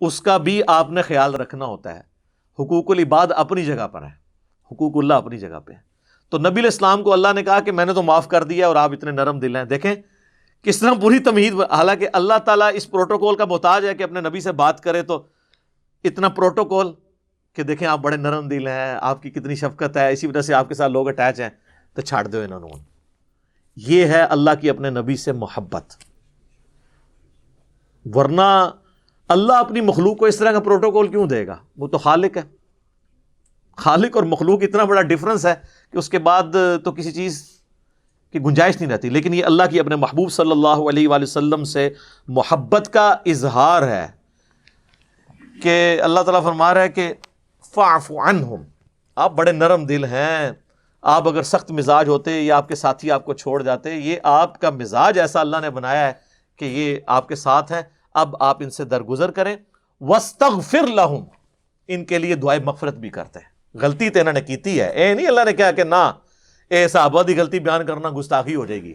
اس 0.00 0.20
کا 0.20 0.36
بھی 0.36 0.62
آپ 0.66 0.90
نے 0.90 1.02
خیال 1.02 1.34
رکھنا 1.34 1.64
ہوتا 1.64 1.94
ہے۔ 1.94 2.00
حقوق 2.58 2.90
العباد 2.90 3.26
اپنی 3.36 3.64
جگہ 3.64 3.88
پر 3.88 4.02
ہے 4.02 4.10
حقوق 4.72 4.96
اللہ 4.96 5.14
اپنی 5.14 5.38
جگہ 5.38 5.60
پہ 5.60 5.72
ہے 5.72 5.78
تو 6.28 6.38
نبی 6.38 6.60
الاسلام 6.60 7.02
کو 7.02 7.12
اللہ 7.12 7.28
نے 7.34 7.42
کہا 7.42 7.60
کہ 7.60 7.72
میں 7.72 7.84
نے 7.84 7.92
تو 7.92 8.02
معاف 8.02 8.28
کر 8.28 8.44
دیا 8.44 8.66
اور 8.66 8.76
آپ 8.76 8.92
اتنے 8.92 9.10
نرم 9.10 9.38
دل 9.38 9.56
ہیں۔ 9.56 9.64
دیکھیں 9.64 9.94
کس 10.62 10.78
طرح 10.78 10.92
پوری 11.00 11.18
تمہید، 11.18 11.54
حالانکہ 11.70 12.08
اللہ 12.12 12.38
تعالیٰ 12.38 12.70
اس 12.74 12.90
پروٹوکول 12.90 13.36
کا 13.36 13.44
محتاج 13.44 13.86
ہے 13.86 13.94
کہ 13.94 14.02
اپنے 14.02 14.20
نبی 14.20 14.40
سے 14.40 14.52
بات 14.52 14.80
کرے 14.80 15.02
تو 15.02 15.26
اتنا 16.04 16.28
پروٹوکول 16.28 16.92
کہ 17.52 17.62
دیکھیں 17.62 17.88
آپ 17.88 17.98
بڑے 17.98 18.16
نرم 18.16 18.48
دل 18.48 18.66
ہیں، 18.66 18.94
آپ 19.00 19.22
کی 19.22 19.30
کتنی 19.30 19.54
شفقت 19.54 19.96
ہے، 19.96 20.12
اسی 20.12 20.26
وجہ 20.26 20.40
سے 20.40 20.54
آپ 20.54 20.68
کے 20.68 20.74
ساتھ 20.74 20.92
لوگ 20.92 21.08
اٹیچ 21.08 21.40
ہیں۔ 21.40 21.50
تو 21.94 22.02
چھاڑ 22.02 22.26
دو 22.26 22.40
انہوں 22.40 22.60
نے۔ 22.60 22.99
یہ 23.88 24.06
ہے 24.06 24.20
اللہ 24.20 24.50
کی 24.60 24.70
اپنے 24.70 24.90
نبی 24.90 25.16
سے 25.16 25.32
محبت۔ 25.32 25.84
ورنہ 28.14 28.70
اللہ 29.28 29.52
اپنی 29.52 29.80
مخلوق 29.80 30.18
کو 30.18 30.26
اس 30.26 30.36
طرح 30.36 30.52
کا 30.52 30.60
پروٹوکول 30.60 31.08
کیوں 31.08 31.26
دے 31.26 31.46
گا؟ 31.46 31.56
وہ 31.76 31.88
تو 31.88 31.98
خالق 31.98 32.36
ہے۔ 32.36 32.42
خالق 33.76 34.16
اور 34.16 34.24
مخلوق 34.24 34.58
اتنا 34.62 34.84
بڑا 34.84 35.02
ڈفرنس 35.02 35.46
ہے 35.46 35.54
کہ 35.92 35.98
اس 35.98 36.08
کے 36.08 36.18
بعد 36.18 36.42
تو 36.84 36.92
کسی 36.92 37.12
چیز 37.12 37.44
کی 38.32 38.38
گنجائش 38.38 38.80
نہیں 38.80 38.90
رہتی۔ 38.90 39.10
لیکن 39.10 39.34
یہ 39.34 39.44
اللہ 39.44 39.62
کی 39.70 39.80
اپنے 39.80 39.96
محبوب 39.96 40.32
صلی 40.32 40.50
اللہ 40.50 40.88
علیہ 40.88 41.08
وآلہ 41.08 41.22
وسلم 41.22 41.64
سے 41.64 41.90
محبت 42.28 42.92
کا 42.92 43.16
اظہار 43.26 43.82
ہے 43.82 44.08
کہ 45.62 46.02
اللہ 46.02 46.20
تعالیٰ 46.20 46.42
فرما 46.42 46.74
رہا 46.74 46.82
ہے 46.82 46.88
کہ 46.88 47.14
فاف 47.74 48.12
عنہم۔ 48.12 48.62
آپ 49.16 49.32
بڑے 49.32 49.52
نرم 49.52 49.86
دل 49.86 50.04
ہیں۔ 50.04 50.52
آپ 51.02 51.28
اگر 51.28 51.42
سخت 51.42 51.70
مزاج 51.70 52.08
ہوتے 52.08 52.40
یا 52.40 52.56
آپ 52.56 52.68
کے 52.68 52.74
ساتھی 52.74 53.10
آپ 53.10 53.24
کو 53.24 53.34
چھوڑ 53.34 53.62
جاتے، 53.62 53.94
یہ 53.94 54.16
آپ 54.22 54.60
کا 54.60 54.70
مزاج 54.70 55.18
ایسا 55.18 55.40
اللہ 55.40 55.56
نے 55.62 55.70
بنایا 55.70 56.06
ہے 56.06 56.12
کہ 56.56 56.64
یہ 56.64 57.00
آپ 57.06 57.28
کے 57.28 57.34
ساتھ 57.34 57.72
ہیں۔ 57.72 57.82
اب 58.14 58.36
آپ 58.40 58.62
ان 58.62 58.70
سے 58.70 58.84
درگزر 58.84 59.30
کریں۔ 59.30 59.56
وسطر 60.00 60.86
لہم 60.86 61.24
ان 61.88 62.04
کے 62.04 62.18
لیے 62.18 62.34
دعائیں 62.34 62.64
مغفرت 62.64 62.94
بھی 62.94 63.08
کرتے 63.08 63.38
ہیں۔ 63.38 63.78
غلطی 63.78 64.10
تو 64.10 64.20
انہوں 64.20 64.32
نے 64.32 64.40
کیتی 64.40 64.80
ہے۔ 64.80 64.88
اے 64.88 65.14
نہیں 65.14 65.26
اللہ 65.26 65.40
نے 65.44 65.52
کہا 65.52 65.70
کہ 65.70 65.84
نہ، 65.84 66.12
اے 66.70 66.88
صحابہ 66.88 67.22
دی 67.22 67.36
غلطی 67.36 67.60
بیان 67.60 67.86
کرنا 67.86 68.10
گستاخی 68.18 68.54
ہو 68.54 68.66
جائے 68.66 68.82
گی۔ 68.82 68.94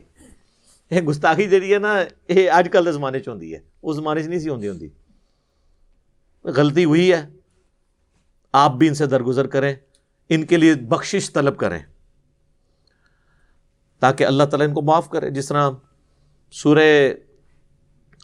یہ 0.92 1.02
گستاخی 1.02 1.50
جی 1.50 1.74
ہے 1.74 1.80
نا، 1.80 2.04
یہ 2.30 2.52
اج 2.52 2.70
کل 2.72 2.86
کے 2.86 2.92
زمانے 2.92 3.20
چ 3.20 3.28
ہوتی 3.28 3.54
ہے؟ 3.54 3.60
اس 3.84 3.96
زمانے 3.96 4.24
چ 4.24 4.28
نہیں 4.28 4.40
سی 4.40 4.50
ہوتی 4.50 4.68
ہوں 4.68 4.78
غلطی 6.44 6.86
ہوئی 6.86 7.14
ہے۔ 7.14 7.26
آپ 8.54 8.72
بھی 8.72 8.88
ان 8.88 8.94
سے 8.94 9.06
درگزر 9.06 9.48
کریں۔ 9.48 9.74
ان 10.30 10.46
کے 10.46 10.58
لیے 10.58 10.76
بخشش 10.76 11.34
طلب 11.34 11.58
کریں۔ 11.58 11.80
تاکہ 14.06 14.26
اللہ 14.26 14.44
تعالیٰ 14.44 14.68
ان 14.68 14.74
کو 14.74 14.82
معاف 14.82 15.10
کرے۔ 15.10 15.30
جس 15.30 15.48
طرح 15.48 15.70
سورہ 16.54 17.14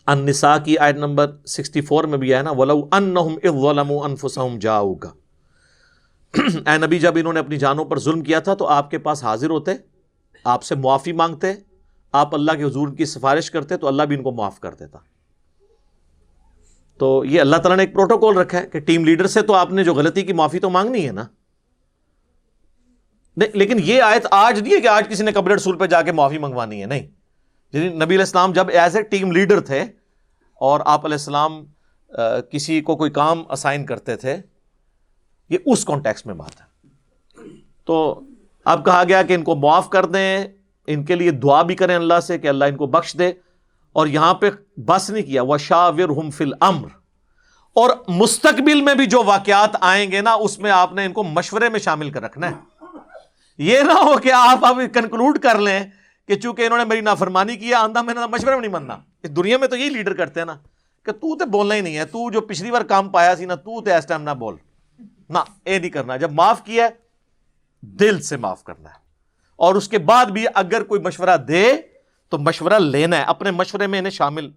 النساء 0.06 0.56
کی 0.66 0.78
آیت 0.78 0.96
نمبر 0.96 1.32
64 1.48 2.06
میں 2.06 2.18
بھی 2.18 2.34
ہے 2.34 2.42
نا، 2.42 2.52
ولو 2.52 2.82
انہم 2.92 3.36
اذ 3.44 3.62
ظلموا 3.62 4.06
انفسہم 4.06 4.58
جاؤگا 4.60 5.10
اے 6.34 6.78
نبی، 6.78 7.00
جب 7.00 7.18
انہوں 7.18 7.34
نے 7.34 7.40
اپنی 7.40 7.58
جانوں 7.58 7.86
پر 7.86 8.00
ظلم 8.00 8.22
کیا 8.22 8.40
تھا 8.40 8.54
تو 8.54 8.68
آپ 8.68 8.92
کے 8.92 8.98
پاس 8.98 9.24
حاضر 9.24 9.50
ہوتے، 9.50 9.72
آپ 10.44 10.64
سے 10.64 10.76
معافی 10.76 11.12
مانگتے، 11.12 11.54
آپ 12.12 12.36
اللہ 12.36 12.52
کے 12.52 12.64
حضور 12.64 12.88
کی 12.96 13.06
سفارش 13.06 13.52
کرتے 13.52 13.78
تو 13.78 13.88
اللہ 13.88 14.04
بھی 14.04 14.16
ان 14.16 14.24
کو 14.24 14.32
معاف 14.32 14.60
کر 14.60 14.74
دیتا۔ 14.74 14.98
تو 17.00 17.26
یہ 17.26 17.42
اللہ 17.42 17.56
تعالیٰ 17.56 17.78
نے 17.78 17.84
ایک 17.84 17.94
پروٹوکول 17.94 18.38
رکھا 18.38 18.60
ہے 18.60 18.68
کہ 18.68 18.80
ٹیم 18.80 19.06
لیڈر 19.06 19.28
سے 19.28 19.42
تو 19.42 19.54
آپ 19.54 19.72
نے 19.72 19.84
جو 19.84 19.94
غلطی 19.94 20.22
کی 20.22 20.34
معافی 20.34 20.60
تو 20.60 20.70
مانگنی 20.70 21.08
ہے 21.08 21.12
نا۔ 21.12 21.26
لیکن 23.36 23.78
یہ 23.84 24.02
آیت 24.02 24.28
آج 24.32 24.60
نہیں 24.60 24.76
ہے 24.76 24.82
کہ 24.82 24.88
آج 24.88 25.10
کسی 25.10 25.24
نے 25.24 25.32
قبر 25.32 25.52
رسول 25.52 25.78
پہ 25.78 25.86
جا 25.86 26.02
کے 26.02 26.12
معافی 26.12 26.38
منگوانی 26.38 26.82
ہے، 26.82 26.86
نہیں۔ 26.86 27.08
یعنی 27.74 27.90
نبی 27.90 28.04
علیہ 28.04 28.20
السلام 28.20 28.54
جب 28.54 28.68
ایز 28.70 28.96
اے 28.96 29.04
ٹیم 29.04 29.32
لیڈر 29.32 29.60
تھے 29.60 29.82
اور 30.56 30.80
آپ 30.86 31.06
علیہ 31.06 31.16
السلام 31.16 31.66
کسی 32.52 32.82
کو 32.82 32.96
کوئی 32.96 33.12
کام 33.12 33.44
اسائن 33.50 33.86
کرتے 33.86 34.16
تھے، 34.16 34.38
یہ 35.50 35.58
اس 35.66 35.86
کانٹیکس 35.86 36.26
میں 36.26 36.36
بات 36.36 36.62
ہے۔ 36.62 36.88
تو 37.86 38.22
اب 38.66 38.86
کہا 38.86 39.04
گیا 39.04 39.24
کہ 39.24 39.34
ان 39.34 39.44
کو 39.44 39.56
معاف 39.56 39.90
کر 39.90 40.06
دیں، 40.06 40.46
ان 40.88 41.06
کے 41.06 41.16
لیے 41.16 41.32
دعا 41.32 41.62
بھی 41.62 41.76
کریں 41.76 41.96
اللہ 41.96 42.20
سے 42.20 42.38
کہ 42.38 42.48
اللہ 42.48 42.66
ان 42.66 42.76
کو 42.76 42.88
بخش 42.88 43.16
دے۔ 43.20 43.32
اور 43.94 44.08
یہاں 44.08 44.34
پہ 44.34 44.50
بس 44.78 45.10
نہیں 45.10 45.24
کیا 45.24 45.42
وہ 45.42 45.58
شاور 45.58 46.30
فل 46.34 46.52
امر 46.60 46.88
اور 47.74 47.90
مستقبل 48.08 48.82
میں 48.82 48.96
بھی 48.96 49.06
جو 49.06 49.24
واقعات 49.24 49.70
آئیں 49.82 50.12
گے 50.12 50.22
نا، 50.22 50.34
اس 50.34 50.60
میں 50.60 50.72
آپ 50.72 50.94
نے 50.94 51.06
ان 51.06 51.14
کو 51.14 51.24
مشورے 51.24 51.70
میں 51.70 51.80
شامل 51.80 52.10
کر 52.10 52.22
رکھنا 52.22 52.50
ہے۔ 52.50 52.71
یہ 53.62 53.80
نہ 53.80 53.92
ہو 53.92 54.18
کہ 54.18 54.32
آپ 54.32 54.66
اب 54.66 54.80
کنکلوڈ 54.94 55.40
کر 55.40 55.60
لیں 55.60 55.80
کہ 56.28 56.36
چونکہ 56.36 56.66
انہوں 56.66 56.78
نے 56.78 56.86
میری 56.86 57.02
نافرمانی 57.02 57.56
کیا 57.56 57.80
آندہ 57.80 58.02
میں 58.02 58.14
مشورے 58.14 58.52
میں 58.52 58.62
نہیں 58.62 58.72
مننا 58.72 58.98
اس 59.24 59.30
دنیا 59.36 59.58
میں 59.58 59.68
تو 59.68 59.76
یہی 59.76 59.90
لیڈر 59.90 60.14
کرتے 60.14 60.40
ہیں 60.40 60.46
نا 60.46 60.56
کہ 61.06 61.12
تو 61.12 61.38
تے 61.38 61.46
بولنا 61.46 61.76
ہی 61.76 61.82
نہیں 61.82 61.98
ہے، 61.98 62.06
تو 62.06 62.32
جو 62.32 62.42
پچھلی 62.42 62.72
بار 62.72 62.82
کام 62.82 63.10
پایا 63.10 63.36
سی 63.36 63.46
نا، 63.46 63.56
تو 63.56 63.82
تے 63.82 63.96
اس 63.96 64.06
ٹائم 64.08 64.22
نہ 64.22 64.30
بول۔ 64.30 64.56
نہ، 65.30 65.38
اے 65.64 65.80
نہیں 65.80 65.90
کرنا۔ 65.90 66.18
جب 66.18 66.32
معاف 66.32 66.64
کیا 66.64 66.84
ہے، 66.84 66.90
دل 67.82 68.22
سے 68.22 68.38
معاف 68.38 68.64
کرنا 68.64 68.90
ہے۔ 68.90 68.96
اور 69.56 69.76
اس 69.76 69.90
کے 69.90 69.98
بعد 69.98 70.26
بھی 70.26 70.46
اگر 70.56 70.84
کوئی 70.84 71.02
مشورہ 71.02 71.38
دے، 71.38 71.74
تو 72.30 72.38
مشورہ 72.38 72.80
لینا 72.80 73.18
ہے۔ 73.18 73.22
اپنے 73.22 73.52
مشورے 73.52 73.88
میں 73.88 74.00
انہیں 74.00 74.12
شامل۔ 74.12 74.52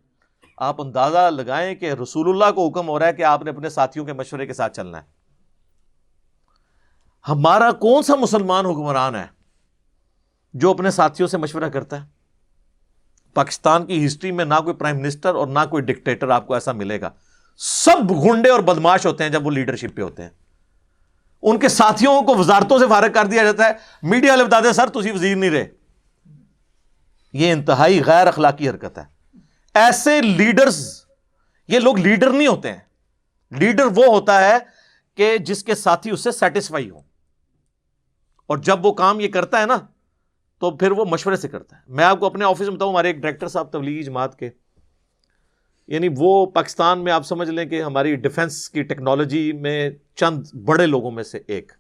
آپ 0.58 0.80
اندازہ 0.80 1.30
لگائیں 1.30 1.74
کہ 1.74 1.92
رسول 1.92 2.28
اللہ 2.28 2.52
کو 2.52 2.68
حکم 2.68 2.88
ہو 2.88 2.98
رہا 2.98 3.06
ہے 3.06 3.12
کہ 3.12 3.22
آپ 3.22 3.42
نے 3.42 3.50
اپنے 3.50 3.68
ساتھیوں 3.68 4.04
کے 4.04 4.12
مشورے 4.12 4.46
کے 4.46 4.52
ساتھ 4.52 4.76
چلنا 4.76 4.98
ہے۔ 4.98 5.23
ہمارا 7.28 7.72
کون 7.72 8.02
سا 8.02 8.14
مسلمان 8.14 8.66
حکمران 8.66 9.14
ہے 9.14 9.26
جو 10.54 10.70
اپنے 10.70 10.90
ساتھیوں 10.90 11.28
سے 11.28 11.38
مشورہ 11.38 11.64
کرتا 11.64 12.02
ہے؟ 12.02 12.06
پاکستان 13.34 13.86
کی 13.86 14.06
ہسٹری 14.06 14.30
میں 14.30 14.44
نہ 14.44 14.54
کوئی 14.54 14.76
پرائم 14.76 14.96
منسٹر 14.96 15.34
اور 15.34 15.46
نہ 15.46 15.58
کوئی 15.70 15.82
ڈکٹیٹر 15.82 16.28
آپ 16.28 16.46
کو 16.46 16.54
ایسا 16.54 16.72
ملے 16.72 17.00
گا۔ 17.00 17.10
سب 17.56 18.10
گنڈے 18.10 18.50
اور 18.50 18.60
بدماش 18.60 19.06
ہوتے 19.06 19.24
ہیں 19.24 19.30
جب 19.30 19.46
وہ 19.46 19.50
لیڈرشپ 19.50 19.96
پہ 19.96 20.02
ہوتے 20.02 20.22
ہیں۔ 20.22 20.30
ان 21.42 21.58
کے 21.58 21.68
ساتھیوں 21.68 22.22
کو 22.22 22.34
وزارتوں 22.34 22.78
سے 22.78 22.84
فارغ 22.88 23.12
کر 23.14 23.24
دیا 23.24 23.44
جاتا 23.44 23.64
ہے۔ 23.64 23.72
میڈیا 24.02 24.32
والے 24.32 24.44
بتا 24.44 24.60
دیں، 24.60 24.72
سر 24.72 24.88
تھی 24.88 25.10
وزیر 25.10 25.36
نہیں 25.36 25.50
رہے۔ 25.50 25.68
یہ 27.32 27.52
انتہائی 27.52 28.04
غیر 28.04 28.26
اخلاقی 28.26 28.68
حرکت 28.68 28.98
ہے۔ 28.98 29.38
ایسے 29.74 30.22
لیڈرز، 30.22 31.04
یہ 31.68 31.78
لوگ 31.78 31.98
لیڈر 31.98 32.30
نہیں 32.30 32.46
ہوتے 32.46 32.72
ہیں۔ 32.72 32.80
لیڈر 33.50 33.84
وہ 33.84 34.04
ہوتا 34.04 34.44
ہے 34.44 34.58
کہ 35.14 35.38
جس 35.38 35.64
کے 35.64 35.74
ساتھی 35.74 36.10
اس 36.10 36.20
سے 36.20 36.32
سیٹسفائی 36.32 36.90
ہو 36.90 37.13
اور 38.46 38.58
جب 38.58 38.86
وہ 38.86 38.92
کام 38.92 39.20
یہ 39.20 39.28
کرتا 39.28 39.60
ہے 39.60 39.66
نا، 39.66 39.76
تو 40.58 40.70
پھر 40.70 40.90
وہ 40.90 41.04
مشورے 41.04 41.36
سے 41.36 41.48
کرتا 41.48 41.76
ہے۔ 41.76 41.82
میں 41.88 42.04
آپ 42.04 42.20
کو 42.20 42.26
اپنے 42.26 42.44
آفس 42.44 42.60
میں 42.60 42.70
بتاؤں، 42.70 42.90
ہمارے 42.90 43.06
ایک 43.06 43.16
ڈائریکٹر 43.16 43.48
صاحب 43.48 43.72
تبلیغی 43.72 44.02
جماعت 44.02 44.38
کے 44.38 44.50
یعنی 45.86 46.08
وہ 46.16 46.46
پاکستان 46.46 47.04
میں 47.04 47.12
آپ 47.12 47.26
سمجھ 47.26 47.50
لیں 47.50 47.64
کہ 47.64 47.82
ہماری 47.82 48.16
ڈیفنس 48.16 48.70
کی 48.70 48.82
ٹیکنالوجی 48.82 49.52
میں 49.52 49.90
چند 50.14 50.42
بڑے 50.64 50.86
لوگوں 50.86 51.10
میں 51.10 51.22
سے 51.22 51.38
ایک۔ 51.46 51.72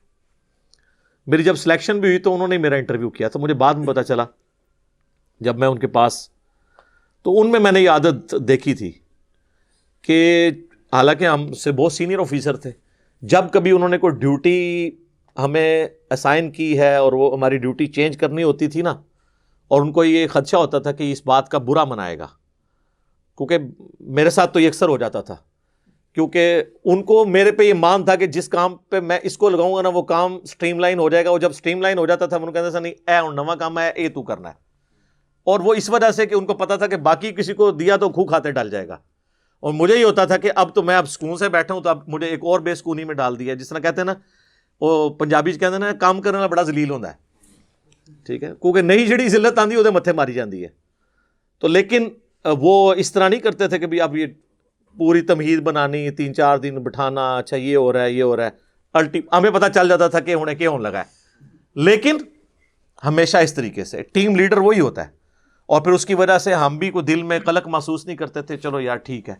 میری 1.26 1.42
جب 1.42 1.54
سلیکشن 1.54 2.00
بھی 2.00 2.08
ہوئی 2.08 2.18
تو 2.18 2.34
انہوں 2.34 2.48
نے 2.48 2.58
میرا 2.58 2.74
انٹرویو 2.74 3.10
کیا، 3.10 3.28
تو 3.28 3.38
مجھے 3.38 3.54
بعد 3.54 3.74
میں 3.74 3.86
پتا 3.86 4.02
چلا 4.02 4.24
جب 5.40 5.58
میں 5.58 5.68
ان 5.68 5.78
کے 5.78 5.86
پاس، 5.86 6.30
تو 7.22 7.40
ان 7.40 7.50
میں 7.50 7.60
میں 7.60 7.72
نے 7.72 7.80
یہ 7.80 7.90
عادت 7.90 8.34
دیکھی 8.48 8.74
تھی 8.74 8.92
کہ 10.02 10.50
حالانکہ 10.92 11.28
ہم 11.28 11.52
سے 11.52 11.72
بہت 11.72 11.92
سینئر 11.92 12.18
آفیسر 12.18 12.56
تھے۔ 12.56 12.70
جب 13.22 13.44
کبھی 13.52 13.70
انہوں 13.70 13.88
نے 13.88 13.98
کوئی 13.98 14.14
ڈیوٹی 14.14 14.90
ہمیں 15.38 15.88
اسائن 16.10 16.50
کی 16.50 16.78
ہے 16.78 16.96
اور 16.96 17.12
وہ 17.12 17.32
ہماری 17.32 17.58
ڈیوٹی 17.58 17.86
چینج 17.86 18.16
کرنی 18.16 18.42
ہوتی 18.42 18.66
تھی 18.66 18.82
نا، 18.82 18.96
اور 19.68 19.82
ان 19.82 19.92
کو 19.92 20.04
یہ 20.04 20.26
خدشہ 20.26 20.56
ہوتا 20.56 20.78
تھا 20.78 20.92
کہ 20.92 21.12
اس 21.12 21.22
بات 21.26 21.48
کا 21.48 21.58
برا 21.58 21.84
منائے 21.84 22.18
گا۔ 22.18 22.26
کیونکہ 23.38 23.58
میرے 24.00 24.30
ساتھ 24.30 24.52
تو 24.52 24.60
یہ 24.60 24.68
اکثر 24.68 24.88
ہو 24.88 24.98
جاتا 24.98 25.20
تھا۔ 25.20 25.36
کیونکہ 26.14 26.62
ان 26.84 27.02
کو 27.02 27.24
میرے 27.24 27.52
پہ 27.52 27.62
یہ 27.62 27.74
مان 27.74 28.04
تھا 28.04 28.16
کہ 28.16 28.26
جس 28.26 28.48
کام 28.48 28.76
پہ 28.76 29.00
میں 29.00 29.18
اس 29.22 29.38
کو 29.38 29.48
لگاؤں 29.50 29.74
گا 29.74 29.82
نا، 29.82 29.88
وہ 29.88 30.02
کام 30.02 30.44
سٹریم 30.44 30.78
لائن 30.78 30.98
ہو 30.98 31.08
جائے 31.08 31.24
گا۔ 31.24 31.30
وہ 31.30 31.38
جب 31.38 31.52
سٹریم 31.52 31.82
لائن 31.82 31.98
ہو 31.98 32.06
جاتا 32.06 32.26
تھا 32.26 32.36
انہوں 32.36 32.52
کہتے 32.52 32.70
تھا، 32.70 32.78
نہیں، 32.78 32.92
اے، 32.92 33.16
اور 33.16 33.32
نواں 33.32 33.56
کام 33.56 33.78
ہے، 33.78 33.90
اے، 33.90 34.08
تو 34.08 34.22
کرنا 34.22 34.48
ہے۔ 34.48 34.54
اور 35.44 35.60
وہ 35.60 35.74
اس 35.74 35.90
وجہ 35.90 36.10
سے 36.10 36.26
کہ 36.26 36.34
ان 36.34 36.46
کو 36.46 36.54
پتا 36.54 36.76
تھا 36.76 36.86
کہ 36.86 36.96
باقی 36.96 37.32
کسی 37.32 37.54
کو 37.54 37.70
دیا 37.70 37.96
تو 37.96 38.08
کھو 38.08 38.24
کھاتے 38.24 38.50
ڈال 38.50 38.70
جائے 38.70 38.88
گا۔ 38.88 38.96
اور 39.60 39.72
مجھے 39.72 39.96
یہ 39.96 40.04
ہوتا 40.04 40.24
تھا 40.24 40.36
کہ 40.36 40.50
اب 40.54 40.74
تو 40.74 40.82
میں 40.82 40.96
اب 40.96 41.08
سکون 41.08 41.36
سے 41.36 41.48
بیٹھا 41.48 41.74
ہوں، 41.74 41.82
تو 41.82 41.88
اب 41.88 41.98
مجھے 42.06 42.26
ایک 42.26 42.40
اور 42.42 42.60
بے 42.60 42.74
سکونی 42.74 43.04
میں 43.04 43.14
ڈال 43.14 43.38
دیا 43.38 43.54
جس 43.54 43.68
طرح 43.68 43.78
کہتے 43.78 44.00
ہیں 44.00 44.06
نا 44.06 44.14
وہ 44.84 45.08
پنجابی 45.10 45.52
کہتے 45.52 45.72
ہیں 45.72 45.78
نا 45.78 45.92
کام 45.92 46.20
کرنے 46.20 46.38
والا 46.38 46.46
بڑا 46.46 46.62
ذلیل 46.62 46.90
ہوتا 46.90 47.10
ہے 47.10 47.22
ٹھیک 48.26 48.42
ہے 48.42 48.52
کیونکہ 48.62 48.82
نئی 48.82 49.06
جڑی 49.06 49.28
ذلت 49.28 49.58
آتی 49.58 49.76
وہ 49.76 49.90
متھے 49.90 50.12
ماری 50.12 50.32
جاتی 50.32 50.62
ہے 50.64 50.68
تو 51.62 51.68
لیکن 51.68 52.08
وہ 52.44 52.94
اس 52.94 53.12
طرح 53.12 53.28
نہیں 53.28 53.40
کرتے 53.40 53.68
تھے 53.68 53.78
کہ 53.78 54.00
اب 54.02 54.16
یہ 54.16 54.26
پوری 54.96 55.20
تمہید 55.20 55.60
بنانی 55.60 56.10
تین 56.10 56.34
چار 56.34 56.58
دن 56.58 56.82
بٹھانا 56.82 57.36
اچھا 57.36 57.56
یہ 57.56 57.76
ہو 57.76 57.92
رہا 57.92 58.02
ہے 58.02 58.12
یہ 58.12 58.22
ہو 58.22 58.36
رہا 58.36 58.44
ہے 58.44 58.50
الٹی 58.92 59.20
ہمیں 59.32 59.50
پتہ 59.50 59.66
چل 59.74 59.88
جاتا 59.88 60.08
تھا 60.08 60.20
کہ 60.20 60.34
انہیں 60.34 60.56
کیا 60.56 60.70
ہونے 60.70 60.82
لگا 60.82 60.98
ہے 60.98 61.82
لیکن 61.84 62.18
ہمیشہ 63.04 63.36
اس 63.36 63.54
طریقے 63.54 63.84
سے 63.84 64.02
ٹیم 64.02 64.36
لیڈر 64.36 64.58
وہی 64.58 64.80
ہوتا 64.80 65.04
ہے 65.04 65.10
اور 65.66 65.80
پھر 65.82 65.92
اس 65.92 66.06
کی 66.06 66.14
وجہ 66.14 66.38
سے 66.38 66.54
ہم 66.54 66.78
بھی 66.78 66.90
کوئی 66.90 67.04
دل 67.04 67.22
میں 67.22 67.38
قلق 67.38 67.68
محسوس 67.68 68.06
نہیں 68.06 68.16
کرتے 68.16 68.42
تھے 68.42 68.56
چلو 68.56 68.80
یار 68.80 68.96
ٹھیک 68.96 69.28
ہے 69.28 69.34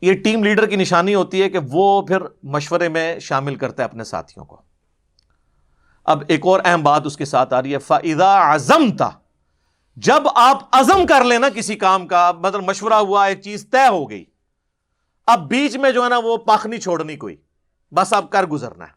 یہ 0.00 0.14
ٹیم 0.14 0.44
لیڈر 0.44 0.66
کی 0.66 0.76
نشانی 0.76 1.14
ہوتی 1.14 1.42
ہے 1.42 1.50
کہ 1.50 1.58
وہ 1.70 2.02
پھر 2.02 2.18
مشورے 2.42 2.88
میں 2.88 3.18
شامل 3.18 3.54
کرتا 3.54 3.82
ہے 3.82 3.84
اپنے 3.84 4.04
ساتھیوں 4.04 4.44
کو۔ 4.44 4.62
اب 6.04 6.22
ایک 6.28 6.40
اور 6.46 6.60
اہم 6.64 6.82
بات 6.82 7.06
اس 7.06 7.16
کے 7.16 7.24
ساتھ 7.24 7.54
آ 7.54 7.62
رہی 7.62 7.72
ہے 7.72 7.78
فائدہ 7.78 8.24
اعظم 8.24 8.96
تھا 8.96 9.10
جب 9.96 10.22
آپ 10.34 10.62
عزم 10.72 11.06
کر 11.06 11.24
لینا 11.24 11.48
کسی 11.48 11.74
کام 11.74 12.06
کا 12.06 12.32
مطلب 12.32 12.64
مشورہ 12.64 12.94
ہوا، 12.94 13.24
ایک 13.24 13.42
چیز 13.42 13.66
طے 13.70 13.88
ہو 13.88 14.10
گئی، 14.10 14.24
اب 15.26 15.48
بیچ 15.48 15.76
میں 15.76 15.90
جو 15.90 16.04
ہے 16.04 16.08
نا 16.08 16.18
وہ 16.18 16.36
پاک 16.36 16.66
نہیں 16.66 16.80
چھوڑنی 16.80 17.16
کوئی، 17.16 17.36
بس 17.92 18.12
اب 18.12 18.30
کر 18.30 18.44
گزرنا 18.44 18.84
ہے۔ 18.84 18.90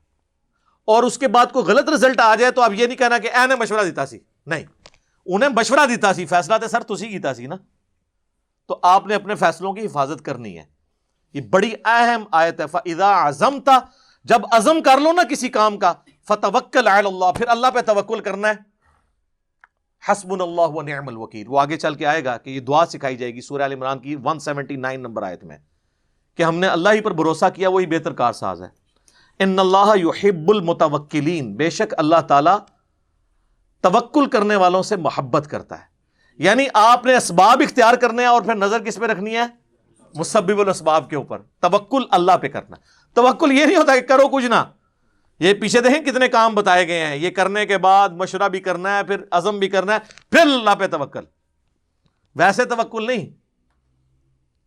اور 0.86 1.04
اس 1.04 1.18
کے 1.18 1.28
بعد 1.28 1.46
کوئی 1.54 1.66
غلط 1.66 1.90
رزلٹ 1.90 2.20
آ 2.20 2.36
جائے 2.36 2.52
تو 2.52 2.62
اب 2.62 2.74
یہ 2.74 2.88
نہیں 2.88 2.98
کہنا 2.98 3.18
کہ 3.18 3.32
اے 3.34 3.48
نے 3.48 3.56
مشورہ 3.56 3.84
دیتا 3.84 4.06
سی۔ 4.06 4.20
نہیں، 4.46 4.64
انہیں 5.26 5.50
مشورہ 5.50 5.86
دیتا 5.86 6.14
سی، 6.14 6.26
فیصلہ 6.26 6.56
تو 6.56 6.68
سر 6.68 6.84
تھی 6.84 7.08
کیتا 7.08 7.34
سی 7.34 7.46
نا۔ 7.46 7.56
تو 8.68 8.80
آپ 8.84 9.08
نے 9.08 9.16
اپنے 9.16 9.36
فیصلوں 9.36 9.74
کی 9.74 9.86
حفاظت 9.86 10.26
کرنی 10.26 10.58
ہے۔ 10.58 10.79
یہ 11.34 11.42
بڑی 11.42 11.72
اہم 11.86 12.24
آیت 12.32 12.62
ہے 12.62 12.66
فضا 12.68 13.12
اعظم 13.12 13.60
تھا 13.60 13.80
جب 14.24 14.42
عزم 14.52 14.82
کر 14.82 14.98
لو 14.98 15.12
نا 15.12 15.24
کسی 15.24 15.50
کام 15.50 15.78
کا، 15.78 15.94
فتوکل 16.28 16.88
اللہ 16.88 17.32
پھر 17.32 17.48
اللہ 17.48 17.68
پہ 17.74 17.82
توکل 17.82 18.20
کرنا 18.20 18.48
ہے۔ 18.48 18.54
حسب 20.04 20.32
اللہ 20.34 20.62
و 20.62 20.82
نعم 20.82 21.08
الوکیل 21.08 21.48
وہ 21.48 21.60
آگے 21.60 21.78
چل 21.78 21.96
کے 21.96 22.06
آئے 22.06 22.24
گا 22.26 22.38
کہ 22.38 22.50
یہ 22.50 22.60
دعا 22.60 22.86
سکھائی 22.86 23.16
جائے 23.16 23.34
گی 23.34 23.42
سورہ 23.42 23.62
عمران 23.62 24.00
کی 24.00 24.16
179 24.16 24.98
نمبر 24.98 25.24
آیت 25.24 25.44
میں، 25.44 25.58
کہ 26.38 26.44
ہم 26.44 26.56
نے 26.56 26.68
اللہ 26.68 26.90
ہی 26.90 27.02
پر 27.02 27.14
بھروسہ 27.14 27.46
کیا، 27.56 27.70
وہی 27.70 27.86
بہتر 27.86 28.14
کار 28.14 28.34
ساز 28.34 28.62
ہے۔ 28.62 28.68
ان 29.40 29.60
اللہ 29.60 29.94
یحب 29.96 30.50
المتوکلین 30.50 31.56
بے 31.56 31.70
شک 31.70 31.94
اللہ 31.98 32.22
تعالی 32.28 32.52
توکل 33.82 34.26
کرنے 34.26 34.56
والوں 34.56 34.84
سے 34.84 34.96
محبت 34.96 35.48
کرتا 35.48 35.80
ہے۔ 35.80 35.84
یعنی 36.38 36.66
آپ 36.74 37.06
نے 37.06 37.16
اسباب 37.16 37.62
اختیار 37.64 37.94
کرنے 37.94 38.22
ہیں 38.22 38.30
اور 38.30 38.42
پھر 38.42 38.56
نظر 38.56 38.84
کس 38.84 38.96
پہ 38.96 39.06
رکھنی 39.06 39.36
ہے؟ 39.38 39.46
مسبب 40.16 40.60
الاسباب 40.60 41.10
کے 41.10 41.16
اوپر، 41.16 41.40
توکل 41.60 42.04
اللہ 42.12 42.32
پہ 42.42 42.48
کرنا۔ 42.48 42.76
توکل 43.14 43.52
یہ 43.52 43.66
نہیں 43.66 43.78
ہوتا 43.78 43.96
کہ 43.96 44.08
کرو 44.08 44.28
کچھ 44.28 44.46
نہ۔ 44.46 44.72
یہ 45.40 45.54
پیچھے 45.54 45.82
دیکھیں 45.82 46.02
کتنے 46.02 46.28
کام 46.28 46.56
بتائے 46.56 46.88
گئے 46.88 47.06
ہیں۔ 47.06 47.16
یہ 47.16 47.30
کرنے 47.30 47.66
کے 47.66 47.78
بعد 47.78 48.10
مشورہ 48.10 48.50
بھی 48.50 48.60
کرنا 48.60 48.98
ہے، 48.98 49.04
پھر 49.04 49.18
عزم 49.32 49.60
بھی 49.60 49.70
کرنا 49.70 49.94
ہے، 49.94 50.00
پھر 50.32 50.42
اللہ 50.42 50.76
پہ 50.80 50.88
توکل۔ 50.88 51.24
ویسے 52.36 52.66
توکل 52.66 53.08
نہیں۔ 53.08 53.30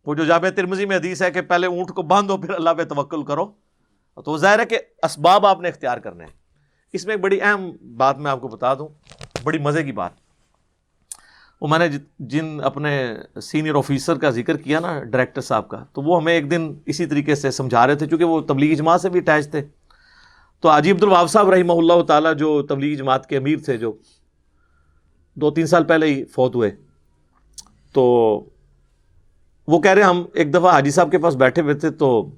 وہ 0.05 0.15
جو 0.15 0.25
جامع 0.25 0.49
ترمزی 0.49 0.85
میں 0.85 0.97
حدیث 0.97 1.21
ہے 1.21 1.31
کہ 1.31 1.41
پہلے 1.41 1.67
اونٹ 1.67 1.89
کو 1.89 2.01
باندھو، 2.01 2.37
پھر 2.37 2.49
اللہ 2.49 2.69
پہ 2.69 2.83
توکل 2.83 3.23
کرو۔ 3.23 3.51
تو 4.25 4.37
ظاہر 4.37 4.59
ہے 4.59 4.65
کہ 4.65 4.79
اسباب 5.03 5.45
آپ 5.45 5.59
نے 5.59 5.69
اختیار 5.69 5.97
کرنے 5.97 6.25
ہیں۔ 6.25 6.31
اس 6.93 7.05
میں 7.05 7.15
ایک 7.15 7.23
بڑی 7.23 7.41
اہم 7.41 7.71
بات 7.97 8.17
میں 8.17 8.31
آپ 8.31 8.41
کو 8.41 8.47
بتا 8.47 8.73
دوں، 8.73 8.87
بڑی 9.43 9.59
مزے 9.59 9.83
کی 9.83 9.91
بات۔ 9.91 10.22
وہ 11.63 11.67
میں 11.67 11.79
نے 11.79 11.87
جن 12.19 12.59
اپنے 12.63 13.13
سینئر 13.41 13.75
آفیسر 13.75 14.17
کا 14.17 14.29
ذکر 14.29 14.57
کیا 14.57 14.79
نا 14.79 15.03
ڈائریکٹر 15.03 15.41
صاحب 15.41 15.69
کا، 15.69 15.85
تو 15.93 16.01
وہ 16.01 16.21
ہمیں 16.21 16.33
ایک 16.33 16.51
دن 16.51 16.73
اسی 16.85 17.05
طریقے 17.05 17.35
سے 17.35 17.51
سمجھا 17.51 17.87
رہے 17.87 17.95
تھے، 17.95 18.05
چونکہ 18.05 18.25
وہ 18.25 18.41
تبلیغی 18.41 18.75
جماعت 18.75 19.01
سے 19.01 19.09
بھی 19.09 19.19
اٹیچ 19.19 19.51
تھے۔ 19.51 19.63
تو 20.61 20.69
عجیب 20.69 20.97
الواب 21.01 21.29
صاحب 21.29 21.49
رحمہ 21.49 21.73
اللہ 21.73 22.03
تعالیٰ 22.03 22.35
جو 22.35 22.61
تبلیغی 22.61 22.95
جماعت 22.95 23.29
کے 23.29 23.37
امیر 23.37 23.59
تھے، 23.65 23.77
جو 23.77 23.93
دو 25.35 25.51
تین 25.51 25.67
سال 25.67 25.83
پہلے 25.83 26.05
ہی 26.05 26.25
فوت 26.25 26.55
ہوئے۔ 26.55 26.71
تو 27.93 28.03
وہ 29.67 29.79
کہہ 29.79 29.91
رہے 29.91 30.01
ہم 30.01 30.23
ایک 30.33 30.53
دفعہ 30.53 30.71
حاجی 30.71 30.91
صاحب 30.91 31.11
کے 31.11 31.17
پاس 31.17 31.35
بیٹھے 31.35 31.61
ہوئے 31.61 31.73
تھے، 31.73 31.89
تو 31.89 32.31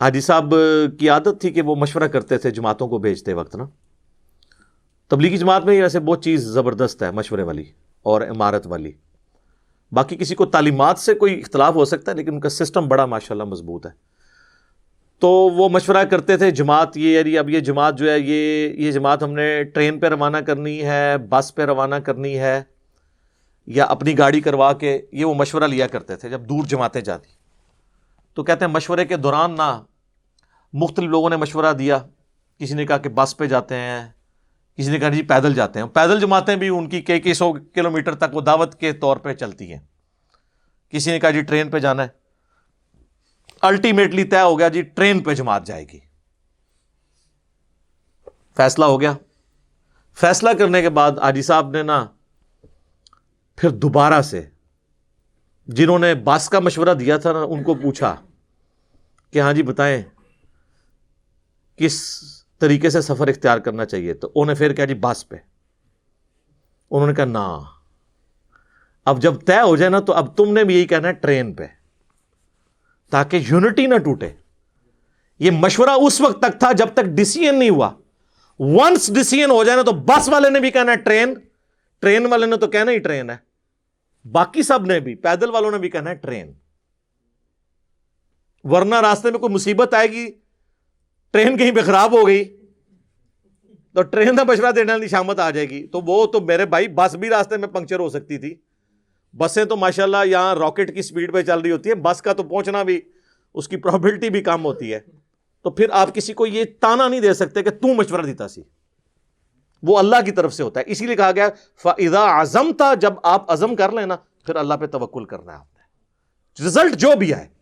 حاجی 0.00 0.20
صاحب 0.20 0.54
کی 0.98 1.08
عادت 1.08 1.40
تھی 1.40 1.50
کہ 1.50 1.62
وہ 1.62 1.76
مشورہ 1.76 2.08
کرتے 2.08 2.38
تھے 2.38 2.50
جماعتوں 2.50 2.88
کو 2.88 2.98
بھیجتے 2.98 3.32
وقت 3.32 3.56
نا۔ 3.56 3.64
تبلیغی 5.08 5.36
جماعت 5.36 5.64
میں 5.64 5.82
ایسے 5.82 6.00
بہت 6.00 6.24
چیز 6.24 6.44
زبردست 6.44 7.02
ہے، 7.02 7.10
مشورے 7.10 7.42
والی 7.42 7.64
اور 8.02 8.20
عمارت 8.20 8.66
والی۔ 8.66 8.92
باقی 9.92 10.16
کسی 10.16 10.34
کو 10.34 10.46
تعلیمات 10.46 10.98
سے 10.98 11.14
کوئی 11.14 11.38
اختلاف 11.40 11.74
ہو 11.74 11.84
سکتا 11.84 12.12
ہے، 12.12 12.16
لیکن 12.16 12.34
ان 12.34 12.40
کا 12.40 12.48
سسٹم 12.48 12.88
بڑا 12.88 13.06
ماشاء 13.06 13.34
اللہ 13.34 13.44
مضبوط 13.44 13.86
ہے۔ 13.86 13.90
تو 15.18 15.28
وہ 15.28 15.68
مشورہ 15.68 16.04
کرتے 16.04 16.36
تھے، 16.36 16.50
جماعت 16.50 16.96
یہ 16.96 17.18
یعنی 17.18 17.38
اب 17.38 17.50
یہ 17.50 17.60
جماعت 17.60 17.98
جو 17.98 18.10
ہے، 18.10 18.18
یہ 18.18 18.68
یہ 18.68 18.92
جماعت 18.92 19.22
ہم 19.22 19.32
نے 19.32 19.64
ٹرین 19.64 20.00
پہ 20.00 20.06
روانہ 20.06 20.36
کرنی 20.36 20.82
ہے، 20.82 21.18
بس 21.18 21.54
پہ 21.54 21.62
روانہ 21.62 21.94
کرنی 21.94 22.38
ہے 22.38 22.62
یا 23.66 23.84
اپنی 23.84 24.18
گاڑی 24.18 24.40
کروا 24.40 24.72
کے 24.72 25.00
یہ 25.12 25.24
وہ 25.24 25.34
مشورہ 25.34 25.64
لیا 25.64 25.86
کرتے 25.86 26.16
تھے 26.16 26.28
جب 26.28 26.40
دور 26.40 26.64
جماعتیں 26.64 27.00
جاتی۔ 27.00 27.28
تو 28.34 28.44
کہتے 28.44 28.64
ہیں 28.64 28.72
مشورے 28.72 29.04
کے 29.04 29.16
دوران 29.16 29.54
نہ 29.54 29.82
مختلف 30.72 31.08
لوگوں 31.08 31.30
نے 31.30 31.36
مشورہ 31.36 31.72
دیا، 31.72 31.98
کسی 32.58 32.74
نے 32.74 32.86
کہا 32.86 32.98
کہ 32.98 33.08
بس 33.08 33.36
پہ 33.36 33.46
جاتے 33.46 33.74
ہیں 33.74 34.08
کسی 34.78 34.90
نے 34.90 34.98
کہا 34.98 35.08
جی 35.08 35.22
پیدل 35.22 35.54
جاتے 35.54 35.78
ہیں۔ 35.78 35.86
پیدل 35.86 36.20
جماعتیں 36.20 36.56
بھی 36.56 36.68
ان 36.68 36.88
کی 36.88 37.02
کئی 37.02 37.20
کئی 37.20 37.34
سو 37.34 37.52
کلو 37.52 37.90
میٹر 37.90 38.14
تک 38.14 38.34
وہ 38.34 38.40
دعوت 38.40 38.80
کے 38.80 38.92
طور 38.92 39.16
پہ 39.16 39.34
چلتی 39.34 39.72
ہیں۔ 39.72 39.80
کسی 40.90 41.10
نے 41.10 41.20
کہا 41.20 41.30
جی 41.30 41.42
ٹرین 41.42 41.70
پہ 41.70 41.78
جانا 41.78 42.02
ہے۔ 42.02 42.08
الٹیمیٹلی 43.60 44.24
طے 44.24 44.40
ہو 44.40 44.58
گیا 44.58 44.68
جی 44.68 44.82
ٹرین 44.82 45.22
پہ 45.22 45.34
جماعت 45.34 45.66
جائے 45.66 45.88
گی۔ 45.88 45.98
فیصلہ 48.56 48.84
ہو 48.84 49.00
گیا۔ 49.00 49.12
فیصلہ 50.14 50.50
کرنے 50.58 50.82
کے 50.82 50.90
بعد 50.90 51.12
آجی 51.20 51.42
صاحب 51.42 51.70
نے 51.70 51.82
نا 51.82 52.06
پھر 53.56 53.70
دوبارہ 53.70 54.22
سے 54.22 54.48
جنہوں 55.66 55.98
نے 55.98 56.14
بس 56.14 56.48
کا 56.48 56.60
مشورہ 56.60 56.94
دیا 56.94 57.16
تھا 57.16 57.32
نا، 57.32 57.42
ان 57.42 57.62
کو 57.62 57.74
پوچھا 57.74 58.14
کہ 59.30 59.40
ہاں 59.40 59.52
جی 59.52 59.62
بتائیں، 59.62 60.02
کس 61.76 62.22
طریقے 62.58 62.90
سے 62.90 63.00
سفر 63.00 63.28
اختیار 63.28 63.58
کرنا 63.58 63.84
چاہیے۔ 63.84 64.14
تو 64.14 64.26
انہوں 64.28 64.46
نے 64.46 64.54
پھر 64.54 64.72
کہا 64.72 64.84
جی 64.84 64.94
بس 64.94 65.28
پہ۔ 65.28 65.36
انہوں 66.90 67.06
نے 67.06 67.14
کہا 67.14 67.24
نا 67.24 67.58
اب 69.04 69.22
جب 69.22 69.34
طے 69.46 69.60
ہو 69.60 69.76
جائے 69.76 69.90
نا 69.90 70.00
تو 70.00 70.12
اب 70.12 70.36
تم 70.36 70.52
نے 70.52 70.64
بھی 70.64 70.74
یہی 70.74 70.86
کہنا 70.86 71.08
ہے 71.08 71.12
ٹرین 71.12 71.54
پہ۔ 71.54 71.66
تاکہ 73.10 73.40
یونٹی 73.48 73.86
نہ 73.86 73.94
ٹوٹے۔ 73.94 74.32
یہ 75.38 75.50
مشورہ 75.50 75.90
اس 75.90 76.20
وقت 76.20 76.42
تک 76.42 76.58
تھا 76.58 76.72
جب 76.72 76.86
تک 76.94 77.04
ڈسیزن 77.04 77.58
نہیں 77.58 77.70
ہوا۔ 77.70 77.90
ونس 78.58 79.14
ڈسیزن 79.14 79.50
ہو 79.50 79.64
جائے 79.64 79.76
نا 79.76 79.82
تو 79.82 79.92
بس 79.92 80.28
والے 80.28 80.50
نے 80.50 80.60
بھی 80.60 80.70
کہنا 80.70 80.92
ہے 80.92 80.96
ٹرین۔ 80.96 81.34
ٹرین 81.98 82.26
والے 82.26 82.46
نے 82.46 82.56
تو 82.56 82.66
کہنا 82.66 82.90
ہی 82.92 82.98
ٹرین 82.98 83.30
ہے۔ 83.30 83.36
باقی 84.32 84.62
سب 84.62 84.86
نے 84.86 85.00
بھی، 85.00 85.14
پیدل 85.14 85.50
والوں 85.50 85.70
نے 85.70 85.78
بھی 85.78 85.90
کہنا 85.90 86.10
ہے 86.10 86.14
ٹرین۔ 86.14 86.52
ورنہ 88.64 88.94
راستے 88.94 89.30
میں 89.30 89.38
کوئی 89.38 89.54
مصیبت 89.54 89.94
آئے 89.94 90.08
گی۔ 90.08 90.45
ٹرین 91.36 91.56
کہیں 91.56 91.70
پہ 91.70 91.80
خراب 91.80 92.18
ہو 92.18 92.26
گئی، 92.26 92.44
تو 93.94 94.02
ٹرین 94.02 94.36
کا 94.36 94.44
مشورہ 94.44 94.72
دینے 94.72 94.92
والی 94.92 95.08
شامت 95.08 95.40
آ 95.40 95.50
جائے 95.50 95.70
گی۔ 95.70 95.86
تو 95.86 96.00
وہ 96.00 96.26
تو 96.26 96.40
میرے 96.40 96.66
بھائی، 96.66 96.88
بس 96.88 97.14
بھی 97.14 97.28
راستے 97.28 97.56
میں 97.56 97.68
پنکچر 97.68 97.98
ہو 97.98 98.08
سکتی 98.08 98.38
تھی۔ 98.38 98.54
بسیں 99.36 99.64
تو 99.64 99.76
ماشاء 99.76 100.02
اللہ 100.02 100.16
یہاں 100.26 100.54
راکٹ 100.54 100.94
کی 100.94 101.02
سپیڈ 101.02 101.32
پہ 101.32 101.42
چل 101.42 101.60
رہی 101.60 101.70
ہوتی 101.70 101.90
ہے 101.90 101.94
بس 101.94 102.22
کا 102.22 102.32
تو 102.32 102.42
پہنچنا 102.42 102.82
بھی، 102.82 103.00
اس 103.54 103.68
کی 103.68 103.76
پرابلٹی 103.76 104.30
بھی 104.30 104.42
کم 104.42 104.64
ہوتی 104.64 104.94
ہے۔ 104.94 105.00
تو 105.62 105.70
پھر 105.70 105.86
آپ 105.90 106.14
کسی 106.14 106.32
کو 106.32 106.46
یہ 106.46 106.64
تانا 106.80 107.08
نہیں 107.08 107.20
دے 107.20 107.34
سکتے 107.34 107.62
کہ 107.62 107.70
تم 107.70 107.88
مشورہ 107.88 108.22
دیتا 108.22 108.48
سی۔ 108.48 108.62
وہ 109.82 109.98
اللہ 109.98 110.16
کی 110.24 110.30
طرف 110.30 110.54
سے 110.54 110.62
ہوتا 110.62 110.80
ہے۔ 110.80 110.84
اسی 110.88 111.06
لیے 111.06 111.16
کہا 111.16 111.30
گیا 111.32 111.48
فضا 111.82 112.20
اعظم 112.20 112.72
تھا 112.76 112.94
جب 112.94 113.12
آپ 113.22 113.52
عزم 113.52 113.76
کر 113.76 113.92
لینا، 113.92 114.16
پھر 114.46 114.56
اللہ 114.56 114.74
پہ 114.74 114.86
توکل 114.86 115.24
کرنا 115.24 115.52
ہے 115.52 115.58
آپ 115.58 115.74
نے۔ 115.74 115.86
رزلٹ 116.66 116.96
جو 116.96 117.12
بھی 117.18 117.34
آئے۔ 117.34 117.55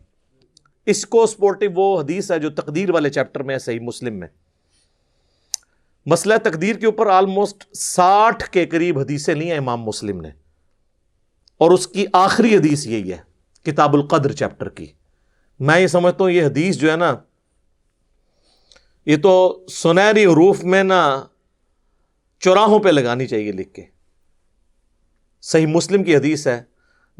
اس 0.85 1.05
کو 1.05 1.27
سپورٹو 1.27 1.65
وہ 1.75 2.01
حدیث 2.01 2.31
ہے 2.31 2.39
جو 2.39 2.49
تقدیر 2.49 2.89
والے 2.89 3.09
چیپٹر 3.09 3.43
میں 3.43 3.55
ہے، 3.55 3.59
صحیح 3.59 3.79
مسلم 3.79 4.13
میں۔ 4.13 4.27
مسئلہ 6.05 6.33
تقدیر 6.43 6.75
کے 6.75 6.85
اوپر 6.85 7.07
آلموسٹ 7.07 7.75
ساٹھ 7.75 8.49
کے 8.49 8.65
قریب 8.65 8.99
حدیثیں 8.99 9.35
لی 9.35 9.51
ہیں 9.51 9.57
امام 9.57 9.81
مسلم 9.81 10.21
نے۔ 10.21 10.29
اور 11.57 11.71
اس 11.71 11.87
کی 11.87 12.05
آخری 12.13 12.55
حدیث 12.55 12.87
یہی 12.87 13.11
ہے، 13.11 13.17
کتاب 13.63 13.93
القدر 13.93 14.31
چیپٹر 14.31 14.69
کی۔ 14.69 14.85
میں 15.59 15.79
یہ 15.79 15.87
سمجھتا 15.87 16.23
ہوں، 16.23 16.31
یہ 16.31 16.45
حدیث 16.45 16.77
جو 16.77 16.91
ہے 16.91 16.95
نا، 16.95 17.15
یہ 19.05 19.17
تو 19.17 19.65
سنہری 19.71 20.25
حروف 20.25 20.63
میں 20.63 20.83
نا 20.83 21.23
چوراہوں 22.39 22.79
پہ 22.79 22.89
لگانی 22.89 23.27
چاہیے 23.27 23.51
لکھ 23.51 23.73
کے۔ 23.73 23.83
صحیح 25.41 25.67
مسلم 25.67 26.03
کی 26.03 26.15
حدیث 26.15 26.47
ہے، 26.47 26.63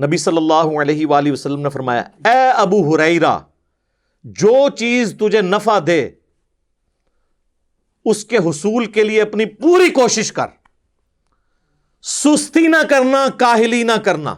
نبی 0.07 0.17
صلی 0.17 0.37
اللہ 0.37 0.81
علیہ 0.81 1.05
وآلہ 1.05 1.31
وسلم 1.31 1.61
نے 1.61 1.69
فرمایا، 1.69 2.01
اے 2.01 2.51
ابو 2.55 2.95
ہریرا 2.95 3.39
جو 4.25 4.69
چیز 4.69 5.15
تجھے 5.19 5.41
نفع 5.41 5.79
دے، 5.87 6.09
اس 8.05 8.25
کے 8.25 8.37
حصول 8.37 8.85
کے 8.85 9.03
لیے 9.03 9.21
اپنی 9.21 9.45
پوری 9.45 9.89
کوشش 9.89 10.31
کر۔ 10.31 10.47
سستی 12.03 12.67
نہ 12.67 12.83
کرنا، 12.89 13.25
کاہلی 13.37 13.83
نہ 13.83 13.97
کرنا، 14.05 14.35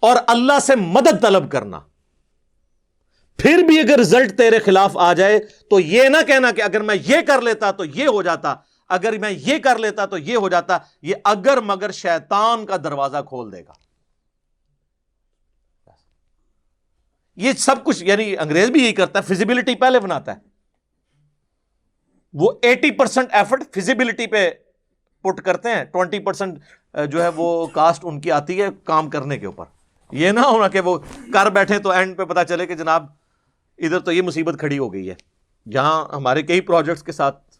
اور 0.00 0.16
اللہ 0.26 0.58
سے 0.62 0.76
مدد 0.76 1.22
طلب 1.22 1.50
کرنا۔ 1.52 1.80
پھر 3.38 3.62
بھی 3.62 3.80
اگر 3.80 3.98
رزلٹ 3.98 4.38
تیرے 4.38 4.58
خلاف 4.58 4.96
آ 4.96 5.12
جائے، 5.12 5.38
تو 5.38 5.80
یہ 5.80 6.08
نہ 6.08 6.16
کہنا 6.26 6.50
کہ 6.50 6.62
اگر 6.62 6.80
میں 6.80 6.96
یہ 7.06 7.20
کر 7.26 7.40
لیتا 7.40 7.70
تو 7.70 7.84
یہ 7.84 8.08
ہو 8.08 8.22
جاتا، 8.22 8.54
اگر 8.88 9.18
میں 9.18 9.30
یہ 9.30 9.58
کر 9.58 9.78
لیتا 9.78 10.06
تو 10.06 10.18
یہ 10.18 10.36
ہو 10.36 10.48
جاتا، 10.48 10.78
یہ 11.02 11.14
اگر 11.24 11.60
مگر 11.60 11.90
شیطان 11.90 12.66
کا 12.66 12.76
دروازہ 12.76 13.16
کھول 13.28 13.52
دے 13.52 13.60
گا۔ 13.60 13.87
یہ 17.38 17.52
سب 17.52 17.84
کچھ 17.84 18.04
یعنی 18.04 18.36
انگریز 18.36 18.70
بھی 18.70 18.82
یہی 18.82 18.92
کرتا 18.92 19.18
ہے 19.18 19.34
فزیبلٹی 19.34 19.74
پہلے 19.74 20.00
بناتا 20.00 20.32
ہے۔ 20.32 20.38
وہ 22.34 22.52
ایٹی 22.62 22.90
پرسینٹ 22.90 23.28
ایفرٹ 23.32 23.62
فزیبلٹی 23.74 24.26
پہ 24.26 24.50
پٹ 25.22 25.40
کرتے 25.40 25.68
ہیں 25.68 25.84
ٹوینٹی 25.84 26.18
پرسینٹ 26.18 26.58
جو 27.10 27.22
ہے 27.22 27.28
وہ 27.28 27.66
کاسٹ 27.66 28.00
ان 28.04 28.20
کی 28.20 28.32
آتی 28.32 28.62
ہے 28.62 28.68
کام 28.84 29.10
کرنے 29.10 29.38
کے 29.38 29.46
اوپر۔ 29.46 29.64
یہ 30.12 30.30
نہ 30.30 30.40
ہونا 30.40 30.68
کہ 30.68 30.80
وہ 30.80 30.98
کر 31.32 31.50
بیٹھے 31.50 31.78
تو 31.78 31.90
اینڈ 31.90 32.16
پہ 32.16 32.24
پتا 32.24 32.44
چلے 32.44 32.66
کہ 32.66 32.74
جناب 32.74 33.06
ادھر 33.78 33.98
تو 33.98 34.12
یہ 34.12 34.22
مصیبت 34.22 34.58
کھڑی 34.58 34.78
ہو 34.78 34.92
گئی 34.92 35.10
ہے۔ 35.10 35.14
جہاں 35.70 36.04
ہمارے 36.12 36.42
کئی 36.42 36.60
پروجیکٹس 36.60 37.02
کے 37.02 37.12
ساتھ 37.12 37.58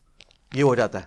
یہ 0.55 0.63
ہو 0.63 0.75
جاتا 0.75 1.01
ہے۔ 1.01 1.05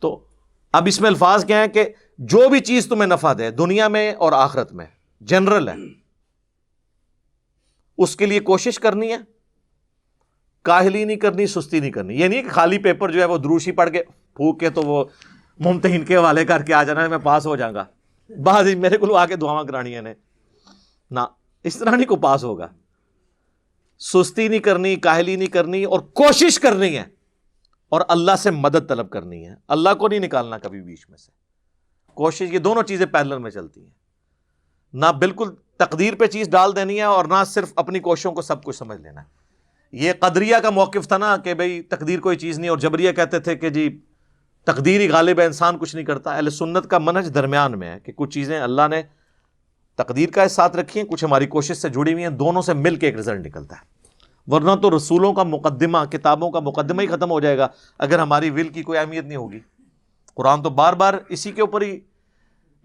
تو 0.00 0.24
اب 0.72 0.86
اس 0.86 1.00
میں 1.00 1.10
الفاظ 1.10 1.44
کیا 1.44 1.60
ہے 1.60 1.68
کہ 1.68 1.88
جو 2.18 2.48
بھی 2.48 2.60
چیز 2.60 2.86
تمہیں 2.86 3.06
نفع 3.06 3.32
دے، 3.38 3.50
دنیا 3.50 3.88
میں 3.88 4.12
اور 4.14 4.32
آخرت 4.32 4.72
میں 4.72 4.86
جنرل 5.20 5.68
ہے۔ 5.68 5.74
اس 7.98 8.16
کے 8.16 8.26
لیے 8.26 8.40
کوشش 8.40 8.78
کرنی 8.78 9.12
ہے۔ 9.12 9.16
کاہلی 10.62 11.04
نہیں 11.04 11.16
کرنی، 11.16 11.46
سستی 11.46 11.80
نہیں 11.80 11.90
کرنی۔ 11.90 12.20
یہ 12.20 12.28
نہیں 12.28 12.42
کہ 12.42 12.48
خالی 12.48 12.78
پیپر 12.78 13.10
جو 13.10 13.20
ہے 13.20 13.24
وہ 13.24 13.38
دروشی 13.38 13.72
پڑھ 13.72 13.90
کے 13.90 14.02
پھونک 14.34 14.60
کے 14.60 14.70
تو 14.70 14.82
وہ 14.82 15.04
ممتحن 15.58 16.04
کے 16.04 16.16
حوالے 16.16 16.44
کر 16.44 16.62
کے 16.62 16.74
آ 16.74 16.82
جانا 16.82 17.02
ہے 17.02 17.08
میں 17.08 17.18
پاس 17.18 17.46
ہو 17.46 17.56
جاؤں 17.56 17.74
گا۔ 17.74 17.84
بعض 18.42 18.74
میرے 18.74 18.96
کو 18.96 19.16
آ 19.16 19.26
کے 19.26 19.36
دعا 19.36 19.62
کرانی 19.62 20.00
نے 20.00 20.14
نہ، 21.10 21.20
اس 21.64 21.76
طرح 21.76 21.90
نہیں 21.90 22.06
کو 22.06 22.16
پاس 22.16 22.44
ہوگا۔ 22.44 22.68
سستی 23.98 24.48
نہیں 24.48 24.58
کرنی، 24.58 24.96
کاہلی 24.96 25.36
نہیں 25.36 25.48
کرنی 25.48 25.84
اور 25.84 26.00
کوشش 26.00 26.60
کرنی 26.60 26.98
ہے۔ 26.98 27.04
اور 27.88 28.00
اللہ 28.08 28.36
سے 28.38 28.50
مدد 28.50 28.88
طلب 28.88 29.10
کرنی 29.10 29.48
ہے۔ 29.48 29.54
اللہ 29.68 29.94
کو 29.94 30.08
نہیں 30.08 30.20
نکالنا 30.20 30.58
کبھی 30.58 30.80
بیچ 30.80 31.08
میں 31.08 31.18
سے۔ 31.18 31.32
کوشش، 32.14 32.52
یہ 32.52 32.58
دونوں 32.58 32.82
چیزیں 32.82 33.06
پیدل 33.06 33.38
میں 33.38 33.50
چلتی 33.50 33.82
ہیں۔ 33.82 33.90
نہ، 34.92 35.06
بالکل 35.18 35.50
تقدیر 35.78 36.14
پہ 36.14 36.26
چیز 36.26 36.48
ڈال 36.50 36.74
دینی 36.76 36.96
ہے 36.96 37.02
اور 37.02 37.24
نہ 37.24 37.42
صرف 37.46 37.72
اپنی 37.76 37.98
کوششوں 38.00 38.32
کو 38.32 38.42
سب 38.42 38.62
کچھ 38.64 38.76
سمجھ 38.76 39.00
لینا 39.00 39.20
ہے۔ 39.20 39.26
یہ 39.92 40.12
قدریہ 40.20 40.56
کا 40.62 40.70
موقف 40.70 41.08
تھا 41.08 41.18
نا 41.18 41.36
کہ 41.36 41.54
بھائی 41.54 41.80
تقدیر 41.82 42.20
کوئی 42.20 42.36
چیز 42.36 42.58
نہیں، 42.58 42.70
اور 42.70 42.78
جبریہ 42.78 43.12
کہتے 43.12 43.38
تھے 43.40 43.56
کہ 43.56 43.70
جی 43.70 43.88
تقدیری 44.66 45.08
غالب 45.10 45.40
ہے، 45.40 45.44
انسان 45.44 45.78
کچھ 45.78 45.94
نہیں 45.94 46.06
کرتا۔ 46.06 46.30
اہل 46.30 46.50
سنت 46.50 46.88
کا 46.90 46.98
منج 46.98 47.34
درمیان 47.34 47.78
میں 47.78 47.88
ہے 47.88 47.98
کہ 48.00 48.12
کچھ 48.16 48.30
چیزیں 48.30 48.58
اللہ 48.60 48.88
نے 48.90 49.02
تقدیر 49.98 50.30
کا 50.30 50.48
ساتھ 50.48 50.76
رکھی 50.76 51.00
ہیں، 51.00 51.06
کچھ 51.08 51.24
ہماری 51.24 51.46
کوشش 51.46 51.76
سے 51.76 51.88
جڑی 51.88 52.12
ہوئی 52.12 52.24
ہیں، 52.24 52.30
دونوں 52.30 52.62
سے 52.62 52.74
مل 52.74 52.96
کے 52.96 53.06
ایک 53.06 53.18
رزلٹ 53.18 53.46
نکلتا 53.46 53.76
ہے۔ 53.76 53.96
ورنہ 54.48 54.74
تو 54.82 54.96
رسولوں 54.96 55.32
کا 55.32 55.42
مقدمہ، 55.42 55.98
کتابوں 56.12 56.50
کا 56.50 56.60
مقدمہ 56.60 57.02
ہی 57.02 57.06
ختم 57.06 57.30
ہو 57.30 57.40
جائے 57.40 57.58
گا 57.58 57.68
اگر 57.98 58.18
ہماری 58.18 58.50
ول 58.50 58.68
کی 58.68 58.82
کوئی 58.82 58.98
اہمیت 58.98 59.24
نہیں 59.24 59.36
ہوگی۔ 59.36 59.60
قرآن 60.36 60.62
تو 60.62 60.70
بار 60.70 60.92
بار 60.92 61.14
اسی 61.28 61.52
کے 61.52 61.60
اوپر 61.60 61.82
ہی 61.82 61.98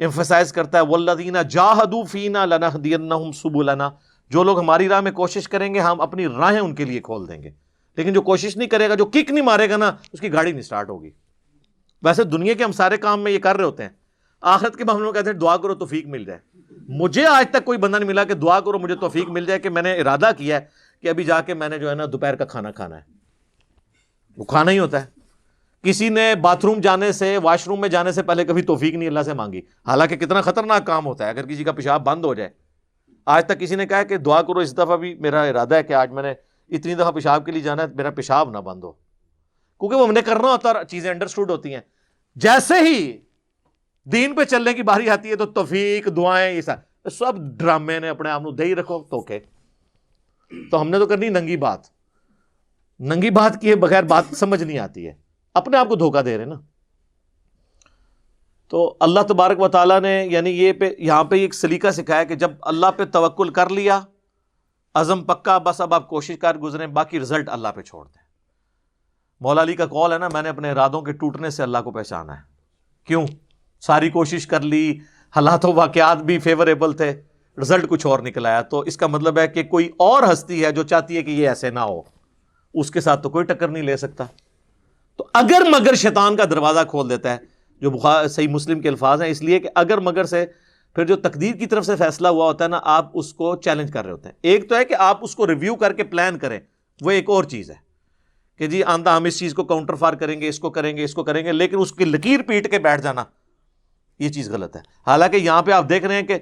امفسائز 0.04 0.54
کرتا 0.54 0.78
ہے 0.78 0.84
ولدینہ 0.84 1.38
جاہدو 1.50 2.04
فینا 2.04 2.46
لنا 2.46 2.70
دین 2.84 3.12
سب 3.32 3.62
لنا 3.62 3.90
جو 4.30 4.44
لوگ 4.44 4.60
ہماری 4.60 4.90
راہ 4.90 5.02
میں 5.02 5.12
کوشش 5.12 5.48
کریں 5.48 5.74
گے، 5.74 5.80
ہم 5.80 6.02
اپنی 6.02 6.28
راہیں 6.28 6.60
ان 6.60 6.76
کے 6.76 6.86
لیے 6.86 7.00
کھول 7.00 7.28
دیں 7.28 7.44
گے۔ 7.44 7.50
لیکن 7.98 8.14
جو 8.14 8.22
کوشش 8.22 8.58
نہیں 8.58 8.70
کرے 8.70 8.90
گا، 8.90 8.96
جو 8.96 9.06
کک 9.06 9.32
نہیں 9.32 9.46
مارے 9.46 9.70
گا 9.70 9.78
نا، 9.78 9.92
اس 10.14 10.20
کی 10.20 10.34
گاڑی 10.34 10.52
نہیں 10.52 10.60
اسٹارٹ 10.60 10.90
ہوگی۔ 10.90 11.10
ویسے 12.04 12.24
دنیا 12.24 12.54
کے 12.54 12.64
ہم 12.64 12.72
سارے 12.72 12.98
کام 12.98 13.22
میں 13.22 13.32
یہ 13.32 13.40
کر 13.40 13.56
رہے 13.56 13.64
ہوتے 13.64 13.84
ہیں۔ 13.84 13.90
آخرت 14.42 14.76
کے 14.76 14.84
معاملوں 14.84 15.06
میں 15.06 15.14
کہتے 15.14 15.32
ہیں، 15.32 15.38
دعا 15.38 15.58
کرو، 15.58 15.76
توفیق 15.76 16.06
مل 16.06 16.26
جائے۔ 16.26 16.40
مجھے 16.88 17.26
آج 17.26 17.46
تک 17.50 17.66
کوئی 17.66 17.78
بندہ 17.78 17.98
نہیں 17.98 18.08
ملا 18.08 18.24
کہ 18.24 18.34
دعا 18.34 18.60
کرو، 18.60 18.80
مجھے 18.80 18.96
توفیق 18.96 19.30
مل 19.30 19.46
جائے 19.46 19.60
کہ 19.60 19.70
میں 19.70 19.82
نے 19.82 20.00
ارادہ 20.00 20.32
کیا 20.38 20.56
ہے 20.56 20.66
کہ 21.02 21.08
ابھی 21.08 21.24
جا 21.24 21.42
کے 21.42 21.54
میں 21.54 21.70
نے 21.70 21.80
جو 21.80 21.90
ہے 21.90 21.96
نا 21.96 22.04
دوپہر 22.12 22.36
کا 22.36 22.46
کھانا 22.46 22.72
کھانا 22.72 22.96
ہے۔ 22.96 23.02
وہ 24.38 24.46
کھانا 24.46 24.72
ہی 24.72 24.80
ہوتا 24.80 25.04
ہے۔ 25.04 25.23
کسی 25.84 26.10
نے 26.10 26.36
باتھ 26.42 26.66
روم 26.66 26.80
جانے 26.80 27.12
سے 27.12 27.38
واش 27.38 27.68
روم 27.68 27.82
میں 27.82 27.90
جانے 27.90 28.12
سے 28.12 28.24
پہلے 28.24 28.46
کبھی 28.46 28.62
توفیق 28.62 28.96
نہیں 28.96 29.08
اللہ 29.08 29.20
سے 29.20 29.34
مانگی۔ 29.34 29.62
حالانکہ 29.88 30.16
کتنا 30.16 30.42
خطرناک 30.42 30.86
کام 30.86 31.06
ہوتا 31.06 31.24
ہے، 31.26 31.30
اگر 31.30 31.46
کسی 31.46 31.64
کا 31.64 31.72
پیشاب 31.72 32.06
بند 32.06 32.26
ہو 32.26 32.34
جائے۔ 32.34 32.50
آج 33.26 33.46
تک 33.46 33.60
کسی 33.60 33.76
نے 33.76 33.86
کہا 33.86 34.04
کہ 34.04 34.18
دعا 34.18 34.42
کرو، 34.42 34.60
اس 34.60 34.74
دفعہ 34.74 34.98
بھی 34.98 35.16
میرا 35.16 35.42
ارادہ 35.42 35.76
ہے 35.76 35.84
کہ 35.84 35.94
آج 35.94 36.12
میں 36.12 36.24
نے 36.24 36.34
اتنی 36.70 36.96
دفعہ 36.96 37.12
پیشاب 37.12 37.46
کے 37.46 37.52
لیے 37.52 37.62
جانا 37.62 37.84
ہے، 37.84 37.88
میرا 37.88 38.10
پیشاب 38.10 38.50
نہ 38.50 38.58
بند 38.58 38.84
ہو۔ 38.84 38.92
کیونکہ 39.80 39.96
وہ 39.96 40.08
ہم 40.08 40.14
نے 40.14 40.22
کرنا 40.22 40.52
ہوتا 40.52 40.70
ہے، 40.70 40.86
چیزیں 40.90 41.12
انڈرسٹوڈ 41.12 41.52
ہوتی 41.52 41.74
ہیں۔ 41.74 41.82
جیسے 42.36 42.74
ہی 42.74 43.18
دین 44.04 44.36
پہ 44.36 44.44
چلنے 44.44 44.74
کی 44.74 44.84
باری 44.84 45.10
آتی 45.10 45.30
ہے 45.30 45.36
تو 45.36 45.46
توفیق، 45.46 46.08
دعائیں، 46.16 46.56
یہ 46.56 46.62
سب۔ 46.62 47.10
سب 47.12 47.38
ڈرامے 47.38 48.00
نے 48.00 48.10
اپنے 48.10 48.30
آپ 48.30 48.42
دے 48.58 48.66
ہی 48.66 48.76
رکھو 48.76 49.04
تو 49.04 49.22
کہ 49.22 49.40
تو 50.72 50.82
ہم 50.82 50.90
نے 50.90 51.00
تو 51.00 51.06
کرنی 51.06 51.30
ننگی 51.30 51.58
بات۔ 51.58 51.80
ننگی 53.00 53.30
بات 53.30 53.62
کی 53.62 53.76
بغیر 53.76 54.04
بات 54.04 54.24
سمجھ 54.32 54.64
نہیں 54.64 54.80
آتی 54.80 55.08
ہے۔ 55.08 55.23
اپنے 55.54 55.78
آپ 55.78 55.88
کو 55.88 55.96
دھوکہ 55.96 56.22
دے 56.22 56.38
رہے 56.38 56.44
ہیں 56.44 56.52
نا۔ 56.52 56.60
تو 58.68 58.98
اللہ 59.00 59.20
تبارک 59.20 59.60
و 59.60 59.68
تعالیٰ 59.68 60.02
نے 60.02 60.28
یعنی 60.32 60.50
یہ 60.50 60.74
پہ 60.74 60.92
یہاں 60.98 61.24
پہ 61.24 61.36
ایک 61.36 61.54
سلیقہ 61.54 61.92
سکھایا 61.92 62.24
کہ 62.24 62.36
جب 62.36 62.52
اللہ 62.62 62.86
پہ 62.98 63.06
توکل 63.06 63.50
کر 63.50 63.70
لیا، 63.70 64.02
عزم 64.94 65.24
پکا، 65.24 65.58
بس 65.58 65.82
اب 65.82 65.94
آپ 65.94 66.10
کوشش 66.10 66.38
کر 66.38 66.58
گزریں، 66.58 66.88
باقی 66.88 67.20
رزلٹ 67.20 67.50
اللہ 67.50 67.68
پہ 67.76 67.82
چھوڑ 67.82 68.06
دیں۔ 68.06 68.24
مولا 69.40 69.62
علی 69.62 69.74
کا 69.74 69.86
کال 69.86 70.14
ہے 70.14 70.18
نا، 70.18 70.30
میں 70.34 70.42
نے 70.42 70.50
اپنے 70.50 70.72
ارادوں 70.72 71.02
کے 71.02 71.12
ٹوٹنے 71.12 71.50
سے 71.50 71.64
اللہ 71.64 71.78
کو 71.84 71.92
پہچانا 71.92 72.38
ہے۔ 72.38 72.42
کیوں؟ 73.08 73.28
ساری 73.82 74.10
کوشش 74.10 74.48
کر 74.48 74.62
لی، 74.62 75.00
حالات 75.36 75.66
و 75.66 75.74
واقعات 75.74 76.18
بھی 76.18 76.40
فیوریبل 76.40 76.94
تھے 76.94 77.22
رزلٹ 77.62 77.90
کچھ 77.90 78.08
اور 78.08 78.20
نکل 78.20 78.46
آیا۔ 78.46 78.62
تو 78.62 78.80
اس 78.80 78.98
کا 78.98 79.08
مطلب 79.08 79.40
ہے 79.40 79.48
کہ 79.48 79.64
کوئی 79.64 79.90
اور 80.00 80.24
ہستی 80.34 80.66
ہے 80.66 80.72
جو 80.72 80.84
چاہتی 80.84 81.18
ہے 81.18 81.22
کہ 81.22 81.32
یہ 81.32 81.50
ایسے 81.50 81.70
نہ 81.70 81.80
ہو۔ 81.80 82.02
اس 82.74 82.92
کے 82.92 83.02
ساتھ 83.02 83.24
تو 83.24 83.30
کوئی 83.30 83.46
ٹکر 83.46 83.68
نہیں 83.68 83.84
لے 83.84 83.98
سکتا۔ 83.98 84.24
تو 85.18 85.28
اگر 85.34 85.62
مگر 85.70 85.96
شیطان 85.96 86.36
کا 86.36 86.46
دروازہ 86.46 86.80
کھول 86.90 87.10
دیتا 87.10 87.32
ہے، 87.32 87.38
جو 87.82 87.90
بخار، 87.92 88.28
صحیح 88.28 88.48
مسلم 88.48 88.80
کے 88.80 88.90
الفاظ 88.90 89.22
ہیں، 89.22 89.30
اس 89.30 89.42
لیے 89.42 89.60
کہ 89.60 89.70
اگر 89.76 89.98
مگر 89.98 90.24
سے 90.24 90.46
پھر 90.96 91.06
جو 91.06 91.16
تقدیر 91.16 91.56
کی 91.56 91.66
طرف 91.66 91.86
سے 91.86 91.96
فیصلہ 91.96 92.28
ہوا 92.28 92.46
ہوتا 92.46 92.64
ہے 92.64 92.70
نا، 92.70 92.80
آپ 92.84 93.12
اس 93.14 93.34
کو 93.34 93.56
چیلنج 93.56 93.92
کر 93.92 94.04
رہے 94.04 94.12
ہوتے 94.12 94.30
ہیں۔ 94.30 94.36
ایک 94.42 94.70
تو 94.70 94.76
ہے 94.76 94.86
کہ 94.86 94.96
آپ 95.00 95.20
اس 95.22 95.36
کو 95.36 95.48
ریویو 95.48 95.76
کر 95.76 95.94
کے 95.94 96.04
پلان 96.04 96.38
کریں۔ 96.38 96.60
وہ 97.02 97.12
ایک 97.12 97.30
اور 97.30 97.44
چیز 97.44 97.70
ہے 97.70 97.76
کہ 98.58 98.68
جی 98.68 98.84
آندہ 98.84 99.10
ہم 99.10 99.24
اس 99.24 99.40
چیز 99.40 99.54
کو 99.54 99.64
کاؤنٹر 99.64 99.96
فار 99.96 100.14
کریں 100.14 100.42
گے، 100.42 100.48
اس 100.48 100.60
کو 100.60 100.70
کریں 100.70 100.98
گے، 100.98 101.04
اس 101.04 101.14
کو 101.14 101.24
کریں 101.24 101.46
گے، 101.46 101.52
لیکن 101.52 101.78
اس 101.80 101.92
کی 101.92 102.06
لکیر 102.06 102.42
پیٹ 102.42 102.72
کے 102.72 102.80
بیٹھ 102.80 103.02
جانا، 103.02 103.24
یہ 104.20 104.30
چیز 104.30 104.50
غلط 104.50 104.76
ہے۔ 104.76 104.82
حالانکہ 105.08 105.38
یہاں 105.38 105.62
پہ 105.62 105.72
آپ 105.72 105.90
دیکھ 105.90 106.06
رہے 106.06 106.16
ہیں 106.16 106.22
کہ 106.22 106.38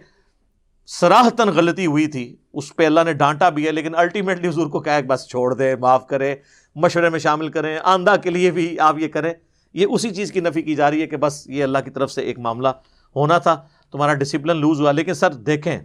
سراہتن 0.87 1.49
غلطی 1.49 1.85
ہوئی 1.85 2.07
تھی۔ 2.07 2.35
اس 2.53 2.75
پہ 2.75 2.85
اللہ 2.85 2.99
نے 3.05 3.13
ڈانٹا 3.13 3.49
بھی 3.49 3.67
ہے، 3.67 3.71
لیکن 3.71 3.95
الٹیمیٹلی 3.95 4.47
حضور 4.47 4.67
کو 4.67 4.79
کہا 4.79 5.01
کہ 5.01 5.07
بس 5.07 5.27
چھوڑ 5.27 5.53
دے، 5.55 5.75
معاف 5.75 6.07
کرے۔ 6.07 6.35
مشورے 6.75 7.09
میں 7.09 7.19
شامل 7.19 7.47
کریں 7.47 7.79
آندہ 7.83 8.15
کے 8.23 8.29
لیے 8.29 8.51
بھی 8.51 8.79
آپ 8.79 8.99
یہ 8.99 9.07
کریں۔ 9.07 9.33
یہ 9.73 9.85
اسی 9.89 10.09
چیز 10.09 10.31
کی 10.31 10.39
نفی 10.39 10.61
کی 10.61 10.75
جا 10.75 10.91
رہی 10.91 11.01
ہے 11.01 11.07
کہ 11.07 11.17
بس 11.17 11.47
یہ 11.47 11.63
اللہ 11.63 11.77
کی 11.85 11.91
طرف 11.91 12.11
سے 12.11 12.21
ایک 12.21 12.39
معاملہ 12.39 12.67
ہونا 13.15 13.37
تھا، 13.37 13.67
تمہارا 13.91 14.13
ڈسپلن 14.13 14.57
لوز 14.57 14.81
ہوا۔ 14.81 14.91
لیکن 14.91 15.13
سر، 15.13 15.33
دیکھیں، 15.33 15.79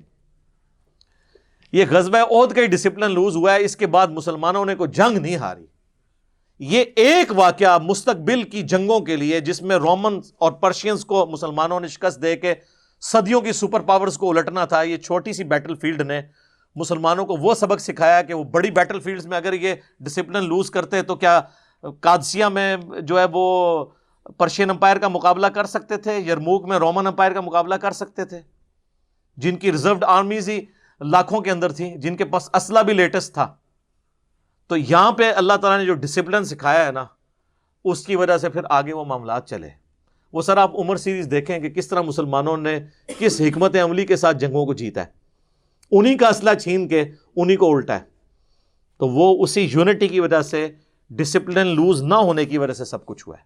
یہ 1.72 1.84
غزبہ 1.90 2.18
عہد 2.18 2.52
کا 2.52 2.60
ہی 2.60 2.66
ڈسپلن 2.66 3.10
لوز 3.10 3.36
ہوا 3.36 3.54
ہے۔ 3.54 3.64
اس 3.64 3.76
کے 3.76 3.86
بعد 3.86 4.06
مسلمانوں 4.06 4.64
نے 4.64 4.74
کوئی 4.74 4.90
جنگ 4.90 5.16
نہیں 5.16 5.36
ہاری۔ 5.36 5.66
یہ 6.58 6.84
ایک 6.96 7.32
واقعہ 7.36 7.78
مستقبل 7.78 8.42
کی 8.42 8.62
جنگوں 8.62 9.00
کے 9.00 9.16
لیے، 9.16 9.40
جس 9.40 9.62
میں 9.62 9.76
رومن 9.76 10.20
اور 10.38 10.52
پرشینس 10.52 11.04
کو 11.04 11.26
مسلمانوں 11.26 11.80
نے 11.80 11.88
شکست 11.88 12.22
دے 12.22 12.36
کے 12.36 12.54
صدیوں 13.00 13.40
کی 13.40 13.52
سپر 13.52 13.80
پاورز 13.80 14.18
کو 14.18 14.30
الٹنا 14.30 14.64
تھا۔ 14.64 14.82
یہ 14.82 14.96
چھوٹی 14.96 15.32
سی 15.32 15.44
بیٹل 15.44 15.74
فیلڈ 15.74 16.00
نے 16.00 16.20
مسلمانوں 16.76 17.26
کو 17.26 17.36
وہ 17.36 17.54
سبق 17.54 17.80
سکھایا 17.80 18.22
کہ 18.22 18.34
وہ 18.34 18.44
بڑی 18.44 18.70
بیٹل 18.70 19.00
فیلڈز 19.00 19.26
میں 19.26 19.36
اگر 19.36 19.52
یہ 19.52 19.74
ڈسپلن 20.00 20.44
لوز 20.44 20.70
کرتے 20.70 21.02
تو 21.02 21.16
کیا 21.16 21.40
قادسیہ 22.00 22.44
میں 22.44 22.76
جو 23.00 23.18
ہے 23.18 23.24
وہ 23.32 23.84
پرشین 24.38 24.70
امپائر 24.70 24.96
کا 24.96 25.08
مقابلہ 25.08 25.46
کر 25.46 25.64
سکتے 25.64 25.96
تھے، 25.96 26.18
یرموک 26.18 26.68
میں 26.68 26.78
رومن 26.78 27.06
امپائر 27.06 27.32
کا 27.32 27.40
مقابلہ 27.40 27.74
کر 27.74 27.92
سکتے 27.92 28.24
تھے۔ 28.24 28.40
جن 29.36 29.56
کی 29.56 29.72
ریزروڈ 29.72 30.04
آرمیز 30.04 30.48
ہی 30.48 30.60
لاکھوں 31.00 31.40
کے 31.40 31.50
اندر 31.50 31.72
تھی 31.72 31.94
جن 31.96 32.16
کے 32.16 32.24
پاس 32.24 32.50
اسلحہ 32.54 32.82
بھی 32.82 32.92
لیٹسٹ 32.92 33.34
تھا۔ 33.34 33.54
تو 34.66 34.76
یہاں 34.76 35.12
پہ 35.12 35.32
اللہ 35.32 35.52
تعالیٰ 35.52 35.78
نے 35.78 35.86
جو 35.86 35.94
ڈسپلن 35.94 36.44
سکھایا 36.44 36.86
ہے 36.86 36.92
نا، 36.92 37.04
اس 37.84 38.06
کی 38.06 38.16
وجہ 38.16 38.38
سے 38.38 38.48
پھر 38.48 38.60
آگے 38.70 38.92
وہ 38.92 39.04
معاملات 39.04 39.48
چلے۔ 39.48 39.68
وہ 40.32 40.42
سر 40.42 40.56
آپ 40.56 40.76
عمر 40.76 40.96
سیریز 40.96 41.30
دیکھیں 41.30 41.58
کہ 41.58 41.70
کس 41.70 41.88
طرح 41.88 42.00
مسلمانوں 42.00 42.56
نے 42.56 42.80
کس 43.18 43.40
حکمت 43.40 43.76
عملی 43.84 44.06
کے 44.06 44.16
ساتھ 44.16 44.36
جنگوں 44.36 44.66
کو 44.66 44.74
جیتا 44.74 45.00
ہے۔ 45.00 45.15
انہی 45.90 46.16
کا 46.16 46.28
اسلحہ 46.28 46.54
چھین 46.54 46.88
کے 46.88 47.04
انہی 47.36 47.56
کو 47.56 47.74
الٹا 47.74 47.94
ہے۔ 47.94 48.04
تو 48.98 49.08
وہ 49.08 49.42
اسی 49.42 49.68
یونٹی 49.72 50.08
کی 50.08 50.20
وجہ 50.20 50.42
سے 50.42 50.68
ڈسپلن 51.10 51.66
لوز 51.66 52.02
نہ 52.02 52.14
ہونے 52.14 52.44
کی 52.44 52.58
وجہ 52.58 52.72
سے 52.72 52.84
سب 52.84 53.06
کچھ 53.06 53.28
ہوا 53.28 53.36
ہے۔ 53.38 53.42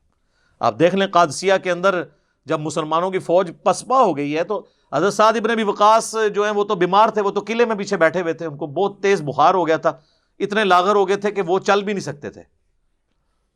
آپ 0.61 0.79
دیکھ 0.79 0.95
لیں 0.95 1.07
قادسیہ 1.07 1.53
کے 1.63 1.71
اندر 1.71 2.03
جب 2.47 2.61
مسلمانوں 2.61 3.11
کی 3.11 3.19
فوج 3.19 3.53
پسپا 3.65 4.01
ہو 4.01 4.17
گئی 4.17 4.37
ہے، 4.37 4.45
تو 4.45 4.67
حضرت 4.93 5.15
سعد 5.15 5.33
ابن 5.33 5.55
بھی 5.55 5.63
وقاص 5.63 6.15
جو 6.35 6.45
ہیں، 6.45 6.51
وہ 6.51 6.65
تو 6.65 6.75
بیمار 6.75 7.09
تھے، 7.09 7.23
وہ 7.23 7.31
تو 7.31 7.41
قلعے 7.47 7.67
میں 7.67 7.77
پیچھے 7.77 7.97
بیٹھے 7.97 8.21
ہوئے 8.21 8.33
تھے۔ 8.33 8.47
ان 8.47 8.57
کو 8.57 8.67
بہت 8.67 9.03
تیز 9.03 9.23
بخار 9.23 9.55
ہو 9.55 9.67
گیا 9.67 9.77
تھا۔ 9.77 9.93
اتنے 10.39 10.65
لاغر 10.65 10.95
ہو 10.95 11.09
گئے 11.09 11.17
تھے 11.17 11.31
کہ 11.31 11.43
وہ 11.43 11.59
چل 11.59 11.83
بھی 11.83 11.93
نہیں 11.93 12.03
سکتے 12.03 12.31
تھے۔ 12.31 12.43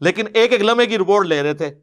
لیکن 0.01 0.24
ایک 0.35 0.53
ایک 0.53 0.62
لمحے 0.62 0.87
کی 0.87 0.99
رپورٹ 0.99 1.26
لے 1.26 1.43
رہے 1.43 1.55
تھے۔ 1.55 1.74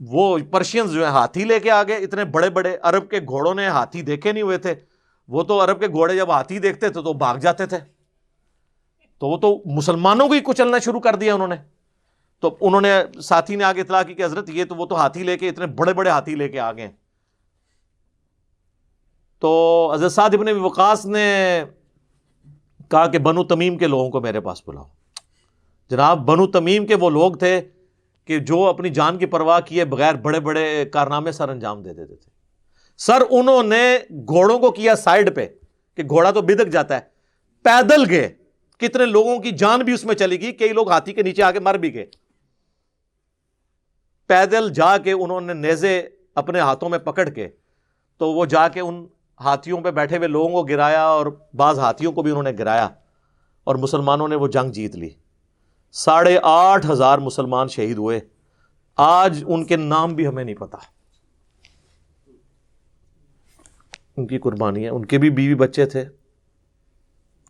وہ 0.00 0.38
پرشینز 0.50 0.92
جو 0.92 1.04
ہیں، 1.04 1.10
ہاتھی 1.10 1.44
لے 1.44 1.60
کے 1.60 1.70
آ 1.70 1.82
گئے۔ 1.82 1.96
اتنے 1.96 2.24
بڑے 2.24 2.50
بڑے 2.50 2.76
عرب 2.82 3.10
کے 3.10 3.18
گھوڑوں 3.18 3.54
نے 3.54 3.66
ہاتھی 3.66 4.02
دیکھے 4.02 4.32
نہیں 4.32 4.42
ہوئے 4.42 4.58
تھے۔ 4.58 4.74
وہ 5.28 5.42
تو 5.42 5.64
عرب 5.64 5.80
کے 5.80 5.88
گھوڑے 5.88 6.16
جب 6.16 6.30
ہاتھی 6.30 6.58
دیکھتے 6.58 6.88
تھے 6.88 7.02
تو 7.02 7.12
بھاگ 7.12 7.36
جاتے 7.36 7.66
تھے۔ 7.66 7.78
تو 9.18 9.28
وہ 9.28 9.36
تو 9.36 9.62
مسلمانوں 9.66 10.28
کو 10.28 10.34
ہی 10.34 10.40
کچلنا 10.40 10.78
شروع 10.78 11.00
کر 11.00 11.16
دیا 11.16 11.34
انہوں 11.34 11.48
نے۔ 11.48 11.56
تو 12.40 12.56
انہوں 12.60 12.80
نے 12.80 13.20
ساتھی 13.22 13.56
نے 13.56 13.64
آگے 13.64 13.80
اطلاع 13.80 14.02
کی 14.02 14.14
کہ 14.14 14.24
حضرت 14.24 14.50
یہ 14.50 14.64
تو 14.64 14.74
وہ 14.74 14.86
تو 14.86 14.96
ہاتھی 14.96 15.22
لے 15.22 15.38
کے 15.38 15.48
اتنے 15.48 15.66
بڑے 15.66 15.94
بڑے 15.94 16.10
ہاتھی 16.10 16.34
لے 16.34 16.48
کے 16.48 16.60
آ 16.60 16.72
گئے۔ 16.72 16.90
تو 19.38 19.90
حضرت 19.94 20.12
سعد 20.12 20.34
ابن 20.34 20.48
وقاص 20.48 21.06
نے 21.06 21.64
کہا 22.88 23.06
کہ 23.06 23.18
بنو 23.18 23.44
تمیم 23.44 23.78
کے 23.78 23.86
لوگوں 23.86 24.10
کو 24.10 24.20
میرے 24.20 24.40
پاس 24.40 24.68
بلاؤ۔ 24.68 24.84
جناب، 25.90 26.26
بنو 26.26 26.46
تمیم 26.46 26.86
کے 26.86 26.94
وہ 26.94 27.10
لوگ 27.10 27.32
تھے 27.32 27.60
کہ 28.24 28.38
جو 28.38 28.66
اپنی 28.66 28.90
جان 28.90 29.18
کی 29.18 29.26
پرواہ 29.26 29.60
کیے 29.60 29.84
بغیر 29.84 30.14
بڑے 30.14 30.40
بڑے 30.40 30.84
کارنامے 30.92 31.32
سر 31.32 31.48
انجام 31.48 31.82
دے 31.82 31.94
دیتے 31.94 32.14
تھے۔ 32.14 32.35
سر 32.96 33.22
انہوں 33.30 33.62
نے 33.62 33.98
گھوڑوں 34.10 34.58
کو 34.58 34.70
کیا 34.70 34.96
سائڈ 34.96 35.36
پہ 35.36 35.46
کہ 35.94 36.02
گھوڑا 36.02 36.30
تو 36.30 36.42
بدک 36.42 36.68
جاتا 36.68 36.94
ہے، 36.94 37.00
پیدل 37.62 38.10
گئے۔ 38.10 38.28
کتنے 38.78 39.06
لوگوں 39.06 39.38
کی 39.38 39.50
جان 39.50 39.80
بھی 39.80 39.92
اس 39.92 40.04
میں 40.04 40.14
چلی 40.14 40.40
گئی، 40.40 40.52
کئی 40.52 40.68
لوگ 40.68 40.90
ہاتھی 40.90 41.12
کے 41.12 41.22
نیچے 41.22 41.42
آ 41.42 41.50
کے 41.50 41.60
مر 41.60 41.74
بھی 41.74 41.94
گئے۔ 41.94 42.06
پیدل 44.26 44.72
جا 44.72 44.98
کے 44.98 45.12
انہوں 45.12 45.40
نے 45.40 45.52
نیزے 45.52 46.08
اپنے 46.34 46.60
ہاتھوں 46.60 46.88
میں 46.88 46.98
پکڑ 46.98 47.28
کے 47.28 47.48
تو 48.18 48.32
وہ 48.32 48.44
جا 48.44 48.68
کے 48.68 48.80
ان 48.80 49.06
ہاتھیوں 49.40 49.80
پہ 49.80 49.90
بیٹھے 49.90 50.16
ہوئے 50.16 50.28
لوگوں 50.28 50.48
کو 50.48 50.62
گرایا 50.62 51.02
اور 51.02 51.26
بعض 51.54 51.78
ہاتھیوں 51.78 52.12
کو 52.12 52.22
بھی 52.22 52.30
انہوں 52.30 52.42
نے 52.42 52.52
گرایا 52.58 52.88
اور 53.64 53.76
مسلمانوں 53.76 54.28
نے 54.28 54.36
وہ 54.36 54.46
جنگ 54.46 54.70
جیت 54.70 54.96
لی۔ 54.96 55.10
ساڑھے 55.92 56.38
آٹھ 56.42 56.90
ہزار 56.90 57.18
مسلمان 57.18 57.68
شہید 57.68 57.96
ہوئے۔ 57.96 58.20
آج 58.96 59.44
ان 59.46 59.64
کے 59.64 59.76
نام 59.76 60.14
بھی 60.14 60.26
ہمیں 60.26 60.44
نہیں 60.44 60.54
پتا 60.54 60.78
ان 64.16 64.26
کی 64.26 64.38
قربانی 64.38 64.84
ہے۔ 64.84 64.88
ان 64.88 65.04
کے 65.04 65.18
بھی 65.18 65.30
بیوی 65.30 65.54
بچے 65.54 65.86
تھے۔ 65.86 66.04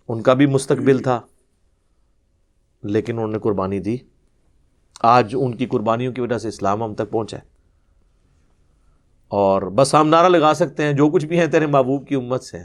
ان 0.08 0.22
کا 0.22 0.34
بھی 0.34 0.46
مستقبل 0.46 0.98
تھا۔ 0.98 1.20
لیکن 2.82 3.12
انہوں 3.12 3.32
نے 3.32 3.38
قربانی 3.38 3.80
دی۔ 3.80 3.96
آج 5.00 5.36
ان 5.38 5.56
کی 5.56 5.66
قربانیوں 5.66 6.12
کی 6.12 6.20
وجہ 6.20 6.38
سے 6.38 6.48
اسلام 6.48 6.82
ہم 6.82 6.94
تک 6.94 7.10
پہنچا 7.10 7.36
ہے۔ 7.36 7.42
اور 9.28 9.62
بس 9.62 9.94
ہم 9.94 10.08
نعرہ 10.08 10.28
لگا 10.28 10.54
سکتے 10.54 10.82
ہیں 10.82 10.92
جو 10.92 11.10
کچھ 11.10 11.26
بھی 11.26 11.38
ہیں 11.38 11.46
تیرے 11.46 11.66
محبوب 11.66 12.08
کی 12.08 12.14
امت 12.14 12.42
سے۔ 12.42 12.58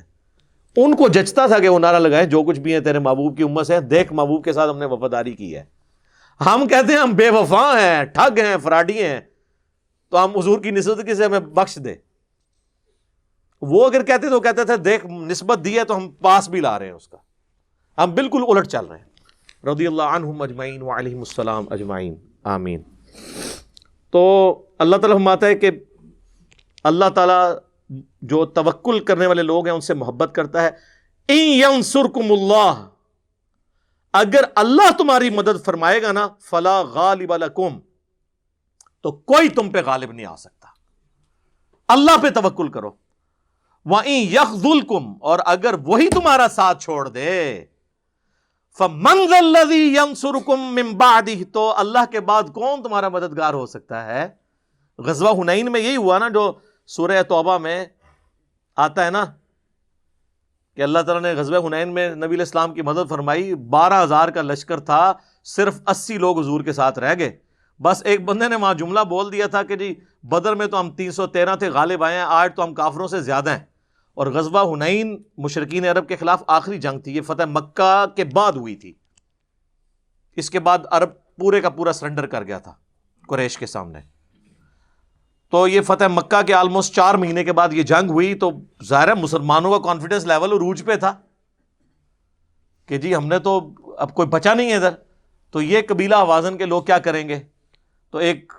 ان 0.78 0.96
کو 0.96 1.08
جچتا 1.08 1.48
تھا 1.48 1.60
کہ 1.60 1.70
وہ 1.70 1.80
نعرہ 1.80 2.00
لگائیں۔ 2.00 2.28
جو 2.28 2.44
کچھ 2.44 2.60
بھی 2.60 2.74
ہیں 2.74 2.80
تیرے 2.80 3.00
محبوب 3.00 3.38
کی 3.38 3.44
امت 3.44 3.68
سے 3.68 3.80
دیکھ 3.80 4.14
محبوب 4.14 4.44
کے 4.44 4.54
ساتھ 4.54 4.72
ہم 4.72 4.78
نے 4.78 4.86
وفاداری 4.86 5.34
کی 5.34 5.56
ہے۔ 5.56 5.64
ہم 6.46 6.68
کہتے 6.68 6.94
ہیں 6.94 7.00
ہم 7.00 7.12
بے 7.12 7.30
وفا 7.30 7.74
ہیں، 7.82 8.04
ٹھگ 8.04 8.40
ہیں، 8.40 8.58
فراڈی 8.64 9.04
ہیں۔ 9.04 9.22
تو 10.10 10.24
ہم 10.24 10.38
حضور 10.38 10.60
کی 10.60 10.72
نسبت 10.72 11.06
کی 11.06 11.14
سے 11.14 11.26
ہمیں 11.26 11.40
بخش 11.40 11.80
دے 11.86 12.11
وہ 13.62 13.86
اگر 13.86 14.04
کہتے 14.04 14.30
تو 14.30 14.40
کہتے 14.40 14.64
تھے 14.64 14.78
دیکھ، 14.78 15.06
نسبت 15.06 15.66
دی 15.66 15.80
ہے 15.80 15.84
تو 15.84 15.98
ہم 15.98 16.10
پاس 16.10 16.50
بھی 16.50 16.60
لا 16.60 16.80
رہے 16.80 16.86
ہیں 16.86 16.94
اس 16.94 17.08
کا۔ 17.08 17.18
ہم 18.04 18.16
بالکل 18.16 18.44
الٹ 18.48 18.68
چل 18.68 18.86
رہے 18.86 18.98
ہیں۔ 18.98 19.06
رضی 19.68 19.88
اللہ 19.88 20.04
عنہم 20.04 20.42
اجمعین 20.42 20.82
وعلیہم 20.82 21.20
السلام 21.20 21.66
اجمعین۔ 21.70 22.16
آمین۔ 22.44 22.82
تو 24.10 24.56
اللہ 24.80 24.96
تعالیٰ 24.96 25.18
ہم 25.18 25.30
ہے 25.44 25.56
کہ 25.56 25.72
اللہ 26.84 27.10
تعالیٰ 27.16 27.56
جو 28.22 28.46
توکل 28.46 29.00
کرنے 29.00 29.26
والے 29.26 29.42
لوگ 29.42 29.68
ہیں، 29.68 29.74
ان 29.74 29.82
سے 29.82 29.94
محبت 29.94 30.36
کرتا 30.36 30.64
ہے۔ 30.64 30.70
ینصرکم 31.30 32.32
اللہ۔ 32.32 32.88
اگر 34.14 34.44
اللہ 34.56 34.92
تمہاری 34.92 35.30
مدد 35.30 35.66
فرمائے 35.66 36.02
گا 36.02 36.12
نا، 36.12 36.28
فلا 36.40 36.82
غالب 36.82 37.38
لکم۔ 37.38 37.80
تو 39.02 39.12
کوئی 39.12 39.50
تم 39.50 39.72
پہ 39.72 39.82
غالب 39.86 40.12
نہیں 40.12 40.26
آ 40.26 40.36
سکتا۔ 40.36 40.68
اللہ 41.88 42.12
پہ 42.22 42.30
توکل 42.30 42.68
کرو۔ 42.68 42.92
وہیں 43.86 44.36
کم 44.90 45.14
اور 45.22 45.40
اگر 45.46 45.76
وہی 45.86 46.10
تمہارا 46.10 46.48
ساتھ 46.52 46.84
چھوڑ 46.84 47.08
دے 47.10 47.66
تو 51.54 51.74
اللہ 51.78 52.06
کے 52.12 52.20
بعد 52.20 52.44
کون 52.54 52.84
تمہارا 52.84 53.10
مددگار 53.10 53.54
ہو 53.54 53.66
سکتا 53.66 54.06
ہے؟ 54.06 54.28
غزوہ 55.00 55.34
ہنین 55.40 55.72
میں 55.72 55.82
یہی 55.82 55.96
ہوا 55.96 56.18
نا، 56.20 56.30
جو 56.30 56.52
سورہ 56.90 57.24
توبہ 57.24 57.58
میں 57.58 57.86
آتا 58.78 59.06
ہے 59.06 59.12
نا، 59.12 59.24
کہ 60.76 60.82
اللہ 60.82 61.00
تعالیٰ 61.00 61.22
نے 61.24 61.40
غزوہ 61.40 61.66
ہنین 61.68 61.94
میں 61.94 62.08
نبی 62.16 62.36
الاسلام 62.36 62.74
کی 62.74 62.82
مدد 62.82 63.10
فرمائی، 63.10 63.54
بارہ 63.56 64.04
ہزار 64.04 64.30
کا 64.30 64.42
لشکر 64.42 64.80
تھا، 64.80 65.14
صرف 65.46 65.80
اسی 65.88 66.18
لوگ 66.18 66.40
حضور 66.40 66.62
کے 66.62 66.74
ساتھ 66.74 67.00
رہ 67.00 67.14
گئے۔ 67.20 67.32
بس 67.80 68.02
ایک 68.06 68.26
بندے 68.26 68.48
نے 68.48 68.56
وہاں 68.56 68.74
جملہ 68.74 69.00
بول 69.00 69.32
دیا 69.32 69.48
تھا 69.48 69.64
کہ 69.64 69.76
جی 69.76 69.94
بدر 70.24 70.56
میں 70.56 70.68
تو 70.68 70.80
ہم 70.80 70.92
تین 70.92 71.12
سو 71.12 71.28
تیرہ 71.28 71.56
تھے، 71.56 71.70
غالب 71.70 72.04
آئے 72.04 72.16
ہیں، 72.16 72.24
آج 72.24 72.56
تو 72.56 72.64
ہم 72.64 72.74
کافروں 72.74 73.08
سے 73.08 73.22
زیادہ 73.22 73.50
ہیں۔ 73.50 73.66
اور 74.14 74.28
غزوہ 74.28 74.76
ہنین 74.76 75.24
مشرقین 75.38 75.86
عرب 75.86 76.08
کے 76.08 76.16
خلاف 76.16 76.44
آخری 76.48 76.78
جنگ 76.78 77.00
تھی، 77.00 77.16
یہ 77.16 77.22
فتح 77.22 77.44
مکہ 77.46 78.06
کے 78.16 78.24
بعد 78.24 78.52
ہوئی 78.52 78.76
تھی۔ 78.76 78.94
اس 80.36 80.50
کے 80.50 80.60
بعد 80.60 80.80
عرب 80.92 81.10
پورے 81.40 81.62
کا 81.62 81.70
پورا 81.70 81.94
سرنڈر 81.94 82.26
کر 82.26 82.44
گیا 82.44 82.58
تھا 82.58 82.74
قریش 83.28 83.58
کے 83.58 83.66
سامنے۔ 83.66 84.00
تو 85.52 85.68
یہ 85.68 85.82
فتح 85.82 86.04
مکہ 86.08 86.42
کے 86.42 86.54
آلموسٹ 86.54 86.96
چار 86.96 87.16
مہینے 87.16 87.44
کے 87.44 87.54
بعد 87.54 87.70
یہ 87.72 87.84
جنگ 87.84 88.10
ہوئی، 88.10 88.36
تو 88.36 88.52
ظاہر 88.84 89.08
ہے 89.08 89.14
مسلمانوں 89.14 89.72
کا 89.72 89.86
کانفیڈنس 89.86 90.26
لیول 90.26 90.52
عروج 90.52 90.86
پہ 90.86 90.96
تھا 90.96 91.16
کہ 92.86 92.98
جی 92.98 93.16
ہم 93.16 93.28
نے 93.28 93.40
تو 93.40 93.74
اب 93.98 94.14
کوئی 94.14 94.28
بچا 94.28 94.54
نہیں 94.54 94.70
ہے 94.70 94.76
ادھر۔ 94.76 94.90
تو 95.52 95.62
یہ 95.62 95.82
قبیلہ 95.88 96.16
آوازن 96.16 96.58
کے 96.58 96.66
لوگ 96.66 96.84
کیا 96.84 96.98
کریں 96.98 97.30
گے؟ 97.30 97.40
تو 98.10 98.18
ایک 98.18 98.54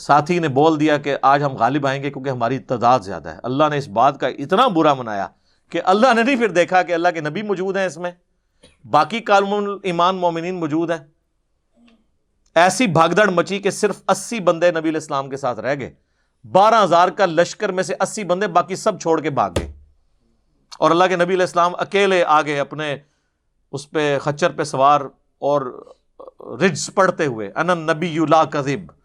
ساتھی 0.00 0.38
نے 0.38 0.48
بول 0.48 0.80
دیا 0.80 0.98
کہ 0.98 1.16
آج 1.22 1.42
ہم 1.42 1.56
غالب 1.56 1.86
آئیں 1.86 2.02
گے 2.02 2.10
کیونکہ 2.10 2.30
ہماری 2.30 2.58
تعداد 2.58 3.00
زیادہ 3.00 3.28
ہے۔ 3.28 3.38
اللہ 3.42 3.64
نے 3.70 3.78
اس 3.78 3.88
بات 3.88 4.20
کا 4.20 4.26
اتنا 4.26 4.68
برا 4.68 4.94
منایا 4.94 5.26
کہ 5.70 5.80
اللہ 5.84 6.14
نے 6.14 6.22
نہیں 6.22 6.36
پھر 6.36 6.48
دیکھا 6.48 6.82
کہ 6.82 6.92
اللہ 6.92 7.08
کے 7.14 7.20
نبی 7.20 7.42
موجود 7.42 7.76
ہیں 7.76 7.86
اس 7.86 7.98
میں۔ 7.98 8.10
باقی 8.90 9.20
کالم 9.20 9.78
ایمان 9.82 10.16
مومنین 10.16 10.54
موجود 10.54 10.90
ہیں۔ 10.90 10.98
ایسی 12.54 12.86
بھاگدڑ 12.86 13.30
مچی 13.30 13.58
کہ 13.58 13.70
صرف 13.70 14.02
اسی 14.08 14.40
بندے 14.40 14.70
نبی 14.70 14.88
الاسلام 14.88 15.30
کے 15.30 15.36
ساتھ 15.36 15.60
رہ 15.60 15.74
گئے۔ 15.80 15.94
بارہ 16.52 16.84
ہزار 16.84 17.08
کا 17.08 17.26
لشکر 17.26 17.72
میں 17.72 17.82
سے 17.82 17.94
اسی 18.00 18.24
بندے 18.24 18.46
باقی 18.46 18.76
سب 18.76 19.00
چھوڑ 19.00 19.20
کے 19.20 19.30
بھاگ 19.30 19.50
گئے۔ 19.60 19.72
اور 20.78 20.90
اللہ 20.90 21.04
کے 21.08 21.16
نبی 21.16 21.34
الاسلام 21.34 21.72
اکیلے 21.78 22.24
آگے 22.24 22.60
اپنے 22.60 22.96
اس 23.72 23.90
پہ 23.90 24.18
خچر 24.18 24.50
پہ 24.50 24.64
سوار 24.64 25.00
اور 25.38 25.86
رجز 26.60 26.90
پڑھتے 26.94 27.26
ہوئے۔ 27.26 27.52
ان 27.56 27.66
نبی 27.66 28.18
لا 28.28 28.44
کذب۔ 28.44 29.01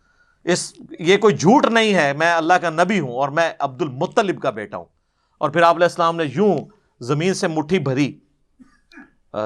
اس 0.47 0.73
یہ 0.99 1.17
کوئی 1.17 1.35
جھوٹ 1.35 1.65
نہیں 1.65 1.93
ہے، 1.93 2.13
میں 2.13 2.33
اللہ 2.33 2.53
کا 2.53 2.69
نبی 2.69 2.99
ہوں 2.99 3.11
اور 3.11 3.29
میں 3.29 3.53
عبد 3.59 3.81
المطلب 3.81 4.41
کا 4.41 4.49
بیٹا 4.49 4.77
ہوں۔ 4.77 4.85
اور 5.37 5.49
پھر 5.49 5.61
آپ 5.61 5.75
علیہ 5.75 5.85
السلام 5.85 6.15
نے 6.15 6.23
یوں 6.35 6.57
زمین 6.99 7.33
سے 7.33 7.47
مٹھی 7.47 7.79
بھری۔ 7.79 8.19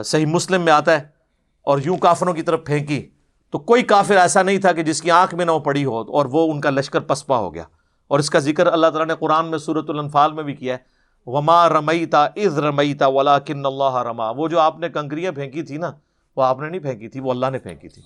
صحیح 0.06 0.26
مسلم 0.26 0.62
میں 0.62 0.74
آتا 0.74 0.92
ہے 0.92 1.04
اور 1.62 1.80
یوں 1.86 1.98
کافروں 1.98 2.34
کی 2.34 2.42
طرف 2.42 2.66
پھینکی۔ 2.66 3.10
تو 3.50 3.60
کوئی 3.60 3.84
کافر 3.84 4.18
ایسا 4.18 4.42
نہیں 4.42 4.58
تھا 4.58 4.72
کہ 4.72 4.84
جس 4.84 5.02
کی 5.02 5.12
آنکھ 5.12 5.36
میں 5.36 5.46
نہ 5.46 5.52
وہ 5.52 5.60
پڑی 5.60 5.86
ہو 5.86 6.00
اور 6.00 6.26
وہ 6.26 6.54
ان 6.54 6.62
کا 6.62 6.70
لشکر 6.70 7.00
پسپا 7.00 7.38
ہو 7.38 7.54
گیا۔ 7.54 7.64
اور 8.08 8.20
اس 8.20 8.30
کا 8.30 8.40
ذکر 8.40 8.68
اللہ 8.68 8.88
تعالیٰ 8.88 9.08
نے 9.08 9.14
قرآن 9.20 9.46
میں 9.46 9.58
صورت 9.58 9.90
الانفال 9.90 10.32
میں 10.32 10.44
بھی 10.44 10.54
کیا 10.54 10.74
ہے۔ 10.74 10.80
وما 11.26 11.70
رمیتا 11.70 12.26
از 12.26 12.60
رمیتا 12.60 13.08
ولا 13.08 13.40
کن 13.40 13.66
اللہ 13.66 13.96
رما 13.96 14.30
وہ 14.30 14.48
جو 14.48 14.60
آپ 14.60 14.80
نے 14.80 14.90
کنکریاں 14.90 15.32
پھینکی 15.32 15.64
تھی 15.64 15.78
نا، 15.78 15.92
وہ 16.36 16.44
آپ 16.44 16.60
نے 16.60 16.70
نہیں 16.70 16.82
پھینکی 16.82 17.10
تھی، 17.10 17.20
وہ 17.20 17.32
اللہ 17.32 17.46
نے 17.52 17.60
پھینکی 17.60 17.90
تھی۔ 17.90 18.02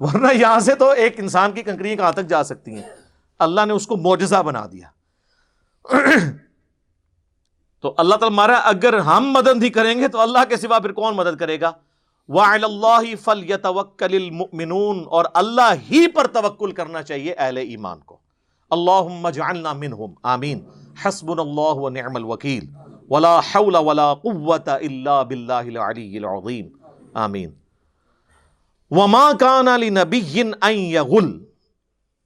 ورنہ 0.00 0.32
یہاں 0.34 0.60
سے 0.60 0.74
تو 0.74 0.90
ایک 0.90 1.20
انسان 1.20 1.52
کی 1.52 1.62
کنکریاں 1.62 1.96
کہاں 1.96 2.12
تک 2.12 2.26
جا 2.28 2.42
سکتی 2.44 2.74
ہیں؟ 2.74 2.82
اللہ 3.38 3.66
نے 3.66 3.72
اس 3.72 3.86
کو 3.86 3.96
موجزہ 3.96 4.42
بنا 4.42 4.66
دیا۔ 4.72 4.88
تو 7.80 7.94
اللہ 7.96 8.14
تعالیٰ 8.14 8.36
مارا 8.36 8.56
اگر 8.64 8.98
ہم 8.98 9.30
مدد 9.32 9.62
ہی 9.62 9.70
کریں 9.70 9.98
گے 9.98 10.08
تو 10.08 10.20
اللہ 10.20 10.44
کے 10.48 10.56
سوا 10.56 10.78
پھر 10.78 10.92
کون 10.92 11.16
مدد 11.16 11.36
کرے 11.40 11.60
گا؟ 11.60 11.72
اللہ 12.28 13.14
فل 13.24 13.50
یتوکل 13.50 14.14
المؤمنون، 14.14 15.04
اور 15.08 15.24
اللہ 15.34 15.72
ہی 15.90 16.06
پر 16.06 16.26
توکل 16.26 16.72
کرنا 16.72 17.02
چاہیے 17.02 17.32
اہل 17.32 17.56
ایمان 17.56 18.00
کو۔ 18.00 18.18
اللہ 18.70 19.30
جعلنا 19.30 19.72
منہم 19.72 20.14
آمین۔ 20.22 20.64
حسبنا 21.04 21.42
اللہ 21.42 21.82
ونعم 21.84 22.16
الوکیل 22.16 22.64
ولا 23.10 23.38
حول 23.38 23.76
ولا 23.76 24.14
قوة 24.14 24.74
الا 24.80 25.22
باللہ 25.22 25.52
العلی 25.52 26.16
العظیم 26.18 26.68
آمین۔ 27.14 27.50
وما 28.90 29.32
کان 29.40 29.68
علی 29.68 29.90
نبی 29.90 30.20
یغل 30.70 31.44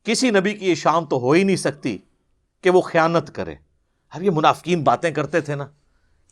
کسی 0.04 0.30
نبی 0.30 0.54
کی 0.54 0.68
یہ 0.68 0.74
شان 0.74 1.06
تو 1.06 1.18
ہو 1.18 1.32
ہی 1.32 1.42
نہیں 1.42 1.56
سکتی 1.56 1.98
کہ 2.62 2.70
وہ 2.70 2.80
خیانت 2.80 3.34
کرے۔ 3.34 3.54
ہر 4.14 4.20
یہ 4.22 4.30
منافقین 4.30 4.82
باتیں 4.82 5.10
کرتے 5.10 5.40
تھے 5.40 5.54
نا 5.54 5.66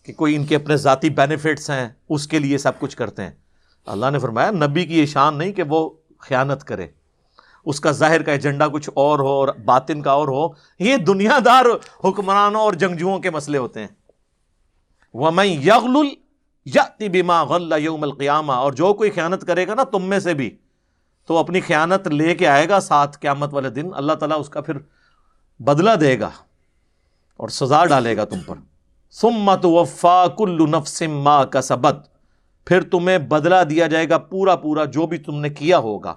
کہ 0.03 0.13
کوئی 0.13 0.37
ان 0.37 0.47
کے 0.47 0.57
اپنے 0.57 0.77
ذاتی 0.77 1.11
بینیفٹس 1.11 1.71
ہیں، 1.71 1.89
اس 2.09 2.29
کے 2.29 2.39
لیے 2.39 2.59
سب 2.59 2.79
کچھ 2.79 2.97
کرتے 2.97 3.23
ہیں۔ 3.23 3.31
اللہ 3.87 4.11
نے 4.11 4.19
فرمایا، 4.19 4.51
نبی 4.51 4.87
کی 4.87 5.01
یہ 5.01 5.07
شان 5.07 5.39
نہیں 5.39 5.53
کہ 5.53 5.63
وہ 5.63 5.91
خیانت 6.19 6.65
کرے۔ 6.65 6.87
اس 7.65 7.81
کا 7.81 7.91
ظاہر 7.91 8.23
کا 8.23 8.33
ایجنڈا 8.33 8.69
کچھ 8.69 8.91
اور 8.95 9.19
ہو 9.19 9.29
اور 9.29 9.49
باطن 9.49 10.03
کا 10.03 10.11
اور 10.11 10.29
ہو، 10.29 10.49
یہ 10.79 10.97
دنیا 10.97 11.39
دار 11.45 11.65
حکمرانوں 12.05 12.61
اور 12.61 12.73
جنگجوؤں 12.73 13.19
کے 13.19 13.31
مسئلے 13.31 13.59
ہوتے 13.59 13.81
ہیں۔ 13.81 13.89
وہ 15.15 15.31
میں 15.31 15.45
یغل 15.45 16.09
بیما 17.09 17.45
غل 17.45 17.75
یوم 17.79 18.03
القیامہ، 18.03 18.53
اور 18.53 18.73
جو 18.73 18.95
کوئی 18.95 19.11
خیانت 19.11 19.47
کرے 19.47 19.67
گا 19.67 19.75
نا 19.75 19.83
تم 19.83 20.05
میں 20.05 20.19
سے 20.19 20.35
بھی، 20.35 20.57
تو 21.27 21.37
اپنی 21.37 21.61
خیانت 21.61 22.09
لے 22.09 22.35
کے 22.35 22.49
آئے 22.49 22.69
گا 22.69 22.81
ساتھ 22.81 23.19
قیامت 23.19 23.55
والے 23.55 23.71
دن، 23.71 23.91
اللہ 23.95 24.13
تعالیٰ 24.13 24.41
اس 24.41 24.49
کا 24.49 24.61
پھر 24.61 24.75
بدلہ 25.59 25.91
دے 25.91 26.21
گا 26.21 26.31
اور 27.37 27.49
سزا 27.49 27.85
ڈالے 27.85 28.17
گا 28.17 28.25
تم 28.25 28.41
پر۔ 28.47 28.55
سمت 29.11 29.65
وفا 29.65 30.27
کل 30.39 30.71
نفسم 30.71 31.21
ما 31.21 31.45
کا 31.45 31.61
سبت 31.61 32.09
پھر 32.67 32.83
تمہیں 32.83 33.19
بدلہ 33.19 33.65
دیا 33.71 33.87
جائے 33.87 34.09
گا 34.09 34.19
پورا 34.19 34.57
پورا 34.57 34.85
جو 34.85 35.07
بھی 35.07 35.19
تم 35.19 35.41
نے 35.41 35.51
کیا 35.51 35.79
ہوگا۔ 35.79 36.15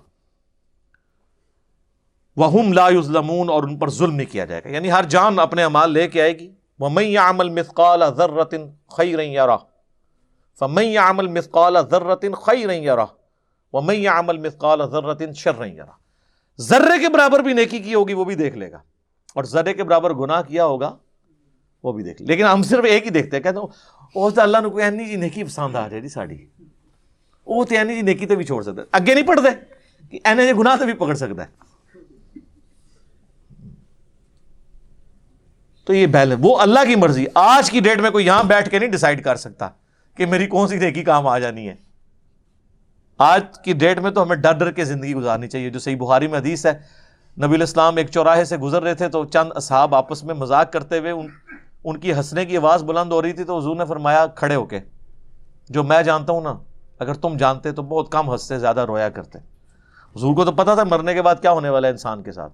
وہ 2.38 2.64
لا 2.74 2.89
یظلمون 2.89 3.49
اور 3.49 3.64
ان 3.64 3.80
پر 3.80 3.89
ظلم 3.89 4.16
نہیں 4.16 4.32
کیا 4.32 4.45
جائے 4.45 4.62
گا۔ 4.64 4.70
یعنی 4.70 4.91
ہر 4.91 5.04
جان 5.04 5.39
اپنے 5.39 5.64
امال 5.64 5.91
لے 5.91 6.08
کے 6.08 6.22
آئے 6.22 6.39
گی۔ 6.39 6.54
وَمَن 6.80 7.04
يَعْمَلْ 7.04 7.52
مِثْقَالَ 7.52 8.06
ذَرَّةٍ 8.06 8.70
خَيْرًا 8.97 9.24
يَرَهُ 9.24 9.71
فَمَن 10.60 10.84
يَعْمَلْ 10.84 11.30
مِثْقَالَ 11.30 11.80
ذَرَّةٍ 11.91 12.34
خَيْرًا 12.43 12.74
يَرَهُ، 12.74 13.06
وَمَن 13.74 13.95
يَعْمَلْ 13.95 14.39
مِثْقَالَ 14.39 14.84
ذَرَّةٍ 14.84 15.34
شَرًّا 15.34 15.66
يَرَهُ۔ 15.66 15.99
ذرے 16.60 16.99
کے 16.99 17.10
برابر 17.10 17.39
بھی 17.39 17.54
نیکی 17.54 17.80
کی 17.80 17.93
ہوگی 17.93 18.14
وہ 18.14 18.26
بھی 18.26 18.36
دیکھ 18.36 18.58
لے 18.58 18.72
گا، 18.72 18.80
اور 19.36 19.43
ذرے 19.43 19.74
کے 19.74 19.84
برابر 19.84 20.14
گناہ 20.14 20.41
کیا 20.41 20.66
ہوگا 20.66 20.95
وہ 21.84 21.91
بھی 21.93 22.04
دیکھ 22.04 22.22
لے۔ 22.22 22.28
لیکن 22.28 22.43
ہم 22.43 22.64
صرف 22.64 22.86
ایک 22.86 23.06
ہی 23.06 23.10
دیکھتے 23.10 23.38
ہیں، 23.38 23.43
کہتے 23.43 23.60
ہیں 23.60 23.66
وہ 24.16 24.30
تو 24.30 24.36
جی 24.36 24.41
اللہ 24.41 24.58
نے 24.64 24.70
کوئی 24.70 24.84
اینی 24.84 25.06
جی 25.06 25.16
نیکی 25.16 25.43
پسند 25.43 25.76
آ 25.76 25.88
جائے 25.88 26.02
جی 26.02 26.10
ساڑی۔ 26.10 26.38
وہ 27.45 27.64
تو 27.66 27.76
اینی 27.76 27.95
جی 27.95 28.02
نیکی 28.02 28.26
تو 28.26 28.36
بھی 28.36 28.45
چھوڑ 28.45 28.64
سکتا 28.64 28.82
ہے۔ 28.82 28.88
اگے 28.91 29.14
نہیں 29.14 29.28
پڑھتے 29.28 29.49
کہ 30.12 30.20
اینے 30.24 30.47
جی 30.47 30.54
گناہ 30.58 30.76
تو 30.76 30.86
بھی 30.86 30.93
پکڑ 30.93 31.16
سکتا 31.16 31.43
ہے۔ 31.43 31.60
تو 35.86 35.93
یہ 35.93 36.08
بیلنس، 36.08 36.39
وہ 36.41 36.58
اللہ 36.58 36.80
کی 36.88 36.95
مرضی، 36.95 37.26
آج 37.36 37.72
کی 37.72 37.80
ڈیٹ 37.80 37.99
میں 37.99 38.12
کوئی 38.12 38.26
یہاں 38.26 38.43
بیٹھ 38.43 38.70
کے 38.70 38.80
نہیں 38.80 38.89
ڈیسائیڈ 38.89 39.24
کر 39.24 39.36
سکتا۔ 39.36 39.70
کہ 40.16 40.26
میری 40.26 40.47
کون 40.47 40.68
سی 40.68 40.78
نیکی 40.78 41.03
کام 41.03 41.28
آ 41.28 41.39
جانی 41.39 41.70
ہے۔ 41.70 41.76
آج 43.18 43.43
کی 43.64 43.74
ڈیٹ 43.74 43.99
میں 43.99 44.12
تو 44.12 44.24
ہمیں 44.24 44.36
ڈر 44.36 44.51
ڈر 44.51 44.72
کے 44.72 44.86
زندگی 44.86 45.14
گزارنی 45.14 45.47
چاہیے، 45.47 45.70
جو 45.70 45.80
صحیح 45.80 45.97
بخاری 45.97 46.28
میں 46.28 46.39
حدیث 46.39 46.66
ہے۔ 46.66 47.01
نبی 47.45 47.55
الاسلام 47.55 47.97
ایک 47.97 48.09
چوراہے 48.09 48.45
سے 48.45 48.57
گزر 48.57 48.84
رہے 48.84 48.93
تھے 48.93 49.09
تو 49.09 49.26
چند 49.26 49.51
اصحاب 49.55 49.95
آپس 49.95 50.24
میں 50.24 50.36
مذاق 50.36 50.74
کرتے 50.74 50.99
ہوئے 50.99 51.12
ان 51.12 51.28
ان 51.84 51.99
کی 51.99 52.14
ہنسنے 52.14 52.45
کی 52.45 52.57
آواز 52.57 52.84
بلند 52.84 53.12
ہو 53.12 53.22
رہی 53.22 53.34
تھی 53.34 53.43
تو 53.43 53.57
حضور 53.57 53.76
نے 53.76 53.86
فرمایا، 53.86 54.28
کھڑے 54.28 54.55
ہو 54.55 54.66
کے۔ 54.66 54.80
جو 55.70 55.84
میں 55.84 56.03
جانتا 56.03 56.34
ہوں 56.34 56.41
نا، 56.41 56.55
اگر 56.99 57.14
تم 57.14 57.38
جانتے 57.38 57.72
تو 57.72 57.84
بہت 57.84 58.12
کم 58.12 58.32
ہنستے 58.32 58.59
زیادہ 58.59 58.80
رویا 58.80 59.09
کرتے۔ 59.09 59.39
حضور 60.16 60.36
کو 60.36 60.45
تو 60.45 60.51
پتا 60.51 60.76
تھا 60.76 60.84
مرنے 60.84 61.14
کے 61.14 61.22
بعد 61.22 61.36
کیا 61.41 61.51
ہونے 61.51 61.70
والا 61.70 61.88
ہے 61.88 61.91
انسان 61.91 62.24
کے 62.24 62.32
ساتھ۔ 62.32 62.53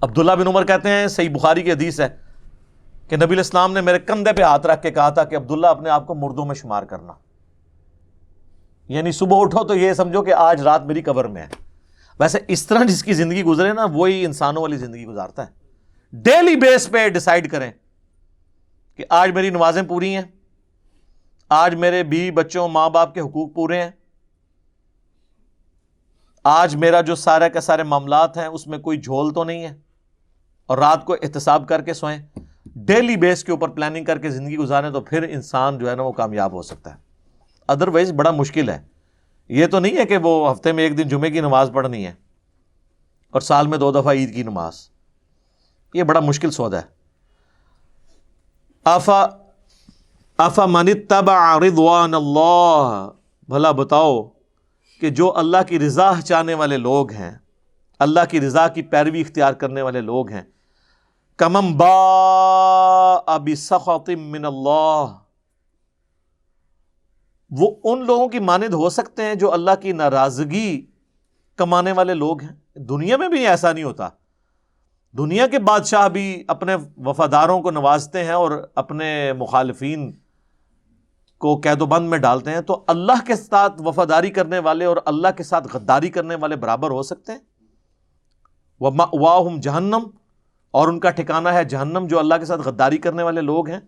عبداللہ 0.00 0.32
بن 0.32 0.46
عمر 0.46 0.64
کہتے 0.64 0.88
ہیں، 0.88 1.08
صحیح 1.08 1.30
بخاری 1.30 1.62
کی 1.62 1.72
حدیث 1.72 2.00
ہے۔ 2.00 2.27
کہ 3.08 3.16
نبی 3.16 3.34
الاسلام 3.34 3.72
نے 3.72 3.80
میرے 3.80 3.98
کندھے 3.98 4.32
پہ 4.32 4.42
ہاتھ 4.42 4.66
رکھ 4.66 4.82
کے 4.82 4.90
کہا 4.90 5.08
تھا 5.08 5.24
کہ 5.24 5.36
عبداللہ 5.36 5.66
اپنے 5.66 5.90
آپ 5.90 6.06
کو 6.06 6.14
مردوں 6.14 6.46
میں 6.46 6.54
شمار 6.54 6.82
کرنا۔ 6.82 7.12
یعنی 8.88 9.12
صبح 9.12 9.42
اٹھو 9.42 9.64
تو 9.64 9.74
یہ 9.74 9.92
سمجھو 9.92 10.22
کہ 10.22 10.34
آج 10.34 10.62
رات 10.62 10.82
میری 10.82 11.02
قبر 11.02 11.24
میں 11.24 11.42
ہے۔ 11.42 11.46
ویسے 12.18 12.38
اس 12.48 12.66
طرح 12.66 12.84
جس 12.84 13.04
کی 13.04 13.12
زندگی 13.12 13.42
گزرے 13.42 13.72
نا، 13.72 13.84
وہی 13.84 14.24
انسانوں 14.24 14.62
والی 14.62 14.76
زندگی 14.76 15.06
گزارتا 15.06 15.46
ہے۔ 15.46 15.58
ڈیلی 16.12 16.56
بیس 16.56 16.90
پہ 16.90 17.08
ڈسائڈ 17.08 17.50
کریں 17.50 17.72
کہ 18.94 19.04
آج 19.08 19.30
میری 19.30 19.50
نمازیں 19.50 19.82
پوری 19.82 20.14
ہیں۔ 20.14 20.22
آج 21.48 21.74
میرے 21.74 22.02
بیوی 22.02 22.30
بچوں، 22.30 22.68
ماں 22.68 22.90
باپ 22.90 23.14
کے 23.14 23.20
حقوق 23.20 23.54
پورے 23.54 23.82
ہیں۔ 23.82 23.90
آج 26.44 26.76
میرا 26.76 27.00
جو 27.00 27.14
سارے 27.14 27.50
کے 27.50 27.60
سارے 27.60 27.82
معاملات 27.82 28.36
ہیں، 28.36 28.46
اس 28.46 28.66
میں 28.66 28.78
کوئی 28.78 29.00
جھول 29.00 29.34
تو 29.34 29.44
نہیں 29.44 29.62
ہے۔ 29.62 29.74
اور 30.66 30.78
رات 30.78 31.04
کو 31.04 31.12
احتساب 31.12 31.68
کر 31.68 31.82
کے 31.82 31.94
سوئیں۔ 31.94 32.22
ڈیلی 32.86 33.16
بیس 33.16 33.44
کے 33.44 33.52
اوپر 33.52 33.68
پلاننگ 33.68 34.04
کر 34.04 34.18
کے 34.18 34.30
زندگی 34.30 34.56
گزاریں 34.56 34.90
تو 34.90 35.00
پھر 35.00 35.22
انسان 35.22 35.78
جو 35.78 35.90
ہے 35.90 35.96
نا 35.96 36.02
وہ 36.02 36.12
کامیاب 36.12 36.52
ہو 36.52 36.62
سکتا 36.62 36.90
ہے۔ 36.90 36.96
ادر 37.68 37.88
وائز 37.88 38.12
بڑا 38.12 38.30
مشکل 38.30 38.68
ہے۔ 38.68 38.82
یہ 39.48 39.66
تو 39.66 39.78
نہیں 39.78 39.96
ہے 39.96 40.04
کہ 40.04 40.16
وہ 40.16 40.52
ہفتے 40.52 40.72
میں 40.72 40.84
ایک 40.84 40.98
دن 40.98 41.08
جمعے 41.08 41.30
کی 41.30 41.40
نماز 41.40 41.70
پڑھنی 41.74 42.06
ہے 42.06 42.12
اور 43.30 43.40
سال 43.40 43.66
میں 43.66 43.78
دو 43.78 43.92
دفعہ 43.92 44.12
عید 44.12 44.34
کی 44.34 44.42
نماز۔ 44.42 44.88
یہ 45.94 46.02
بڑا 46.02 46.20
مشکل 46.20 46.50
سودا 46.50 46.76
ہے۔ 46.76 46.86
آفا 48.84 49.26
آفا 50.38 50.66
من 50.66 50.86
تبا 51.08 51.60
رضوان 51.60 52.14
اللہ، 52.14 53.08
بھلا 53.48 53.70
بتاؤ 53.70 54.22
کہ 55.00 55.10
جو 55.10 55.36
اللہ 55.36 55.56
کی 55.66 55.78
رضا 55.78 56.12
چاہنے 56.24 56.54
والے 56.54 56.76
لوگ 56.76 57.12
ہیں، 57.12 57.38
اللہ 57.98 58.20
کی 58.30 58.40
رضا 58.40 58.68
کی 58.68 58.82
پیروی 58.82 59.20
اختیار 59.20 59.52
کرنے 59.52 59.82
والے 59.82 60.00
لوگ 60.00 60.30
ہیں 60.30 60.42
کمم 61.38 61.76
با 61.76 63.20
ابی 63.26 63.54
من 64.14 64.44
اللہ۔ 64.44 65.04
وہ 67.50 67.70
ان 67.84 68.06
لوگوں 68.06 68.28
کی 68.28 68.38
مانند 68.38 68.74
ہو 68.74 68.90
سکتے 68.90 69.24
ہیں 69.24 69.34
جو 69.34 69.52
اللہ 69.52 69.70
کی 69.82 69.92
ناراضگی 69.92 70.86
کمانے 71.56 71.92
والے 71.92 72.14
لوگ 72.14 72.42
ہیں۔ 72.42 72.78
دنیا 72.78 73.16
میں 73.16 73.28
بھی 73.28 73.46
ایسا 73.46 73.72
نہیں 73.72 73.84
ہوتا۔ 73.84 74.08
دنیا 75.18 75.46
کے 75.46 75.58
بادشاہ 75.58 76.08
بھی 76.08 76.44
اپنے 76.48 76.76
وفاداروں 76.96 77.62
کو 77.62 77.70
نوازتے 77.70 78.24
ہیں 78.24 78.32
اور 78.32 78.68
اپنے 78.74 79.32
مخالفین 79.32 80.12
کو 81.38 81.60
قید 81.60 81.82
و 81.82 81.86
بند 81.86 82.08
میں 82.08 82.18
ڈالتے 82.18 82.50
ہیں۔ 82.50 82.60
تو 82.60 82.84
اللہ 82.86 83.24
کے 83.26 83.36
ساتھ 83.36 83.82
وفاداری 83.84 84.30
کرنے 84.30 84.58
والے 84.58 84.84
اور 84.84 84.96
اللہ 85.04 85.28
کے 85.36 85.42
ساتھ 85.42 85.68
غداری 85.72 86.08
کرنے 86.08 86.34
والے 86.34 86.56
برابر 86.56 86.90
ہو 86.90 87.02
سکتے 87.02 87.32
ہیں۔ 87.32 87.40
واہم 88.80 89.60
جہنم۔ 89.60 90.02
اور 90.78 90.88
ان 90.88 91.00
کا 91.00 91.10
ٹھکانا 91.10 91.54
ہے 91.54 91.64
جہنم 91.64 92.06
جو 92.10 92.18
اللہ 92.18 92.34
کے 92.34 92.44
ساتھ 92.44 92.60
غداری 92.60 92.98
کرنے 92.98 93.22
والے 93.22 93.40
لوگ 93.40 93.68
ہیں۔ 93.68 93.80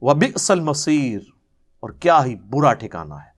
وہ 0.00 0.14
بکسل 0.14 0.60
مسیر 0.60 1.20
اور 1.80 1.90
کیا 1.90 2.24
ہی 2.24 2.34
برا 2.34 2.72
ٹھکانا 2.72 3.16
ہے۔ 3.16 3.28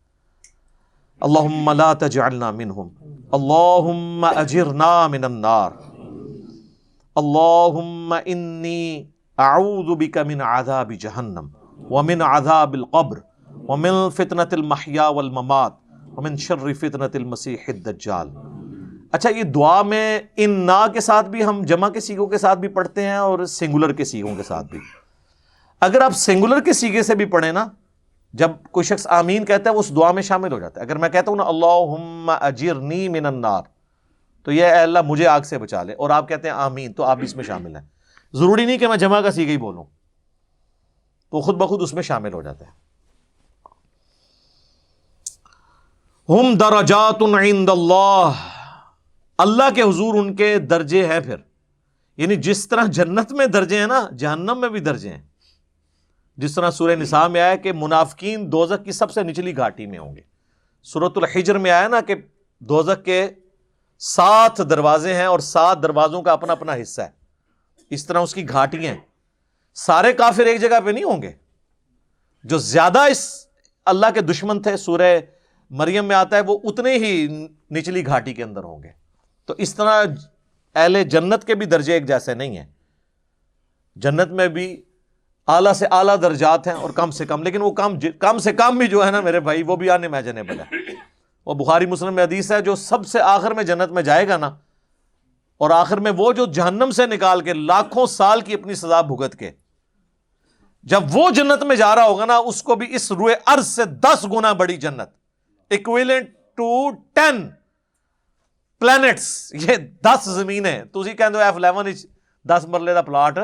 اللہ 1.20 1.70
لا 1.70 1.92
تجعلنا 1.92 2.50
منہم۔ 2.50 2.88
اللہم 3.32 4.24
اجرنا 4.36 5.06
من 5.06 5.24
النار۔ 5.24 5.70
اللہم 7.16 8.14
انی 8.24 9.04
اعوذ 9.38 9.96
بک 9.96 10.18
من 10.18 10.40
عذاب 10.40 10.92
جہنم۔ 11.00 11.48
ومن 11.90 12.22
عذاب 12.22 12.72
القبر۔ 12.72 13.18
ومن 13.68 14.10
فتنة 14.10 14.48
المحیا 14.52 15.08
والممات۔ 15.08 15.72
ومن 16.16 16.36
شر 16.36 16.72
فتنة 16.72 17.10
المسیح 17.14 17.56
الدجال۔ 17.68 18.30
اچھا 19.12 19.30
یہ 19.30 19.42
دعا 19.42 19.82
میں 19.82 20.20
ان 20.36 20.50
نا 20.50 20.86
کے 20.86 21.00
ساتھ 21.00 21.26
بھی 21.26 21.44
ہم 21.44 21.62
جمع 21.62 21.88
کے 21.88 22.00
سیگوں 22.00 22.26
کے 22.26 22.38
ساتھ 22.38 22.58
بھی 22.58 22.68
پڑھتے 22.68 23.04
ہیں 23.04 23.16
اور 23.16 23.44
سنگولر 23.44 23.92
کے 23.92 24.04
سیگوں 24.04 24.36
کے 24.36 24.42
ساتھ 24.42 24.66
بھی۔ 24.66 24.78
اگر 25.80 26.00
آپ 26.00 26.10
سنگولر 26.10 26.60
کے 26.60 26.72
سیگے 26.72 27.02
سے 27.02 27.14
بھی 27.14 27.24
پڑھیں 27.24 27.52
نا، 27.52 27.66
جب 28.32 28.50
کوئی 28.70 28.84
شخص 28.84 29.06
آمین 29.06 29.44
کہتا 29.44 29.70
ہے، 29.70 29.74
وہ 29.74 29.80
اس 29.80 29.96
دعا 29.96 30.12
میں 30.12 30.22
شامل 30.22 30.52
ہو 30.52 30.58
جاتا 30.58 30.80
ہے۔ 30.80 30.86
اگر 30.86 30.96
میں 30.96 31.08
کہتا 31.08 31.30
ہوں 31.30 31.36
نا 31.36 31.44
اللہ 31.44 32.30
اجرنی 32.30 33.08
من 33.08 33.26
النار 33.26 33.62
تو 34.42 34.52
یہ 34.52 34.64
اے 34.64 34.72
اللہ 34.72 34.98
مجھے 35.06 35.26
آگ 35.26 35.40
سے 35.40 35.58
بچا 35.58 35.82
لے۔ 35.82 35.92
اور 35.92 36.10
آپ 36.10 36.28
کہتے 36.28 36.48
ہیں 36.48 36.54
آمین، 36.54 36.92
تو 36.92 37.04
آپ 37.04 37.18
اس 37.22 37.36
میں 37.36 37.44
شامل 37.44 37.76
ہیں۔ 37.76 37.84
ضروری 38.32 38.64
نہیں 38.64 38.78
کہ 38.78 38.88
میں 38.88 38.96
جمع 38.96 39.20
کا 39.20 39.30
سیگا 39.30 39.50
ہی 39.50 39.56
بولوں۔ 39.56 39.84
تو 41.30 41.40
خود 41.40 41.56
بخود 41.56 41.82
اس 41.82 41.94
میں 41.94 42.02
شامل 42.02 42.32
ہو 42.32 42.42
جاتا 42.42 42.64
ہے۔ 42.66 42.70
ہم 46.28 46.54
درجات 46.54 47.22
عند 47.22 47.68
اللہ۔ 47.68 48.32
اللہ 49.38 49.74
کے 49.74 49.82
حضور 49.82 50.14
ان 50.14 50.36
کے 50.36 50.58
درجے 50.58 51.06
ہیں 51.06 51.20
پھر۔ 51.20 51.36
یعنی 52.16 52.36
جس 52.36 52.68
طرح 52.68 52.84
جنت 52.84 53.32
میں 53.32 53.46
درجے 53.46 53.78
ہیں 53.78 53.86
نا، 53.86 54.08
جہنم 54.18 54.58
میں 54.60 54.68
بھی 54.68 54.80
درجے 54.80 55.08
ہیں۔ 55.08 55.22
جس 56.36 56.54
طرح 56.54 56.70
سورہ 56.70 56.96
نساء 56.96 57.26
میں 57.26 57.40
آیا 57.40 57.56
کہ 57.56 57.72
منافقین 57.72 58.52
دوزک 58.52 58.84
کی 58.84 58.92
سب 58.92 59.10
سے 59.10 59.22
نچلی 59.22 59.56
گھاٹی 59.56 59.86
میں 59.86 59.98
ہوں 59.98 60.16
گے۔ 60.16 60.20
صورت 60.84 61.12
الحجر 61.16 61.58
میں 61.58 61.70
آیا 61.70 61.88
نا 61.88 62.00
کہ 62.00 62.14
دوزک 62.58 63.04
کے 63.04 63.28
سات 63.98 64.58
دروازے 64.70 65.14
ہیں 65.14 65.26
اور 65.26 65.38
سات 65.38 65.82
دروازوں 65.82 66.22
کا 66.22 66.32
اپنا 66.32 66.52
اپنا 66.52 66.72
حصہ 66.82 67.02
ہے۔ 67.02 67.10
اس 67.90 68.06
طرح 68.06 68.18
اس 68.18 68.34
کی 68.34 68.48
گھاٹیاں 68.48 68.94
سارے 69.74 70.12
کافر 70.12 70.46
ایک 70.46 70.60
جگہ 70.60 70.80
پہ 70.84 70.90
نہیں 70.90 71.04
ہوں 71.04 71.22
گے۔ 71.22 71.32
جو 72.44 72.58
زیادہ 72.58 72.98
اس 72.98 73.46
اللہ 73.86 74.06
کے 74.14 74.20
دشمن 74.20 74.62
تھے، 74.62 74.76
سورہ 74.76 75.18
مریم 75.70 76.04
میں 76.04 76.16
آتا 76.16 76.36
ہے، 76.36 76.42
وہ 76.46 76.58
اتنے 76.64 76.94
ہی 76.94 77.46
نچلی 77.70 78.06
گھاٹی 78.06 78.34
کے 78.34 78.42
اندر 78.42 78.64
ہوں 78.64 78.82
گے۔ 78.82 79.07
تو 79.48 79.54
اس 79.58 79.74
طرح 79.74 80.04
اہل 80.76 81.02
جنت 81.04 81.44
کے 81.44 81.54
بھی 81.54 81.66
درجے 81.66 81.92
ایک 81.92 82.06
جیسے 82.06 82.34
نہیں 82.34 82.56
ہیں۔ 82.56 82.66
جنت 83.96 84.30
میں 84.30 84.48
بھی 84.48 84.66
اعلیٰ 85.48 85.72
سے 85.72 85.86
اعلیٰ 85.90 86.16
درجات 86.22 86.66
ہیں 86.66 86.74
اور 86.74 86.90
کم 86.90 87.10
سے 87.10 87.26
کم، 87.26 87.42
لیکن 87.42 87.62
وہ 87.62 87.70
کم 87.72 87.98
جی، 87.98 88.10
کم 88.20 88.38
سے 88.38 88.52
کم 88.52 88.78
بھی 88.78 88.86
جو 88.86 89.04
ہے 89.06 89.10
نا 89.10 89.20
میرے 89.20 89.40
بھائی، 89.40 89.62
وہ 89.62 89.76
بھی 89.76 89.90
آنے 89.90 90.08
ہے 90.08 90.42
وہ 91.46 91.54
بخاری 91.54 91.86
مسلم 91.86 92.14
میں 92.14 92.24
حدیث 92.24 92.50
ہے، 92.52 92.60
جو 92.62 92.74
سب 92.76 93.06
سے 93.06 93.20
آخر 93.20 93.54
میں 93.54 93.64
جنت 93.64 93.90
میں 93.90 94.02
جائے 94.02 94.28
گا 94.28 94.36
نا، 94.36 94.50
اور 95.60 95.70
آخر 95.70 95.98
میں 95.98 96.12
وہ 96.16 96.32
جو 96.32 96.46
جہنم 96.52 96.90
سے 96.90 97.06
نکال 97.06 97.40
کے 97.40 97.52
لاکھوں 97.54 98.06
سال 98.08 98.40
کی 98.40 98.54
اپنی 98.54 98.74
سزا 98.74 99.00
بھگت 99.02 99.36
کے، 99.36 99.50
جب 100.86 101.02
وہ 101.12 101.30
جنت 101.30 101.62
میں 101.62 101.76
جا 101.76 101.94
رہا 101.94 102.04
ہوگا 102.04 102.24
نا، 102.24 102.36
اس 102.38 102.62
کو 102.62 102.74
بھی 102.74 102.94
اس 102.96 103.10
روئے 103.12 103.34
ارض 103.46 103.66
سے 103.66 103.84
دس 104.02 104.26
گنا 104.32 104.52
بڑی 104.54 104.76
جنت۔ 104.78 105.08
اکویلنٹ 105.70 106.28
ٹو 106.58 106.90
ٹین 107.14 107.48
پلانٹس 108.80 109.54
یہ 109.54 109.76
دس 110.04 110.24
زمینیں 110.24 110.82
تھی 110.92 111.12
کہ 111.14 111.22
ایف 111.22 111.54
الیون 111.54 111.86
دس 112.44 112.66
مرلے 112.68 112.94
کا 112.94 113.02
پلاٹ 113.02 113.38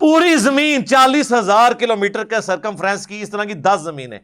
پوری 0.00 0.36
زمین 0.36 0.86
چالیس 0.86 1.32
ہزار 1.32 1.72
کلو 1.72 1.96
میٹر 1.96 2.24
کے 2.24 2.40
سرکم 2.40 2.76
فرینس 2.76 3.06
کی 3.06 3.20
اس 3.22 3.30
طرح 3.30 3.44
کی 3.44 3.54
دس 3.54 3.80
زمینیں 3.82 4.18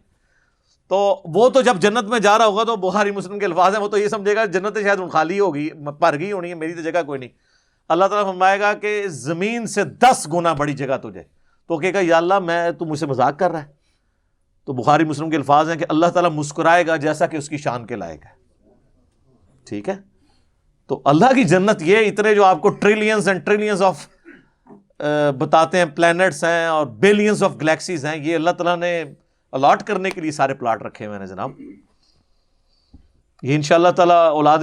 تو 0.91 0.99
وہ 1.35 1.49
تو 1.49 1.61
جب 1.63 1.77
جنت 1.81 2.05
میں 2.05 2.19
جا 2.19 2.37
رہا 2.39 2.45
ہوگا 2.45 2.65
تو 2.65 2.77
بہاری 2.77 3.11
مسلم 3.11 3.39
کے 3.39 3.47
الفاظ 3.47 3.75
ہیں، 3.75 3.83
وہ 3.83 3.89
تو 3.89 3.99
یہ 3.99 4.09
سمجھے 4.09 4.35
گا 4.37 4.45
جنت 4.45 4.79
شاید 4.83 5.01
خالی 5.13 5.41
ہوگی، 5.41 5.69
پر 6.01 6.19
گئی 6.19 6.33
ہونی 6.33 6.49
ہے، 6.49 6.55
میری 6.55 6.75
تو 6.75 6.83
جگہ 6.83 7.03
کوئی 7.07 7.21
نہیں. 7.21 7.31
اللہ 7.89 8.05
تعالیٰ 8.05 8.31
فرمائے 8.31 8.61
گا 8.61 8.73
کہ 8.75 9.03
زمین 9.09 9.67
سے 9.67 9.85
دس 9.85 10.27
گنا 10.33 10.53
بڑی 10.53 10.73
جگہ 10.73 10.97
تجھے. 11.03 11.23
تو 11.67 11.79
کہے 11.79 11.93
گا، 11.95 11.99
یا 12.03 12.17
اللہ، 12.17 12.39
میں 12.39 12.71
تو 12.71 12.85
مجھ 12.85 12.99
سے 12.99 13.07
مذاق 13.07 13.39
کر 13.39 13.51
رہا 13.51 13.63
ہے. 13.63 13.78
تو 14.69 14.73
بخاری 14.73 15.05
مسلم 15.05 15.31
کے 15.31 15.37
الفاظ 15.37 15.69
ہیں 15.71 15.77
کہ 15.77 15.85
اللہ 15.89 16.07
تعالیٰ 16.07 16.31
مسکرائے 16.31 16.87
گا 16.87 16.97
جیسا 16.97 17.27
کہ 17.27 17.37
اس 17.37 17.49
کی 17.49 17.57
شان 17.57 17.87
کے 17.87 17.97
لائق 17.97 18.25
ہے۔ 18.27 18.31
ٹھیک 19.65 19.89
ہے؟ 19.89 19.95
تو 20.87 21.01
اللہ 21.05 21.33
کی 21.35 21.45
جنت 21.45 21.83
یہ 21.83 21.99
اتنے 21.99 22.35
جو 22.35 22.45
آپ 22.45 22.61
کو 22.63 22.69
ٹریلینس 22.69 23.29
اینڈ 23.29 23.45
ٹریلینس 23.45 23.83
آف 23.83 24.07
بتاتے 25.39 25.79
ہیں 25.79 25.85
پلانٹس 25.85 26.45
ہیں 26.45 26.67
اور 26.67 26.87
بلینس 26.87 27.43
آف 27.43 27.57
گلیکسیز 27.63 28.05
ہیں، 28.05 28.17
یہ 28.17 28.35
اللہ 28.35 28.51
تعالیٰ 28.51 28.77
نے 28.77 29.05
الاٹ 29.53 29.83
کرنے 29.83 30.11
کے 30.11 30.21
لیے 30.21 30.31
سارے 30.31 30.55
پلاٹ 30.55 30.83
رکھے 30.83 31.07
ہوئے 31.07 31.19
ہیں 31.19 31.27
جناب۔ 31.27 31.51
یہ 33.43 33.55
ان 33.55 33.63
شاء 33.63 33.75
اللہ 33.75 33.89
تعالیٰ 33.89 34.29
اولاد 34.29 34.59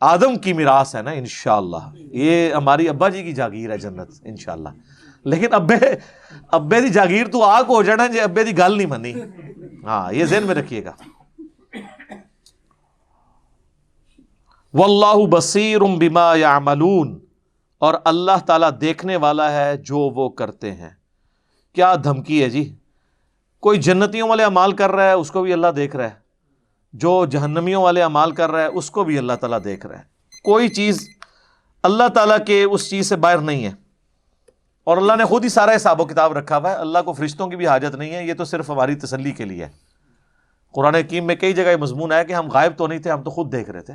آدم 0.00 0.38
کی 0.38 0.52
میراث 0.52 0.94
ہے 0.96 1.02
نا 1.02 1.10
ان 1.10 1.26
شاء 1.26 1.56
اللہ 1.56 1.92
یہ 1.94 2.54
ہماری 2.54 2.88
ابا 2.88 3.08
جی 3.08 3.22
کی 3.22 3.32
جاگیر 3.32 3.70
ہے 3.70 3.78
جنت 3.78 4.20
ان 4.24 4.36
شاء 4.36 4.52
اللہ 4.52 4.68
لیکن 5.24 5.54
ابے 5.54 5.74
ابے 6.48 6.80
دی 6.80 6.88
جاگیر 6.88 7.26
تو 7.26 7.42
آگ 7.42 7.64
ہو 7.64 7.82
جانا 7.82 8.06
جی 8.06 8.20
ابے 8.20 8.44
دی 8.44 8.58
گل 8.58 8.76
نہیں 8.76 8.86
منی۔ 8.86 9.14
ہاں 9.84 10.12
یہ 10.12 10.24
ذہن 10.24 10.42
میں 10.46 10.54
رکھیے 10.54 10.84
گا۔ 10.84 10.92
واللہ 14.74 15.26
بصیر 15.26 15.80
بما 15.80 16.34
یعملون۔ 16.34 17.18
اور 17.78 17.94
اللہ 18.04 18.38
تعالیٰ 18.46 18.70
دیکھنے 18.80 19.16
والا 19.16 19.52
ہے 19.52 19.76
جو 19.76 19.98
وہ 19.98 20.28
کرتے 20.28 20.72
ہیں۔ 20.72 20.90
کیا 21.72 21.94
دھمکی 22.04 22.42
ہے 22.42 22.50
جی؟ 22.50 22.74
کوئی 23.60 23.78
جنتیوں 23.78 24.28
والے 24.28 24.44
امال 24.44 24.72
کر 24.72 24.90
رہا 24.90 25.04
ہے، 25.04 25.12
اس 25.12 25.30
کو 25.30 25.42
بھی 25.42 25.52
اللہ 25.52 25.66
دیکھ 25.66 25.96
رہا 25.96 26.04
ہے۔ 26.04 26.14
جو 26.92 27.26
جہنمیوں 27.26 27.82
والے 27.82 28.02
امال 28.02 28.32
کر 28.32 28.50
رہا 28.50 28.60
ہے، 28.60 28.66
اس 28.66 28.90
کو 28.90 29.04
بھی 29.04 29.18
اللہ 29.18 29.32
تعالیٰ 29.32 29.58
دیکھ 29.64 29.86
رہا 29.86 29.98
ہے۔ 29.98 30.02
کوئی 30.42 30.68
چیز 30.68 31.08
اللہ 31.82 32.08
تعالیٰ 32.08 32.38
کے 32.46 32.64
اس 32.64 32.90
چیز 32.90 33.08
سے 33.08 33.16
باہر 33.16 33.38
نہیں 33.38 33.64
ہے۔ 33.64 33.89
اور 34.90 34.98
اللہ 34.98 35.12
نے 35.16 35.24
خود 35.24 35.44
ہی 35.44 35.48
سارا 35.48 35.76
حساب 35.76 36.00
و 36.00 36.04
کتاب 36.04 36.32
رکھا 36.32 36.56
ہوا 36.56 36.70
ہے۔ 36.70 36.74
اللہ 36.74 36.98
کو 37.04 37.12
فرشتوں 37.12 37.48
کی 37.48 37.56
بھی 37.56 37.66
حاجت 37.66 37.94
نہیں 37.94 38.14
ہے، 38.14 38.26
یہ 38.26 38.34
تو 38.34 38.44
صرف 38.44 38.70
ہماری 38.70 38.94
تسلی 38.94 39.30
کے 39.30 39.44
لیے 39.44 39.64
ہے۔ 39.64 39.70
قرآن 40.72 40.94
حکیم 40.94 41.26
میں 41.26 41.34
کئی 41.34 41.52
جگہ 41.52 41.70
یہ 41.70 41.76
مضمون 41.76 42.12
ہے 42.12 42.24
کہ 42.24 42.32
ہم 42.32 42.50
غائب 42.50 42.72
تو 42.76 42.86
نہیں 42.86 42.98
تھے، 42.98 43.10
ہم 43.10 43.22
تو 43.22 43.30
خود 43.30 43.52
دیکھ 43.52 43.70
رہے 43.70 43.80
تھے۔ 43.80 43.94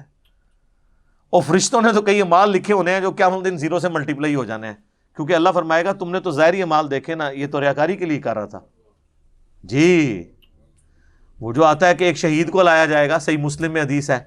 اور 1.30 1.42
فرشتوں 1.48 1.82
نے 1.82 1.94
تو 1.94 2.02
کئی 2.02 2.24
مال 2.24 2.50
لکھے 2.50 2.74
ہونے 2.74 2.94
ہیں 2.94 3.00
جو 3.00 3.12
کیا 3.12 3.30
دن 3.46 3.58
زیرو 3.58 3.80
سے 3.80 3.90
ملٹیپلائی 3.90 4.36
ہو 4.36 4.46
جانے 4.46 4.68
ہیں۔ 4.68 4.74
کیونکہ 5.16 5.34
اللہ 5.34 5.50
فرمائے 5.54 5.86
گا، 5.86 5.92
تم 5.92 6.12
نے 6.12 6.20
تو 6.20 6.32
ظاہری 6.32 6.64
مال 6.64 6.92
دیکھے 6.92 7.16
نا، 7.16 7.30
یہ 7.30 7.48
تو 7.48 7.62
ریاکاری 7.62 7.98
کے 7.98 8.06
لیے 8.06 8.20
کر 8.20 8.38
رہا 8.38 8.46
تھا۔ 8.46 8.60
جی 9.64 10.24
وہ 11.40 11.54
جو 11.54 11.64
آتا 11.64 11.88
ہے 11.88 11.96
کہ 11.96 12.04
ایک 12.04 12.18
شہید 12.18 12.50
کو 12.50 12.62
لایا 12.62 12.86
جائے 12.86 13.10
گا، 13.10 13.20
صحیح 13.20 13.38
مسلم 13.38 13.72
میں 13.72 13.82
حدیث 13.82 14.10
ہے۔ 14.10 14.20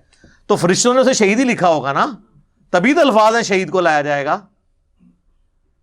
تو 0.46 0.56
فرشتوں 0.56 0.94
نے 0.94 1.00
اسے 1.00 1.12
شہید 1.12 1.38
ہی 1.38 1.44
لکھا 1.44 1.68
ہوگا 1.68 1.92
نا۔ 1.92 2.06
تبھی 2.70 2.94
تو 2.94 3.00
الفاظ 3.00 3.36
ہے 3.36 3.42
شہید 3.42 3.70
کو 3.70 3.80
لایا 3.80 4.02
جائے 4.02 4.24
گا۔ 4.24 4.40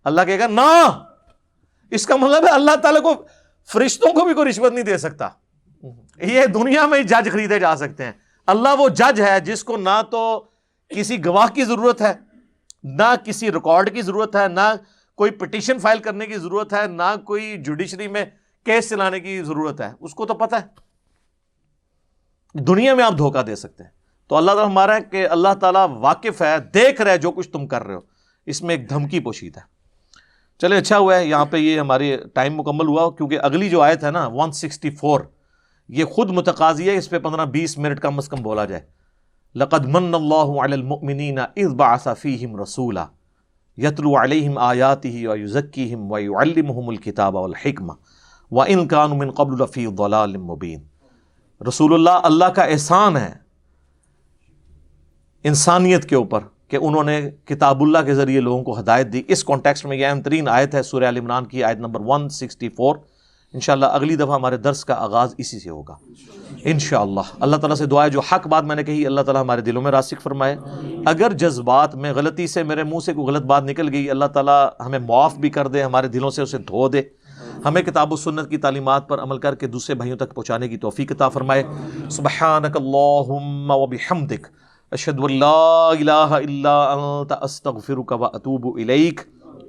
اللہ 0.06 0.20
کہے 0.26 0.38
گا 0.38 0.46
نا 0.46 1.04
اس 1.90 2.06
کا 2.06 2.16
مطلب 2.16 2.46
ہے 2.46 2.52
اللہ 2.52 2.76
تعالیٰ 2.76 3.02
کو 3.02 3.24
فرشتوں 3.72 4.12
کو 4.12 4.26
بھی 4.26 4.34
کوئی 4.34 4.48
رشوت 4.48 4.72
نہیں 4.72 4.84
دے 4.84 4.98
سکتا۔ 4.98 5.28
یہ 6.18 6.46
دنیا 6.46 6.86
میں 6.86 7.02
جج 7.02 7.32
خریدے 7.32 7.58
جا 7.58 7.76
سکتے 7.76 8.04
ہیں۔ 8.04 8.12
اللہ 8.46 8.68
وہ 8.78 8.88
جج 8.88 9.20
ہے 9.20 9.40
جس 9.40 9.64
کو 9.64 9.76
نہ 9.76 10.02
تو 10.10 10.44
کسی 10.88 11.24
گواہ 11.24 11.46
کی 11.46 11.64
ضرورت 11.64 12.02
ہے، 12.02 12.12
نہ 12.84 13.14
کسی 13.24 13.52
ریکارڈ 13.52 13.94
کی 13.94 14.02
ضرورت 14.02 14.36
ہے، 14.36 14.48
نہ 14.48 14.74
کوئی 15.14 15.30
پٹیشن 15.30 15.78
فائل 15.78 15.98
کرنے 15.98 16.26
کی 16.26 16.34
ضرورت 16.34 16.72
ہے، 16.72 16.86
نہ 16.86 17.16
کوئی 17.24 17.62
جوڈیشری 17.62 18.08
میں 18.08 18.24
کیس 18.64 18.90
چلانے 18.90 19.20
کی 19.20 19.42
ضرورت 19.42 19.80
ہے۔ 19.80 19.92
اس 20.00 20.14
کو 20.14 20.26
تو 20.26 20.34
پتہ 20.34 20.56
ہے۔ 20.56 20.66
دنیا 22.54 22.94
میں 22.94 23.04
آپ 23.04 23.12
دھوکہ 23.18 23.42
دے 23.42 23.56
سکتے 23.56 23.84
ہیں۔ 23.84 23.90
تو 24.28 24.36
اللہ 24.36 24.50
تعالیٰ 24.50 24.66
ہمارا 24.66 24.94
ہے 24.94 25.00
کہ 25.00 25.28
اللہ 25.28 25.54
تعالیٰ 25.60 25.86
واقف 25.90 26.42
ہے، 26.42 26.58
دیکھ 26.74 27.00
رہے 27.00 27.18
جو 27.18 27.30
کچھ 27.30 27.50
تم 27.50 27.66
کر 27.66 27.82
رہے 27.82 27.94
ہو۔ 27.94 28.00
اس 28.46 28.62
میں 28.62 28.76
ایک 28.76 28.90
دھمکی 28.90 29.20
پوشید 29.20 29.56
ہے۔ 29.56 29.75
چلے 30.58 30.76
اچھا 30.76 30.98
ہوا 30.98 31.16
ہے۔ 31.16 31.26
یہاں 31.26 31.44
پہ 31.44 31.56
یہ 31.56 31.80
ہماری 31.80 32.16
ٹائم 32.34 32.56
مکمل 32.56 32.88
ہوا، 32.88 33.10
کیونکہ 33.10 33.38
اگلی 33.42 33.68
جو 33.68 33.82
آیت 33.82 34.04
ہے 34.04 34.10
نا 34.10 34.28
ون 34.32 34.52
سکسٹی 34.52 34.90
فور 34.90 35.20
یہ 35.88 36.04
خود 36.04 36.30
متقاضی 36.30 36.88
ہے۔ 36.88 36.96
اس 36.96 37.10
پہ 37.10 37.18
پندرہ 37.18 37.44
بیس 37.44 37.78
منٹ 37.78 38.00
کم 38.00 38.18
از 38.18 38.28
کم 38.28 38.42
بولا 38.42 38.64
جائے۔ 38.64 38.82
لقد 39.54 39.86
من 39.86 40.14
اللہ 40.14 40.60
علی 40.64 40.72
المؤمنین 40.72 41.38
اذ 41.38 41.74
بعث 41.74 42.08
فیہم 42.18 42.62
رسولا 42.62 43.06
یتلو 43.76 44.22
علیہم 44.22 44.58
آیاته 44.58 45.08
ویزکیہم 45.08 46.12
ویعلمہم 46.12 46.88
الكتاب 46.88 47.34
والحکمہ 47.34 47.92
وان 48.50 48.88
كانوا 48.88 49.16
من 49.16 49.30
قبل 49.30 49.62
لفی 49.62 49.86
ضلال 49.98 50.36
مبین۔ 50.36 50.82
رسول 51.68 51.94
اللہ 51.94 52.18
اللہ 52.22 52.44
کا 52.44 52.62
احسان 52.62 53.16
ہے 53.16 53.34
انسانیت 55.44 56.08
کے 56.08 56.16
اوپر۔ 56.16 56.40
کہ 56.68 56.78
انہوں 56.80 57.04
نے 57.04 57.30
کتاب 57.44 57.82
اللہ 57.82 57.98
کے 58.06 58.14
ذریعے 58.14 58.40
لوگوں 58.40 58.62
کو 58.62 58.78
ہدایت 58.78 59.12
دی۔ 59.12 59.22
اس 59.28 59.44
کانٹیکسٹ 59.44 59.86
میں 59.86 59.96
یہ 59.96 60.06
اہم 60.06 60.22
ترین 60.22 60.48
آیت 60.48 60.74
ہے 60.74 60.82
سورہ 60.82 61.04
عال 61.04 61.16
عمران 61.16 61.46
کی 61.46 61.64
آیت 61.64 61.76
نمبر 61.76 62.00
164 62.00 62.96
انشاءاللہ 63.52 63.86
اگلی 63.86 64.16
دفعہ 64.16 64.34
ہمارے 64.34 64.56
درس 64.56 64.84
کا 64.84 64.94
آغاز 64.94 65.34
اسی 65.38 65.58
سے 65.58 65.70
ہوگا۔ 65.70 65.94
انشاءاللہ۔ 66.64 67.20
اللہ 67.40 67.56
تعالیٰ 67.56 67.76
سے 67.76 67.86
دعائے 67.86 68.10
جو 68.10 68.20
حق 68.20 68.46
بات 68.46 68.64
میں 68.64 68.76
نے 68.76 68.84
کہی، 68.84 69.06
اللہ 69.06 69.20
تعالیٰ 69.20 69.42
ہمارے 69.42 69.60
دلوں 69.60 69.82
میں 69.82 69.90
راسک 69.90 70.22
فرمائے۔ 70.22 70.56
اگر 71.06 71.32
جذبات 71.32 71.94
میں 71.94 72.12
غلطی 72.12 72.46
سے 72.46 72.62
میرے 72.62 72.82
منہ 72.82 73.00
سے 73.06 73.12
کوئی 73.12 73.26
غلط 73.26 73.42
بات 73.42 73.64
نکل 73.64 73.92
گئی، 73.92 74.10
اللہ 74.10 74.24
تعالیٰ 74.24 74.68
ہمیں 74.86 74.98
معاف 74.98 75.34
بھی 75.34 75.50
کر 75.50 75.68
دے، 75.68 75.82
ہمارے 75.82 76.08
دلوں 76.08 76.30
سے 76.30 76.42
اسے 76.42 76.58
دھو 76.58 76.88
دے۔ 76.88 77.02
ہمیں 77.64 77.82
کتاب 77.82 78.12
و 78.12 78.16
سنت 78.16 78.50
کی 78.50 78.56
تعلیمات 78.56 79.08
پر 79.08 79.22
عمل 79.22 79.38
کر 79.38 79.54
کے 79.54 79.66
دوسرے 79.66 79.94
بھائیوں 79.94 80.16
تک 80.16 80.34
پہنچانے 80.34 80.68
کی 80.68 80.76
توفیق 80.76 81.12
عطا 81.12 81.28
فرمائے۔ 81.28 81.62
سبحانک 82.10 82.76
اللہم 82.76 83.70
و 83.70 83.86
بحمدک۔ 83.86 84.46
اشد 84.92 85.18
اللہ 85.22 86.00
الہ 86.00 86.34
الا 86.34 86.74
انت 86.92 87.32
استغفرک 87.32 88.12
و 88.12 88.24
اتوب 88.24 88.66
الیک 88.78 89.20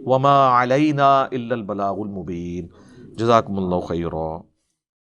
وما 0.06 0.38
علینا 0.62 1.10
الا 1.22 1.56
البلاغ 1.56 2.00
المبین 2.00 2.68
جزاکم 3.18 3.58
اللہ 3.58 3.86
خیرہ 3.88 4.28